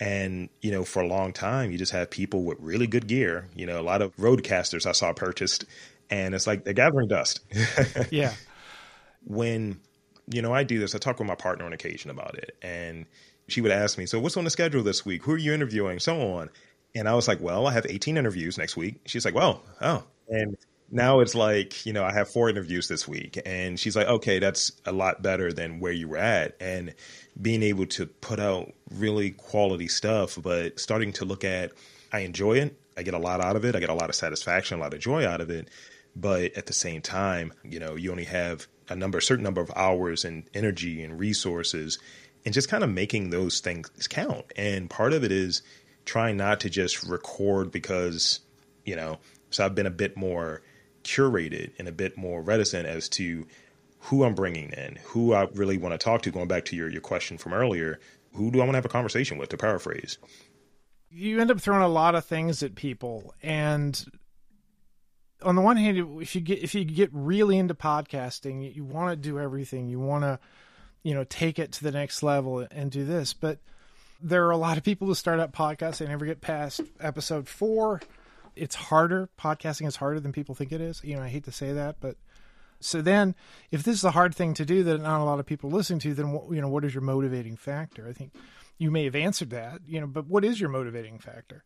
And, 0.02 0.49
you 0.62 0.69
know, 0.69 0.84
for 0.84 1.02
a 1.02 1.08
long 1.08 1.32
time, 1.32 1.71
you 1.71 1.78
just 1.78 1.93
have 1.93 2.10
people 2.10 2.43
with 2.43 2.58
really 2.60 2.88
good 2.88 3.08
gear. 3.08 3.47
You 3.56 3.65
know, 3.65 3.80
a 3.80 3.82
lot 3.82 4.02
of 4.02 4.13
RODECasters 4.17 4.86
I 4.86 4.91
saw 4.91 5.13
purchased, 5.13 5.63
and 6.10 6.36
it's 6.36 6.45
like 6.45 6.65
they're 6.65 6.73
gathering 6.73 7.08
dust. 7.08 7.39
yeah. 8.12 8.34
When 9.23 9.80
you 10.28 10.41
know, 10.41 10.54
I 10.54 10.63
do 10.63 10.78
this. 10.78 10.93
I 10.93 10.97
talk 10.97 11.19
with 11.19 11.28
my 11.28 11.36
partner 11.36 11.65
on 11.65 11.71
occasion 11.71 12.12
about 12.12 12.36
it, 12.36 12.58
and 12.62 13.06
she 13.47 13.62
would 13.62 13.71
ask 13.71 13.97
me, 13.97 14.06
"So 14.06 14.19
what's 14.19 14.36
on 14.36 14.43
the 14.43 14.49
schedule 14.49 14.84
this 14.84 15.06
week? 15.06 15.23
Who 15.23 15.34
are 15.34 15.38
you 15.38 15.54
interviewing?" 15.54 15.99
So 15.99 16.19
on, 16.34 16.49
and 16.95 17.08
I 17.08 17.15
was 17.15 17.27
like, 17.27 17.41
"Well, 17.41 17.67
I 17.67 17.73
have 17.73 17.86
18 17.88 18.17
interviews 18.17 18.58
next 18.58 18.77
week." 18.77 19.01
She's 19.06 19.25
like, 19.25 19.36
"Well, 19.36 19.63
oh," 19.82 20.03
and 20.29 20.53
mm-hmm. 20.53 20.95
now 20.95 21.19
it's 21.19 21.36
like, 21.36 21.86
you 21.86 21.93
know, 21.93 22.03
I 22.03 22.13
have 22.13 22.29
four 22.29 22.49
interviews 22.49 22.88
this 22.88 23.08
week, 23.08 23.39
and 23.45 23.79
she's 23.79 23.95
like, 23.95 24.08
"Okay, 24.08 24.39
that's 24.39 24.71
a 24.86 24.91
lot 24.91 25.21
better 25.21 25.51
than 25.51 25.79
where 25.79 25.91
you 25.91 26.08
were 26.08 26.17
at," 26.17 26.56
and 26.60 26.93
being 27.41 27.63
able 27.63 27.86
to 27.88 28.06
put 28.06 28.39
out 28.39 28.73
really 28.91 29.32
quality 29.32 29.88
stuff, 29.88 30.38
but 30.41 30.79
starting 30.79 31.13
to 31.13 31.25
look 31.25 31.43
at, 31.43 31.71
I 32.12 32.19
enjoy 32.19 32.58
it. 32.60 32.77
I 32.95 33.03
get 33.03 33.13
a 33.13 33.19
lot 33.19 33.41
out 33.41 33.56
of 33.56 33.65
it. 33.65 33.75
I 33.75 33.79
get 33.79 33.89
a 33.89 33.95
lot 33.95 34.10
of 34.10 34.15
satisfaction, 34.15 34.77
a 34.77 34.82
lot 34.82 34.93
of 34.93 34.99
joy 34.99 35.25
out 35.25 35.41
of 35.41 35.49
it. 35.49 35.69
But 36.15 36.56
at 36.56 36.67
the 36.67 36.73
same 36.73 37.01
time, 37.01 37.53
you 37.63 37.79
know, 37.79 37.95
you 37.95 38.12
only 38.12 38.25
have 38.25 38.67
a 38.89 38.95
number, 38.95 39.17
a 39.17 39.21
certain 39.21 39.43
number 39.43 39.62
of 39.62 39.71
hours 39.75 40.25
and 40.25 40.43
energy 40.53 41.03
and 41.03 41.19
resources, 41.19 41.97
and 42.45 42.53
just 42.53 42.69
kind 42.69 42.84
of 42.84 42.89
making 42.89 43.29
those 43.29 43.62
things 43.62 43.89
count. 44.08 44.45
And 44.56 44.89
part 44.89 45.13
of 45.13 45.23
it 45.23 45.32
is 45.32 45.63
trying 46.06 46.38
not 46.38 46.60
to 46.62 46.70
just 46.70 47.04
record 47.04 47.72
because, 47.72 48.39
you 48.86 48.96
know, 48.96 49.20
so 49.50 49.66
I've 49.66 49.76
been 49.76 49.86
a 49.86 49.92
bit 49.92 50.18
more 50.18 50.62
curated 51.04 51.72
and 51.78 51.88
a 51.88 51.92
bit 51.92 52.18
more 52.18 52.42
reticent 52.42 52.88
as 52.88 53.10
to 53.10 53.46
who 54.00 54.24
I'm 54.24 54.36
bringing 54.36 54.72
in, 54.72 54.98
who 55.04 55.34
I 55.34 55.48
really 55.54 55.78
want 55.78 55.94
to 55.94 55.98
talk 55.98 56.24
to. 56.24 56.32
Going 56.32 56.48
back 56.48 56.66
to 56.66 56.76
your, 56.76 56.89
your 56.89 57.02
question 57.02 57.38
from 57.38 57.54
earlier, 57.54 58.00
who 58.34 58.52
do 58.52 58.60
I 58.60 58.63
want 58.63 58.74
to 58.74 58.78
have 58.78 58.86
a 58.86 58.89
conversation 58.89 59.38
with, 59.38 59.50
to 59.50 59.58
paraphrase? 59.58 60.18
You 61.10 61.39
end 61.39 61.52
up 61.52 61.62
throwing 61.62 61.84
a 61.84 61.88
lot 61.88 62.16
of 62.16 62.26
things 62.26 62.63
at 62.63 62.76
people. 62.76 63.34
And 63.42 64.04
on 65.44 65.56
the 65.56 65.62
one 65.62 65.78
hand, 65.78 66.22
if 66.22 66.36
you 66.36 66.42
get 66.42 66.63
if 66.63 66.74
you 66.74 66.84
get 66.84 67.10
really 67.13 67.58
into 67.58 67.76
podcasting, 67.76 68.76
you 68.76 68.84
want 68.84 69.12
to 69.12 69.16
do 69.16 69.39
everything. 69.39 69.88
You 69.88 70.00
want 70.00 70.24
to, 70.24 70.39
you 71.04 71.13
know, 71.13 71.24
take 71.24 71.60
it 71.60 71.72
to 71.74 71.84
the 71.84 71.92
next 71.92 72.24
level 72.24 72.66
and 72.72 72.92
do 72.92 73.06
this. 73.06 73.34
But 73.34 73.60
there 74.23 74.45
are 74.45 74.51
a 74.51 74.57
lot 74.57 74.77
of 74.77 74.83
people 74.83 75.05
who 75.05 75.13
start 75.13 75.39
up 75.39 75.51
podcasts 75.51 75.99
and 75.99 76.09
never 76.09 76.25
get 76.25 76.41
past 76.41 76.81
episode 76.99 77.47
four. 77.47 78.01
It's 78.55 78.75
harder. 78.75 79.29
Podcasting 79.38 79.86
is 79.86 79.97
harder 79.97 80.19
than 80.19 80.31
people 80.31 80.55
think 80.55 80.71
it 80.71 80.79
is. 80.79 81.01
You 81.03 81.17
know, 81.17 81.23
I 81.23 81.27
hate 81.27 81.43
to 81.43 81.51
say 81.51 81.73
that, 81.73 81.97
but 81.99 82.15
so 82.79 83.01
then 83.01 83.36
if 83.71 83.83
this 83.83 83.95
is 83.95 84.03
a 84.03 84.12
hard 84.12 84.33
thing 84.33 84.53
to 84.55 84.65
do 84.65 84.83
that 84.83 85.01
not 85.01 85.21
a 85.21 85.25
lot 85.25 85.39
of 85.39 85.45
people 85.45 85.69
listen 85.69 85.99
to, 85.99 86.13
then 86.13 86.39
you 86.51 86.62
know, 86.62 86.69
what 86.69 86.86
is 86.86 86.93
your 86.93 87.01
motivating 87.01 87.57
factor? 87.57 88.07
I 88.07 88.13
think 88.13 88.33
you 88.77 88.91
may 88.91 89.03
have 89.03 89.15
answered 89.15 89.49
that, 89.51 89.81
you 89.86 89.99
know, 89.99 90.07
but 90.07 90.27
what 90.27 90.45
is 90.45 90.59
your 90.59 90.69
motivating 90.69 91.19
factor? 91.19 91.63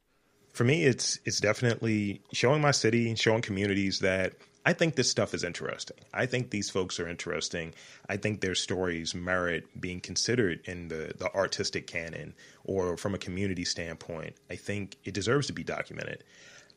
For 0.54 0.64
me, 0.64 0.86
it's 0.86 1.20
it's 1.26 1.40
definitely 1.40 2.22
showing 2.34 2.62
my 2.62 2.72
city, 2.72 3.10
and 3.10 3.20
showing 3.20 3.44
communities 3.44 4.00
that 4.00 4.34
I 4.68 4.74
think 4.74 4.96
this 4.96 5.10
stuff 5.10 5.34
is 5.34 5.46
interesting. 5.46 5.96
I 6.14 6.26
think 6.26 6.50
these 6.50 6.70
folks 6.70 7.00
are 7.00 7.08
interesting. 7.08 7.74
I 8.10 8.18
think 8.18 8.42
their 8.42 8.54
stories 8.54 9.16
merit 9.16 9.64
being 9.80 10.02
considered 10.02 10.60
in 10.66 10.90
the, 10.90 11.14
the 11.18 11.34
artistic 11.34 11.88
canon 11.88 12.34
or 12.66 12.98
from 12.98 13.16
a 13.16 13.18
community 13.18 13.64
standpoint. 13.64 14.36
I 14.50 14.58
think 14.58 14.98
it 15.06 15.14
deserves 15.14 15.48
to 15.48 15.54
be 15.54 15.64
documented. 15.64 16.26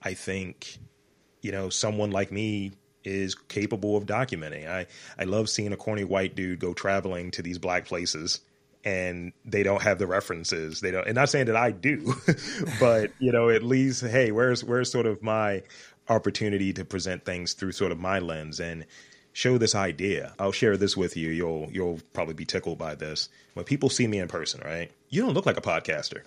I 0.01 0.15
think, 0.15 0.79
you 1.43 1.51
know, 1.51 1.69
someone 1.69 2.13
like 2.13 2.31
me 2.31 2.75
is 3.03 3.35
capable 3.35 3.97
of 3.97 4.07
documenting. 4.07 4.69
I, 4.69 4.87
I 5.19 5.25
love 5.25 5.51
seeing 5.51 5.73
a 5.73 5.77
corny 5.77 6.05
white 6.05 6.37
dude 6.37 6.61
go 6.61 6.73
traveling 6.73 7.33
to 7.33 7.43
these 7.43 7.59
black 7.59 7.87
places 7.87 8.39
and 8.85 9.33
they 9.45 9.63
don't 9.63 9.83
have 9.83 9.99
the 9.99 10.07
references. 10.07 10.81
They 10.81 10.93
don't 10.93 11.07
and 11.07 11.17
not 11.17 11.29
saying 11.29 11.47
that 11.47 11.57
I 11.57 11.73
do, 11.73 12.15
but 12.81 13.11
you 13.19 13.33
know, 13.33 13.51
at 13.51 13.63
least 13.63 14.03
hey, 14.03 14.31
where's 14.31 14.65
where's 14.65 14.91
sort 14.91 15.07
of 15.07 15.23
my 15.23 15.63
opportunity 16.11 16.73
to 16.75 16.85
present 16.85 17.25
things 17.25 17.55
through 17.55 17.73
sort 17.73 17.93
of 17.93 17.99
my 17.99 18.19
lens 18.19 18.61
and 18.61 18.85
show 19.33 19.57
this 19.57 19.75
idea. 19.75 20.35
I'll 20.39 20.53
share 20.53 20.77
this 20.77 20.97
with 20.97 21.17
you. 21.17 21.31
You'll 21.31 21.69
you'll 21.73 22.01
probably 22.13 22.35
be 22.35 22.45
tickled 22.45 22.79
by 22.79 22.95
this. 22.97 23.29
When 23.55 23.65
people 23.65 23.89
see 23.89 24.07
me 24.07 24.19
in 24.19 24.29
person, 24.29 24.61
right? 24.65 24.91
You 25.09 25.23
don't 25.23 25.35
look 25.35 25.47
like 25.47 25.57
a 25.57 25.63
podcaster. 25.63 26.23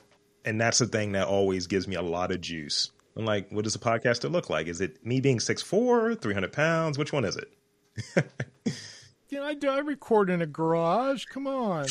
And 0.46 0.60
that's 0.60 0.80
the 0.80 0.88
thing 0.88 1.14
that 1.14 1.28
always 1.28 1.68
gives 1.68 1.88
me 1.88 1.96
a 1.96 2.02
lot 2.02 2.32
of 2.32 2.42
juice 2.42 2.92
I'm 3.16 3.26
like, 3.26 3.50
what 3.52 3.64
does 3.64 3.76
a 3.76 3.80
podcaster 3.80 4.32
look 4.32 4.50
like? 4.50 4.68
Is 4.68 4.82
it 4.82 5.06
me 5.06 5.22
being 5.22 5.38
6'4, 5.38 6.20
300 6.20 6.52
pounds? 6.52 6.98
Which 6.98 7.14
one 7.14 7.26
is 7.26 7.38
it? 7.38 7.54
you 9.30 9.40
know, 9.40 9.46
I, 9.46 9.54
do, 9.54 9.70
I 9.70 9.80
record 9.80 10.30
in 10.30 10.42
a 10.42 10.48
garage. 10.48 11.26
Come 11.26 11.46
on. 11.46 11.86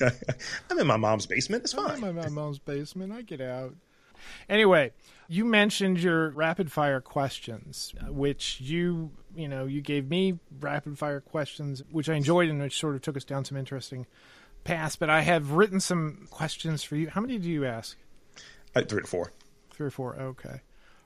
I'm 0.70 0.78
in 0.78 0.86
my 0.86 0.96
mom's 0.96 1.26
basement. 1.26 1.64
It's 1.64 1.74
fine. 1.74 1.90
I'm 1.90 2.04
in 2.04 2.16
my 2.16 2.28
mom's 2.28 2.58
basement. 2.58 3.12
I 3.12 3.22
get 3.22 3.42
out. 3.42 3.74
Anyway, 4.48 4.92
you 5.32 5.46
mentioned 5.46 5.98
your 5.98 6.28
rapid 6.28 6.70
fire 6.70 7.00
questions, 7.00 7.94
which 8.06 8.60
you, 8.60 9.10
you 9.34 9.48
know, 9.48 9.64
you 9.64 9.80
gave 9.80 10.10
me 10.10 10.38
rapid 10.60 10.98
fire 10.98 11.20
questions, 11.20 11.82
which 11.90 12.10
I 12.10 12.14
enjoyed 12.14 12.50
and 12.50 12.60
which 12.60 12.78
sort 12.78 12.94
of 12.96 13.00
took 13.00 13.16
us 13.16 13.24
down 13.24 13.46
some 13.46 13.56
interesting 13.56 14.06
paths. 14.62 14.94
But 14.94 15.08
I 15.08 15.22
have 15.22 15.52
written 15.52 15.80
some 15.80 16.28
questions 16.30 16.82
for 16.82 16.96
you. 16.96 17.08
How 17.08 17.22
many 17.22 17.38
do 17.38 17.48
you 17.48 17.64
ask? 17.64 17.96
Uh, 18.76 18.82
three 18.82 19.00
or 19.00 19.06
four. 19.06 19.32
Three 19.70 19.86
or 19.86 19.90
four. 19.90 20.16
Okay. 20.16 20.60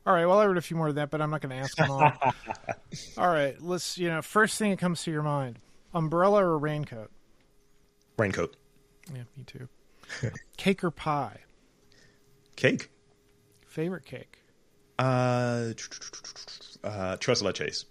All 0.04 0.12
right. 0.12 0.26
Well, 0.26 0.40
I 0.40 0.46
wrote 0.46 0.56
a 0.56 0.62
few 0.62 0.76
more 0.76 0.88
of 0.88 0.96
that, 0.96 1.10
but 1.10 1.20
I'm 1.20 1.30
not 1.30 1.40
going 1.40 1.50
to 1.50 1.62
ask 1.62 1.76
them 1.76 1.92
all. 1.92 2.12
all 3.18 3.28
right. 3.28 3.54
Let's. 3.62 3.96
You 3.96 4.08
know, 4.08 4.22
first 4.22 4.58
thing 4.58 4.70
that 4.70 4.80
comes 4.80 5.04
to 5.04 5.12
your 5.12 5.22
mind: 5.22 5.60
umbrella 5.94 6.44
or 6.44 6.58
raincoat? 6.58 7.12
Raincoat. 8.18 8.56
Yeah, 9.14 9.22
me 9.36 9.44
too. 9.44 9.68
cake 10.56 10.82
or 10.82 10.90
pie? 10.90 11.42
Cake. 12.56 12.90
Favorite 13.76 14.06
cake? 14.06 14.38
Uh, 14.98 15.72
uh, 16.82 17.16
tres 17.20 17.42
leches. 17.42 17.84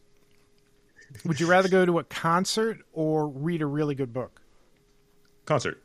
Would 1.25 1.39
you 1.39 1.45
rather 1.45 1.69
go 1.69 1.85
to 1.85 1.99
a 1.99 2.03
concert 2.03 2.79
or 2.91 3.27
read 3.27 3.61
a 3.61 3.67
really 3.67 3.93
good 3.93 4.11
book? 4.11 4.41
Concert. 5.45 5.83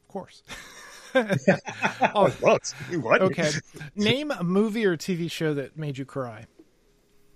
Of 0.00 0.08
course. 0.08 0.42
oh, 1.14 2.34
what? 2.40 2.74
what? 2.92 3.20
Okay. 3.20 3.50
Name 3.94 4.30
a 4.30 4.42
movie 4.42 4.86
or 4.86 4.96
TV 4.96 5.30
show 5.30 5.52
that 5.52 5.76
made 5.76 5.98
you 5.98 6.06
cry. 6.06 6.46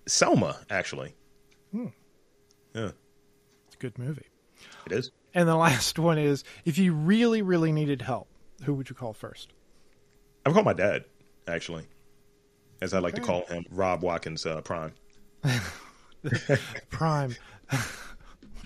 Selma, 0.07 0.57
actually. 0.71 1.15
Hmm. 1.71 1.89
Yeah. 2.75 2.93
It's 3.67 3.75
a 3.75 3.79
good 3.79 3.99
movie. 3.99 4.25
It 4.87 4.93
is. 4.93 5.11
And 5.35 5.47
the 5.47 5.55
last 5.55 5.99
one 5.99 6.17
is 6.17 6.45
if 6.65 6.79
you 6.79 6.95
really, 6.95 7.43
really 7.43 7.73
needed 7.73 8.01
help, 8.01 8.29
who 8.65 8.73
would 8.73 8.89
you 8.89 8.97
call 8.97 9.13
first? 9.13 9.53
I 10.47 10.49
would 10.49 10.55
call 10.55 10.65
my 10.65 10.73
dad, 10.73 11.05
actually. 11.47 11.85
As 12.81 12.95
I 12.95 12.99
like 12.99 13.15
okay. 13.15 13.21
to 13.21 13.27
call 13.27 13.45
him, 13.47 13.65
Rob 13.71 14.03
Watkins 14.03 14.47
uh, 14.47 14.61
Prime. 14.63 14.93
Prime. 16.91 17.37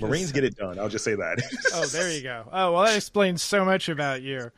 Marines 0.00 0.32
get 0.32 0.44
it 0.44 0.56
done. 0.56 0.78
I'll 0.78 0.88
just 0.88 1.04
say 1.04 1.14
that. 1.14 1.40
oh, 1.74 1.86
there 1.86 2.10
you 2.10 2.22
go. 2.22 2.48
Oh, 2.52 2.72
well, 2.72 2.84
that 2.84 2.96
explains 2.96 3.42
so 3.42 3.64
much 3.64 3.88
about 3.88 4.22
you. 4.22 4.50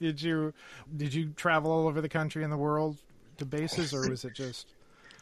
did 0.00 0.22
you 0.22 0.52
did 0.96 1.12
you 1.12 1.30
travel 1.30 1.70
all 1.70 1.88
over 1.88 2.00
the 2.00 2.08
country 2.08 2.44
and 2.44 2.52
the 2.52 2.56
world 2.56 2.98
to 3.38 3.44
bases, 3.44 3.92
or 3.92 4.08
was 4.08 4.24
it 4.24 4.34
just? 4.34 4.68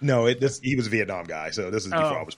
No, 0.00 0.26
it 0.26 0.40
this 0.40 0.60
he 0.60 0.76
was 0.76 0.86
a 0.86 0.90
Vietnam 0.90 1.24
guy, 1.24 1.50
so 1.50 1.70
this 1.70 1.84
is 1.84 1.90
before 1.90 2.06
oh. 2.06 2.14
I 2.14 2.22
was. 2.22 2.36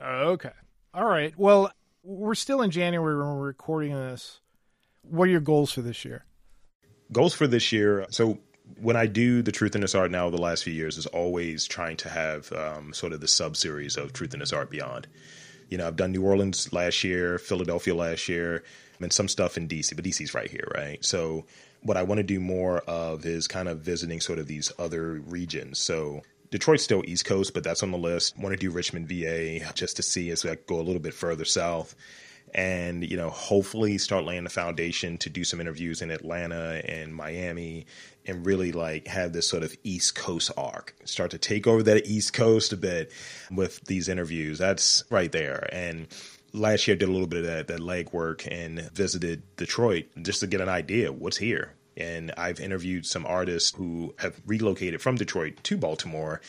Oh, 0.00 0.30
okay. 0.32 0.50
All 0.94 1.06
right. 1.06 1.32
Well, 1.36 1.70
we're 2.02 2.34
still 2.34 2.62
in 2.62 2.70
January 2.70 3.16
when 3.16 3.26
we're 3.26 3.46
recording 3.46 3.92
this. 3.92 4.40
What 5.02 5.28
are 5.28 5.30
your 5.30 5.40
goals 5.40 5.72
for 5.72 5.82
this 5.82 6.04
year? 6.04 6.24
Goals 7.12 7.34
for 7.34 7.46
this 7.46 7.72
year. 7.72 8.06
So 8.10 8.38
when 8.80 8.96
I 8.96 9.06
do 9.06 9.42
the 9.42 9.52
Truth 9.52 9.74
in 9.74 9.80
This 9.80 9.94
Art 9.94 10.10
now, 10.10 10.30
the 10.30 10.40
last 10.40 10.64
few 10.64 10.72
years 10.72 10.96
is 10.96 11.06
always 11.06 11.66
trying 11.66 11.96
to 11.98 12.08
have 12.08 12.52
um, 12.52 12.92
sort 12.92 13.12
of 13.12 13.20
the 13.20 13.28
sub 13.28 13.56
series 13.56 13.96
of 13.96 14.12
Truth 14.12 14.34
in 14.34 14.40
This 14.40 14.52
Art 14.52 14.70
Beyond. 14.70 15.06
You 15.68 15.78
know, 15.78 15.86
I've 15.86 15.96
done 15.96 16.12
New 16.12 16.24
Orleans 16.24 16.72
last 16.72 17.04
year, 17.04 17.38
Philadelphia 17.38 17.94
last 17.94 18.28
year, 18.28 18.62
and 19.00 19.12
some 19.12 19.28
stuff 19.28 19.56
in 19.56 19.68
DC, 19.68 19.94
but 19.96 20.04
DC's 20.04 20.34
right 20.34 20.50
here, 20.50 20.68
right? 20.74 21.04
So 21.04 21.44
what 21.82 21.96
I 21.96 22.02
want 22.02 22.18
to 22.18 22.24
do 22.24 22.40
more 22.40 22.78
of 22.80 23.26
is 23.26 23.48
kind 23.48 23.68
of 23.68 23.80
visiting 23.80 24.20
sort 24.20 24.38
of 24.38 24.46
these 24.46 24.72
other 24.78 25.14
regions. 25.14 25.78
So 25.80 26.22
Detroit's 26.50 26.84
still 26.84 27.02
East 27.06 27.24
Coast, 27.24 27.54
but 27.54 27.64
that's 27.64 27.82
on 27.82 27.90
the 27.90 27.98
list. 27.98 28.38
Want 28.38 28.52
to 28.52 28.58
do 28.58 28.70
Richmond, 28.70 29.08
VA, 29.08 29.60
just 29.74 29.96
to 29.96 30.02
see 30.02 30.30
as 30.30 30.44
I 30.44 30.56
go 30.66 30.78
a 30.78 30.82
little 30.82 31.00
bit 31.00 31.14
further 31.14 31.44
south 31.44 31.94
and 32.54 33.08
you 33.08 33.16
know 33.16 33.30
hopefully 33.30 33.98
start 33.98 34.24
laying 34.24 34.44
the 34.44 34.50
foundation 34.50 35.16
to 35.18 35.30
do 35.30 35.44
some 35.44 35.60
interviews 35.60 36.02
in 36.02 36.10
Atlanta 36.10 36.82
and 36.88 37.14
Miami 37.14 37.86
and 38.26 38.46
really 38.46 38.72
like 38.72 39.06
have 39.06 39.32
this 39.32 39.48
sort 39.48 39.62
of 39.62 39.74
East 39.82 40.14
Coast 40.14 40.50
arc. 40.56 40.94
Start 41.04 41.30
to 41.32 41.38
take 41.38 41.66
over 41.66 41.82
that 41.82 42.06
East 42.06 42.32
Coast 42.32 42.72
a 42.72 42.76
bit 42.76 43.12
with 43.50 43.84
these 43.86 44.08
interviews. 44.08 44.58
That's 44.58 45.04
right 45.10 45.32
there. 45.32 45.68
And 45.72 46.06
last 46.52 46.86
year 46.86 46.94
I 46.94 46.98
did 46.98 47.08
a 47.08 47.12
little 47.12 47.26
bit 47.26 47.40
of 47.40 47.46
that, 47.46 47.68
that 47.68 47.80
leg 47.80 48.12
work 48.12 48.46
and 48.48 48.90
visited 48.92 49.42
Detroit 49.56 50.06
just 50.20 50.40
to 50.40 50.46
get 50.46 50.60
an 50.60 50.68
idea 50.68 51.12
what's 51.12 51.38
here. 51.38 51.74
And 51.96 52.32
I've 52.38 52.60
interviewed 52.60 53.04
some 53.06 53.26
artists 53.26 53.74
who 53.76 54.14
have 54.18 54.40
relocated 54.46 55.02
from 55.02 55.16
Detroit 55.16 55.62
to 55.64 55.76
Baltimore 55.76 56.40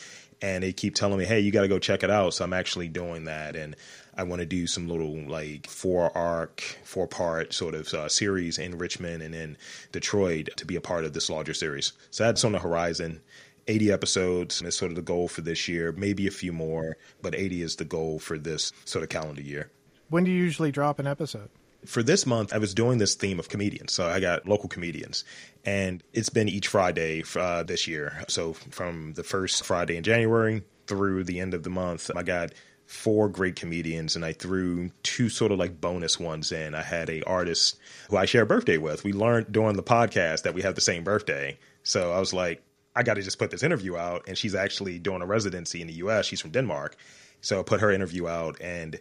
and 0.44 0.62
they 0.62 0.72
keep 0.72 0.94
telling 0.94 1.18
me, 1.18 1.24
"Hey, 1.24 1.40
you 1.40 1.50
got 1.50 1.62
to 1.62 1.68
go 1.68 1.78
check 1.78 2.02
it 2.02 2.10
out." 2.10 2.34
So 2.34 2.44
I'm 2.44 2.52
actually 2.52 2.88
doing 2.88 3.24
that, 3.24 3.56
and 3.56 3.76
I 4.16 4.22
want 4.22 4.40
to 4.40 4.46
do 4.46 4.66
some 4.66 4.88
little 4.88 5.16
like 5.28 5.66
four 5.66 6.16
arc, 6.16 6.60
four 6.84 7.06
part 7.06 7.52
sort 7.52 7.74
of 7.74 7.92
uh, 7.92 8.08
series 8.08 8.58
in 8.58 8.78
Richmond 8.78 9.22
and 9.22 9.34
in 9.34 9.56
Detroit 9.92 10.50
to 10.56 10.66
be 10.66 10.76
a 10.76 10.80
part 10.80 11.04
of 11.04 11.12
this 11.12 11.28
larger 11.28 11.54
series. 11.54 11.92
So 12.10 12.24
that's 12.24 12.44
on 12.44 12.52
the 12.52 12.58
horizon. 12.58 13.20
80 13.66 13.92
episodes 13.92 14.62
is 14.62 14.76
sort 14.76 14.90
of 14.90 14.96
the 14.96 15.02
goal 15.02 15.28
for 15.28 15.40
this 15.40 15.68
year, 15.68 15.92
maybe 15.92 16.26
a 16.26 16.30
few 16.30 16.52
more, 16.52 16.96
but 17.22 17.34
80 17.34 17.62
is 17.62 17.76
the 17.76 17.84
goal 17.84 18.18
for 18.18 18.38
this 18.38 18.72
sort 18.84 19.02
of 19.02 19.08
calendar 19.08 19.40
year. 19.40 19.70
When 20.10 20.24
do 20.24 20.30
you 20.30 20.42
usually 20.42 20.70
drop 20.70 20.98
an 20.98 21.06
episode? 21.06 21.48
For 21.86 22.02
this 22.02 22.26
month, 22.26 22.52
I 22.52 22.58
was 22.58 22.74
doing 22.74 22.98
this 22.98 23.14
theme 23.14 23.38
of 23.38 23.48
comedians. 23.48 23.92
So 23.92 24.06
I 24.06 24.20
got 24.20 24.46
local 24.46 24.68
comedians, 24.68 25.24
and 25.64 26.02
it's 26.12 26.30
been 26.30 26.48
each 26.48 26.68
Friday 26.68 27.24
uh, 27.36 27.62
this 27.62 27.86
year. 27.86 28.22
So 28.28 28.54
from 28.54 29.14
the 29.14 29.22
first 29.22 29.64
Friday 29.64 29.96
in 29.96 30.02
January 30.02 30.62
through 30.86 31.24
the 31.24 31.40
end 31.40 31.52
of 31.52 31.62
the 31.62 31.70
month, 31.70 32.10
I 32.14 32.22
got 32.22 32.52
four 32.86 33.28
great 33.28 33.56
comedians 33.56 34.14
and 34.14 34.24
I 34.24 34.32
threw 34.32 34.90
two 35.02 35.28
sort 35.28 35.52
of 35.52 35.58
like 35.58 35.80
bonus 35.80 36.20
ones 36.20 36.52
in. 36.52 36.74
I 36.74 36.82
had 36.82 37.08
a 37.08 37.22
artist 37.22 37.78
who 38.10 38.16
I 38.16 38.26
share 38.26 38.42
a 38.42 38.46
birthday 38.46 38.78
with. 38.78 39.04
We 39.04 39.12
learned 39.12 39.52
during 39.52 39.76
the 39.76 39.82
podcast 39.82 40.42
that 40.42 40.54
we 40.54 40.62
have 40.62 40.74
the 40.74 40.80
same 40.80 41.02
birthday. 41.04 41.58
So 41.82 42.12
I 42.12 42.20
was 42.20 42.32
like, 42.32 42.62
I 42.96 43.02
got 43.02 43.14
to 43.14 43.22
just 43.22 43.38
put 43.38 43.50
this 43.50 43.62
interview 43.62 43.96
out. 43.96 44.24
And 44.28 44.36
she's 44.36 44.54
actually 44.54 44.98
doing 44.98 45.22
a 45.22 45.26
residency 45.26 45.80
in 45.80 45.86
the 45.86 45.94
US. 45.94 46.26
She's 46.26 46.40
from 46.40 46.50
Denmark. 46.50 46.96
So 47.40 47.60
I 47.60 47.62
put 47.62 47.80
her 47.80 47.90
interview 47.90 48.28
out. 48.28 48.60
And 48.60 49.00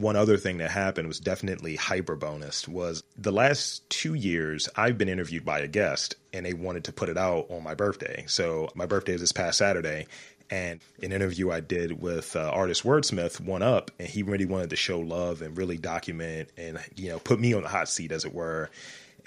one 0.00 0.16
other 0.16 0.36
thing 0.36 0.58
that 0.58 0.70
happened 0.70 1.08
was 1.08 1.20
definitely 1.20 1.76
hyper 1.76 2.16
bonus 2.16 2.66
was 2.66 3.02
the 3.18 3.32
last 3.32 3.88
two 3.90 4.14
years 4.14 4.68
I've 4.76 4.96
been 4.98 5.08
interviewed 5.08 5.44
by 5.44 5.60
a 5.60 5.68
guest 5.68 6.16
and 6.32 6.46
they 6.46 6.54
wanted 6.54 6.84
to 6.84 6.92
put 6.92 7.08
it 7.08 7.18
out 7.18 7.46
on 7.50 7.62
my 7.62 7.74
birthday. 7.74 8.24
So 8.26 8.70
my 8.74 8.86
birthday 8.86 9.14
is 9.14 9.20
this 9.20 9.32
past 9.32 9.58
Saturday 9.58 10.06
and 10.50 10.80
an 11.02 11.12
interview 11.12 11.50
I 11.50 11.60
did 11.60 12.00
with 12.00 12.34
uh, 12.34 12.50
artist 12.50 12.82
Wordsmith 12.82 13.40
won 13.40 13.62
up, 13.62 13.90
and 13.98 14.08
he 14.08 14.22
really 14.22 14.46
wanted 14.46 14.70
to 14.70 14.76
show 14.76 14.98
love 14.98 15.42
and 15.42 15.56
really 15.56 15.78
document 15.78 16.50
and 16.56 16.78
you 16.96 17.08
know 17.10 17.18
put 17.20 17.38
me 17.38 17.54
on 17.54 17.62
the 17.62 17.68
hot 17.68 17.88
seat, 17.88 18.12
as 18.12 18.24
it 18.24 18.34
were. 18.34 18.68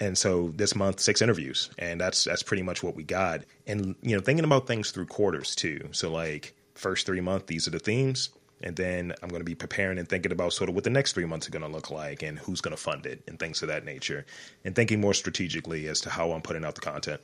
And 0.00 0.18
so 0.18 0.52
this 0.54 0.74
month, 0.74 1.00
six 1.00 1.22
interviews, 1.22 1.70
and 1.78 2.00
that's 2.00 2.24
that's 2.24 2.42
pretty 2.42 2.62
much 2.62 2.82
what 2.82 2.94
we 2.94 3.04
got. 3.04 3.42
And 3.66 3.94
you 4.02 4.14
know, 4.14 4.22
thinking 4.22 4.44
about 4.44 4.66
things 4.66 4.90
through 4.90 5.06
quarters 5.06 5.54
too. 5.54 5.88
So 5.92 6.10
like 6.10 6.54
first 6.74 7.06
three 7.06 7.20
months, 7.20 7.46
these 7.46 7.66
are 7.66 7.70
the 7.70 7.78
themes. 7.78 8.28
And 8.64 8.74
then 8.74 9.12
I'm 9.22 9.28
going 9.28 9.40
to 9.42 9.44
be 9.44 9.54
preparing 9.54 9.98
and 9.98 10.08
thinking 10.08 10.32
about 10.32 10.52
sort 10.54 10.68
of 10.68 10.74
what 10.74 10.82
the 10.82 10.90
next 10.90 11.12
three 11.12 11.26
months 11.26 11.46
are 11.46 11.52
going 11.52 11.64
to 11.64 11.70
look 11.70 11.90
like 11.90 12.22
and 12.22 12.38
who's 12.38 12.60
going 12.60 12.74
to 12.74 12.82
fund 12.82 13.06
it 13.06 13.22
and 13.28 13.38
things 13.38 13.62
of 13.62 13.68
that 13.68 13.84
nature. 13.84 14.24
And 14.64 14.74
thinking 14.74 15.00
more 15.00 15.14
strategically 15.14 15.86
as 15.86 16.00
to 16.00 16.10
how 16.10 16.32
I'm 16.32 16.42
putting 16.42 16.64
out 16.64 16.74
the 16.74 16.80
content. 16.80 17.20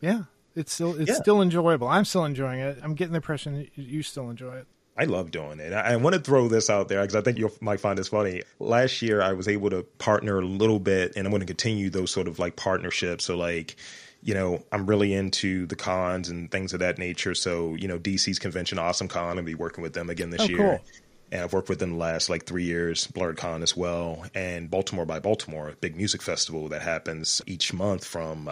Yeah, 0.00 0.24
it's 0.54 0.72
still 0.74 0.94
it's 1.00 1.08
Yeah. 1.08 1.14
still 1.16 1.40
enjoyable. 1.42 1.88
I'm 1.88 2.04
still 2.04 2.24
enjoying 2.24 2.60
it. 2.60 2.78
I'm 2.82 2.94
getting 2.94 3.12
the 3.12 3.16
impression 3.16 3.54
that 3.54 3.70
you 3.76 4.02
still 4.02 4.28
enjoy 4.30 4.56
it. 4.58 4.66
I 4.96 5.04
love 5.06 5.32
doing 5.32 5.58
it. 5.58 5.72
I, 5.72 5.94
I 5.94 5.96
want 5.96 6.14
to 6.14 6.20
throw 6.20 6.46
this 6.46 6.70
out 6.70 6.88
there 6.88 7.00
because 7.00 7.16
I 7.16 7.20
think 7.20 7.38
you 7.38 7.50
might 7.60 7.80
find 7.80 7.98
this 7.98 8.08
funny. 8.08 8.42
Last 8.60 9.02
year, 9.02 9.22
I 9.22 9.32
was 9.32 9.48
able 9.48 9.70
to 9.70 9.82
partner 9.98 10.38
a 10.38 10.44
little 10.46 10.78
bit, 10.78 11.14
and 11.16 11.26
I'm 11.26 11.32
going 11.32 11.40
to 11.40 11.46
continue 11.46 11.90
those 11.90 12.12
sort 12.12 12.28
of 12.28 12.38
like 12.38 12.54
partnerships. 12.54 13.24
So, 13.24 13.36
like, 13.36 13.74
you 14.24 14.34
know, 14.34 14.64
I'm 14.72 14.86
really 14.86 15.12
into 15.12 15.66
the 15.66 15.76
cons 15.76 16.30
and 16.30 16.50
things 16.50 16.72
of 16.72 16.80
that 16.80 16.98
nature. 16.98 17.34
So, 17.34 17.74
you 17.74 17.86
know, 17.86 17.98
DC's 17.98 18.38
convention, 18.38 18.78
Awesome 18.78 19.06
Con, 19.06 19.28
I'm 19.28 19.36
gonna 19.36 19.42
be 19.42 19.54
working 19.54 19.82
with 19.82 19.92
them 19.92 20.08
again 20.10 20.30
this 20.30 20.42
Oh, 20.44 20.48
year. 20.48 20.56
cool. 20.56 20.84
And 21.30 21.42
I've 21.42 21.52
worked 21.52 21.68
with 21.68 21.78
them 21.78 21.90
the 21.90 21.96
last 21.96 22.30
like 22.30 22.46
three 22.46 22.64
years, 22.64 23.06
Blerdcon 23.08 23.62
as 23.62 23.76
well, 23.76 24.24
and 24.34 24.70
Baltimore 24.70 25.04
by 25.04 25.20
Baltimore, 25.20 25.68
a 25.68 25.76
big 25.76 25.94
music 25.96 26.22
festival 26.22 26.68
that 26.68 26.80
happens 26.82 27.42
each 27.46 27.74
month 27.74 28.04
from 28.06 28.50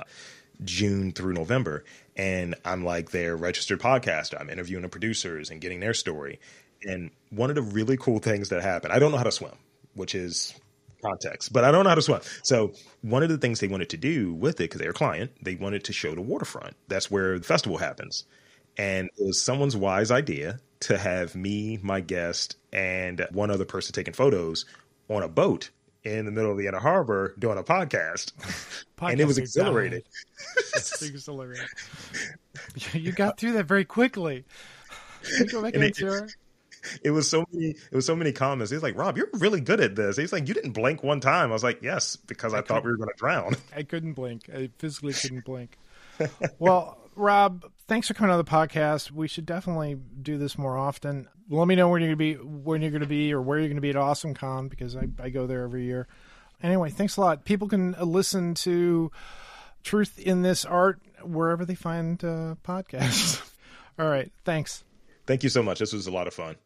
June 0.65 1.13
through 1.13 1.33
November. 1.33 1.85
And 2.17 2.55
I'm 2.65 2.85
like 2.85 3.11
their 3.11 3.37
registered 3.37 3.81
podcaster. 3.81 4.39
I'm 4.41 4.51
interviewing 4.51 4.83
the 4.83 4.89
producers 4.91 5.51
and 5.51 5.61
getting 5.61 5.81
their 5.81 5.95
story. 5.95 6.39
And 6.87 7.11
one 7.31 7.49
of 7.49 7.57
the 7.57 7.63
really 7.63 7.97
cool 7.97 8.19
things 8.19 8.51
that 8.51 8.63
happened, 8.63 8.93
I 8.93 8.99
don't 8.99 9.13
know 9.13 9.19
how 9.19 9.25
to 9.25 9.33
swim, 9.33 9.55
which 9.95 10.15
is 10.15 10.55
context, 11.03 11.53
but 11.53 11.65
I 11.65 11.71
don't 11.71 11.85
know 11.85 11.91
how 11.91 11.95
to 11.97 12.03
swim. 12.03 12.21
So 12.43 12.73
one 13.03 13.23
of 13.23 13.29
the 13.29 13.39
things 13.39 13.61
they 13.61 13.69
wanted 13.69 13.91
to 13.91 13.97
do 13.97 14.33
with 14.35 14.57
it, 14.61 14.65
because 14.65 14.81
they're 14.81 14.91
a 14.91 14.95
client, 14.95 15.33
they 15.43 15.57
wanted 15.57 15.85
to 15.85 15.93
show 15.93 16.15
the 16.15 16.23
waterfront. 16.23 16.77
That's 16.89 17.11
where 17.11 17.39
the 17.39 17.45
festival 17.45 17.79
happens. 17.79 18.25
And 18.77 19.11
it 19.19 19.27
was 19.27 19.43
someone's 19.43 19.77
wise 19.77 20.11
idea 20.11 20.59
to 20.81 20.99
have 20.99 21.35
me, 21.35 21.79
my 21.83 22.01
guest, 22.01 22.57
and 22.73 23.27
one 23.33 23.51
other 23.51 23.65
person 23.65 23.93
taking 23.93 24.15
photos 24.15 24.65
on 25.09 25.23
a 25.23 25.29
boat 25.29 25.71
in 26.05 26.25
the 26.25 26.33
middle 26.33 26.51
of 26.51 26.59
the 26.59 26.67
Inner 26.67 26.81
Harbor 26.81 27.35
doing 27.39 27.59
a 27.59 27.63
podcast. 27.63 28.33
and 29.01 29.21
it 29.21 29.27
was 29.27 29.39
exhilarating. 29.39 30.03
Exhilarating. 30.75 31.67
you 32.93 33.13
got 33.13 33.39
through 33.39 33.53
that 33.53 33.67
very 33.67 33.85
quickly. 33.85 34.45
You 35.39 35.47
go 35.47 35.63
back 35.63 35.75
it-? 35.75 36.35
It 37.03 37.11
was 37.11 37.29
so 37.29 37.45
many. 37.53 37.71
It 37.71 37.95
was 37.95 38.07
so 38.07 38.17
many 38.17 38.33
comments. 38.33 38.71
He's 38.71 38.83
like, 38.83 38.97
"Rob, 38.97 39.17
you're 39.17 39.29
really 39.35 39.61
good 39.61 39.81
at 39.81 39.95
this." 39.95 40.17
He's 40.17 40.33
like, 40.33 40.49
"You 40.49 40.55
didn't 40.55 40.73
blink 40.73 41.03
one 41.03 41.21
time." 41.21 41.51
I 41.51 41.53
was 41.53 41.65
like, 41.65 41.83
"Yes, 41.83 42.17
because 42.17 42.55
I, 42.55 42.63
thought 42.63 42.85
we 42.85 42.91
were 42.91 42.97
going 42.97 43.09
to 43.09 43.17
drown." 43.17 43.57
I 43.77 43.83
couldn't 43.83 44.15
blink. 44.15 44.49
I 44.55 44.71
physically 44.79 45.13
couldn't 45.13 45.45
blink. 45.45 45.79
well, 46.59 46.99
Rob, 47.15 47.65
thanks 47.89 48.09
for 48.09 48.15
coming 48.15 48.33
on 48.33 48.39
the 48.39 48.45
podcast. 48.45 49.11
We 49.11 49.29
should 49.29 49.47
definitely 49.47 49.97
do 50.23 50.39
this 50.39 50.57
more 50.59 50.77
often. 50.77 51.29
Let 51.49 51.67
me 51.67 51.75
know 51.75 51.89
when 51.89 52.03
you're 52.03 52.15
going 52.15 52.35
to 52.35 52.39
be, 52.39 52.45
when 52.45 52.83
you're 52.83 52.91
going 52.91 53.03
to 53.03 53.07
be, 53.07 53.33
or 53.33 53.41
where 53.41 53.59
you're 53.59 53.69
going 53.69 53.77
to 53.77 53.83
be 53.83 53.91
at 53.91 53.97
Awesome 53.97 54.35
Con 54.35 54.69
because 54.69 54.97
I, 54.97 55.09
I 55.21 55.29
go 55.31 55.47
there 55.47 55.63
every 55.63 55.85
year. 55.85 56.09
Anyway, 56.63 56.91
thanks 56.91 57.17
a 57.17 57.21
lot. 57.21 57.45
People 57.45 57.69
can 57.69 57.95
uh, 57.97 58.05
listen 58.05 58.55
to 58.55 59.11
Truth 59.83 60.19
in 60.19 60.43
This 60.43 60.65
Art 60.65 61.01
wherever 61.23 61.65
they 61.65 61.75
find 61.75 62.23
uh, 62.25 62.55
podcasts. 62.65 63.43
All 63.99 64.09
right, 64.09 64.33
thanks. 64.45 64.85
Thank 65.27 65.43
you 65.43 65.49
so 65.49 65.63
much. 65.63 65.79
This 65.79 65.93
was 65.93 66.07
a 66.07 66.11
lot 66.11 66.27
of 66.27 66.35
fun. 66.35 66.57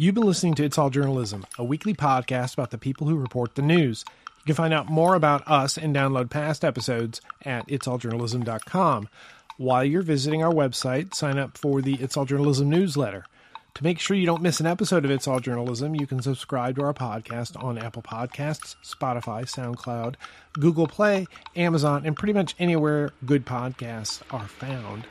You've 0.00 0.14
been 0.14 0.24
listening 0.24 0.54
to 0.54 0.64
It's 0.64 0.78
All 0.78 0.88
Journalism, 0.88 1.44
a 1.58 1.62
weekly 1.62 1.92
podcast 1.92 2.54
about 2.54 2.70
the 2.70 2.78
people 2.78 3.06
who 3.06 3.18
report 3.18 3.54
the 3.54 3.60
news. 3.60 4.02
You 4.38 4.44
can 4.46 4.54
find 4.54 4.72
out 4.72 4.88
more 4.88 5.14
about 5.14 5.46
us 5.46 5.76
and 5.76 5.94
download 5.94 6.30
past 6.30 6.64
episodes 6.64 7.20
at 7.42 7.68
itsalljournalism.com. 7.68 9.10
While 9.58 9.84
you're 9.84 10.00
visiting 10.00 10.42
our 10.42 10.54
website, 10.54 11.12
sign 11.12 11.38
up 11.38 11.58
for 11.58 11.82
the 11.82 11.96
It's 11.96 12.16
All 12.16 12.24
Journalism 12.24 12.70
newsletter. 12.70 13.26
To 13.74 13.84
make 13.84 13.98
sure 13.98 14.16
you 14.16 14.24
don't 14.24 14.40
miss 14.40 14.58
an 14.58 14.64
episode 14.64 15.04
of 15.04 15.10
It's 15.10 15.28
All 15.28 15.38
Journalism, 15.38 15.94
you 15.94 16.06
can 16.06 16.22
subscribe 16.22 16.76
to 16.76 16.82
our 16.84 16.94
podcast 16.94 17.62
on 17.62 17.76
Apple 17.76 18.00
Podcasts, 18.00 18.76
Spotify, 18.82 19.42
SoundCloud, 19.42 20.14
Google 20.54 20.86
Play, 20.86 21.26
Amazon, 21.56 22.06
and 22.06 22.16
pretty 22.16 22.32
much 22.32 22.54
anywhere 22.58 23.10
good 23.26 23.44
podcasts 23.44 24.22
are 24.30 24.48
found. 24.48 25.04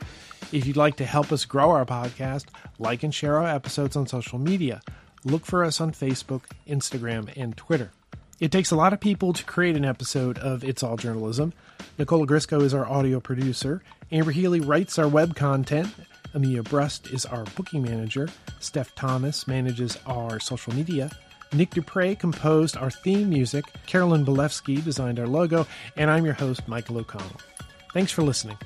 If 0.52 0.66
you'd 0.66 0.76
like 0.76 0.96
to 0.96 1.04
help 1.04 1.32
us 1.32 1.44
grow 1.44 1.70
our 1.70 1.84
podcast, 1.84 2.46
like 2.78 3.02
and 3.02 3.14
share 3.14 3.38
our 3.38 3.48
episodes 3.48 3.96
on 3.96 4.06
social 4.06 4.38
media. 4.38 4.80
Look 5.24 5.44
for 5.44 5.64
us 5.64 5.80
on 5.80 5.92
Facebook, 5.92 6.42
Instagram, 6.68 7.30
and 7.36 7.56
Twitter. 7.56 7.92
It 8.40 8.50
takes 8.50 8.70
a 8.70 8.76
lot 8.76 8.94
of 8.94 9.00
people 9.00 9.34
to 9.34 9.44
create 9.44 9.76
an 9.76 9.84
episode 9.84 10.38
of 10.38 10.64
It's 10.64 10.82
All 10.82 10.96
Journalism. 10.96 11.52
Nicola 11.98 12.26
Grisco 12.26 12.62
is 12.62 12.72
our 12.72 12.88
audio 12.88 13.20
producer. 13.20 13.82
Amber 14.10 14.30
Healy 14.30 14.60
writes 14.60 14.98
our 14.98 15.08
web 15.08 15.36
content. 15.36 15.92
Amelia 16.32 16.62
Brust 16.62 17.08
is 17.08 17.26
our 17.26 17.44
booking 17.56 17.82
manager. 17.82 18.28
Steph 18.58 18.94
Thomas 18.94 19.46
manages 19.46 19.98
our 20.06 20.40
social 20.40 20.74
media. 20.74 21.10
Nick 21.52 21.70
Dupre 21.70 22.14
composed 22.14 22.76
our 22.76 22.90
theme 22.90 23.28
music. 23.28 23.64
Carolyn 23.86 24.24
Belevsky 24.24 24.82
designed 24.82 25.18
our 25.18 25.26
logo. 25.26 25.66
And 25.96 26.10
I'm 26.10 26.24
your 26.24 26.34
host, 26.34 26.66
Michael 26.66 26.98
O'Connell. 26.98 27.40
Thanks 27.92 28.12
for 28.12 28.22
listening. 28.22 28.56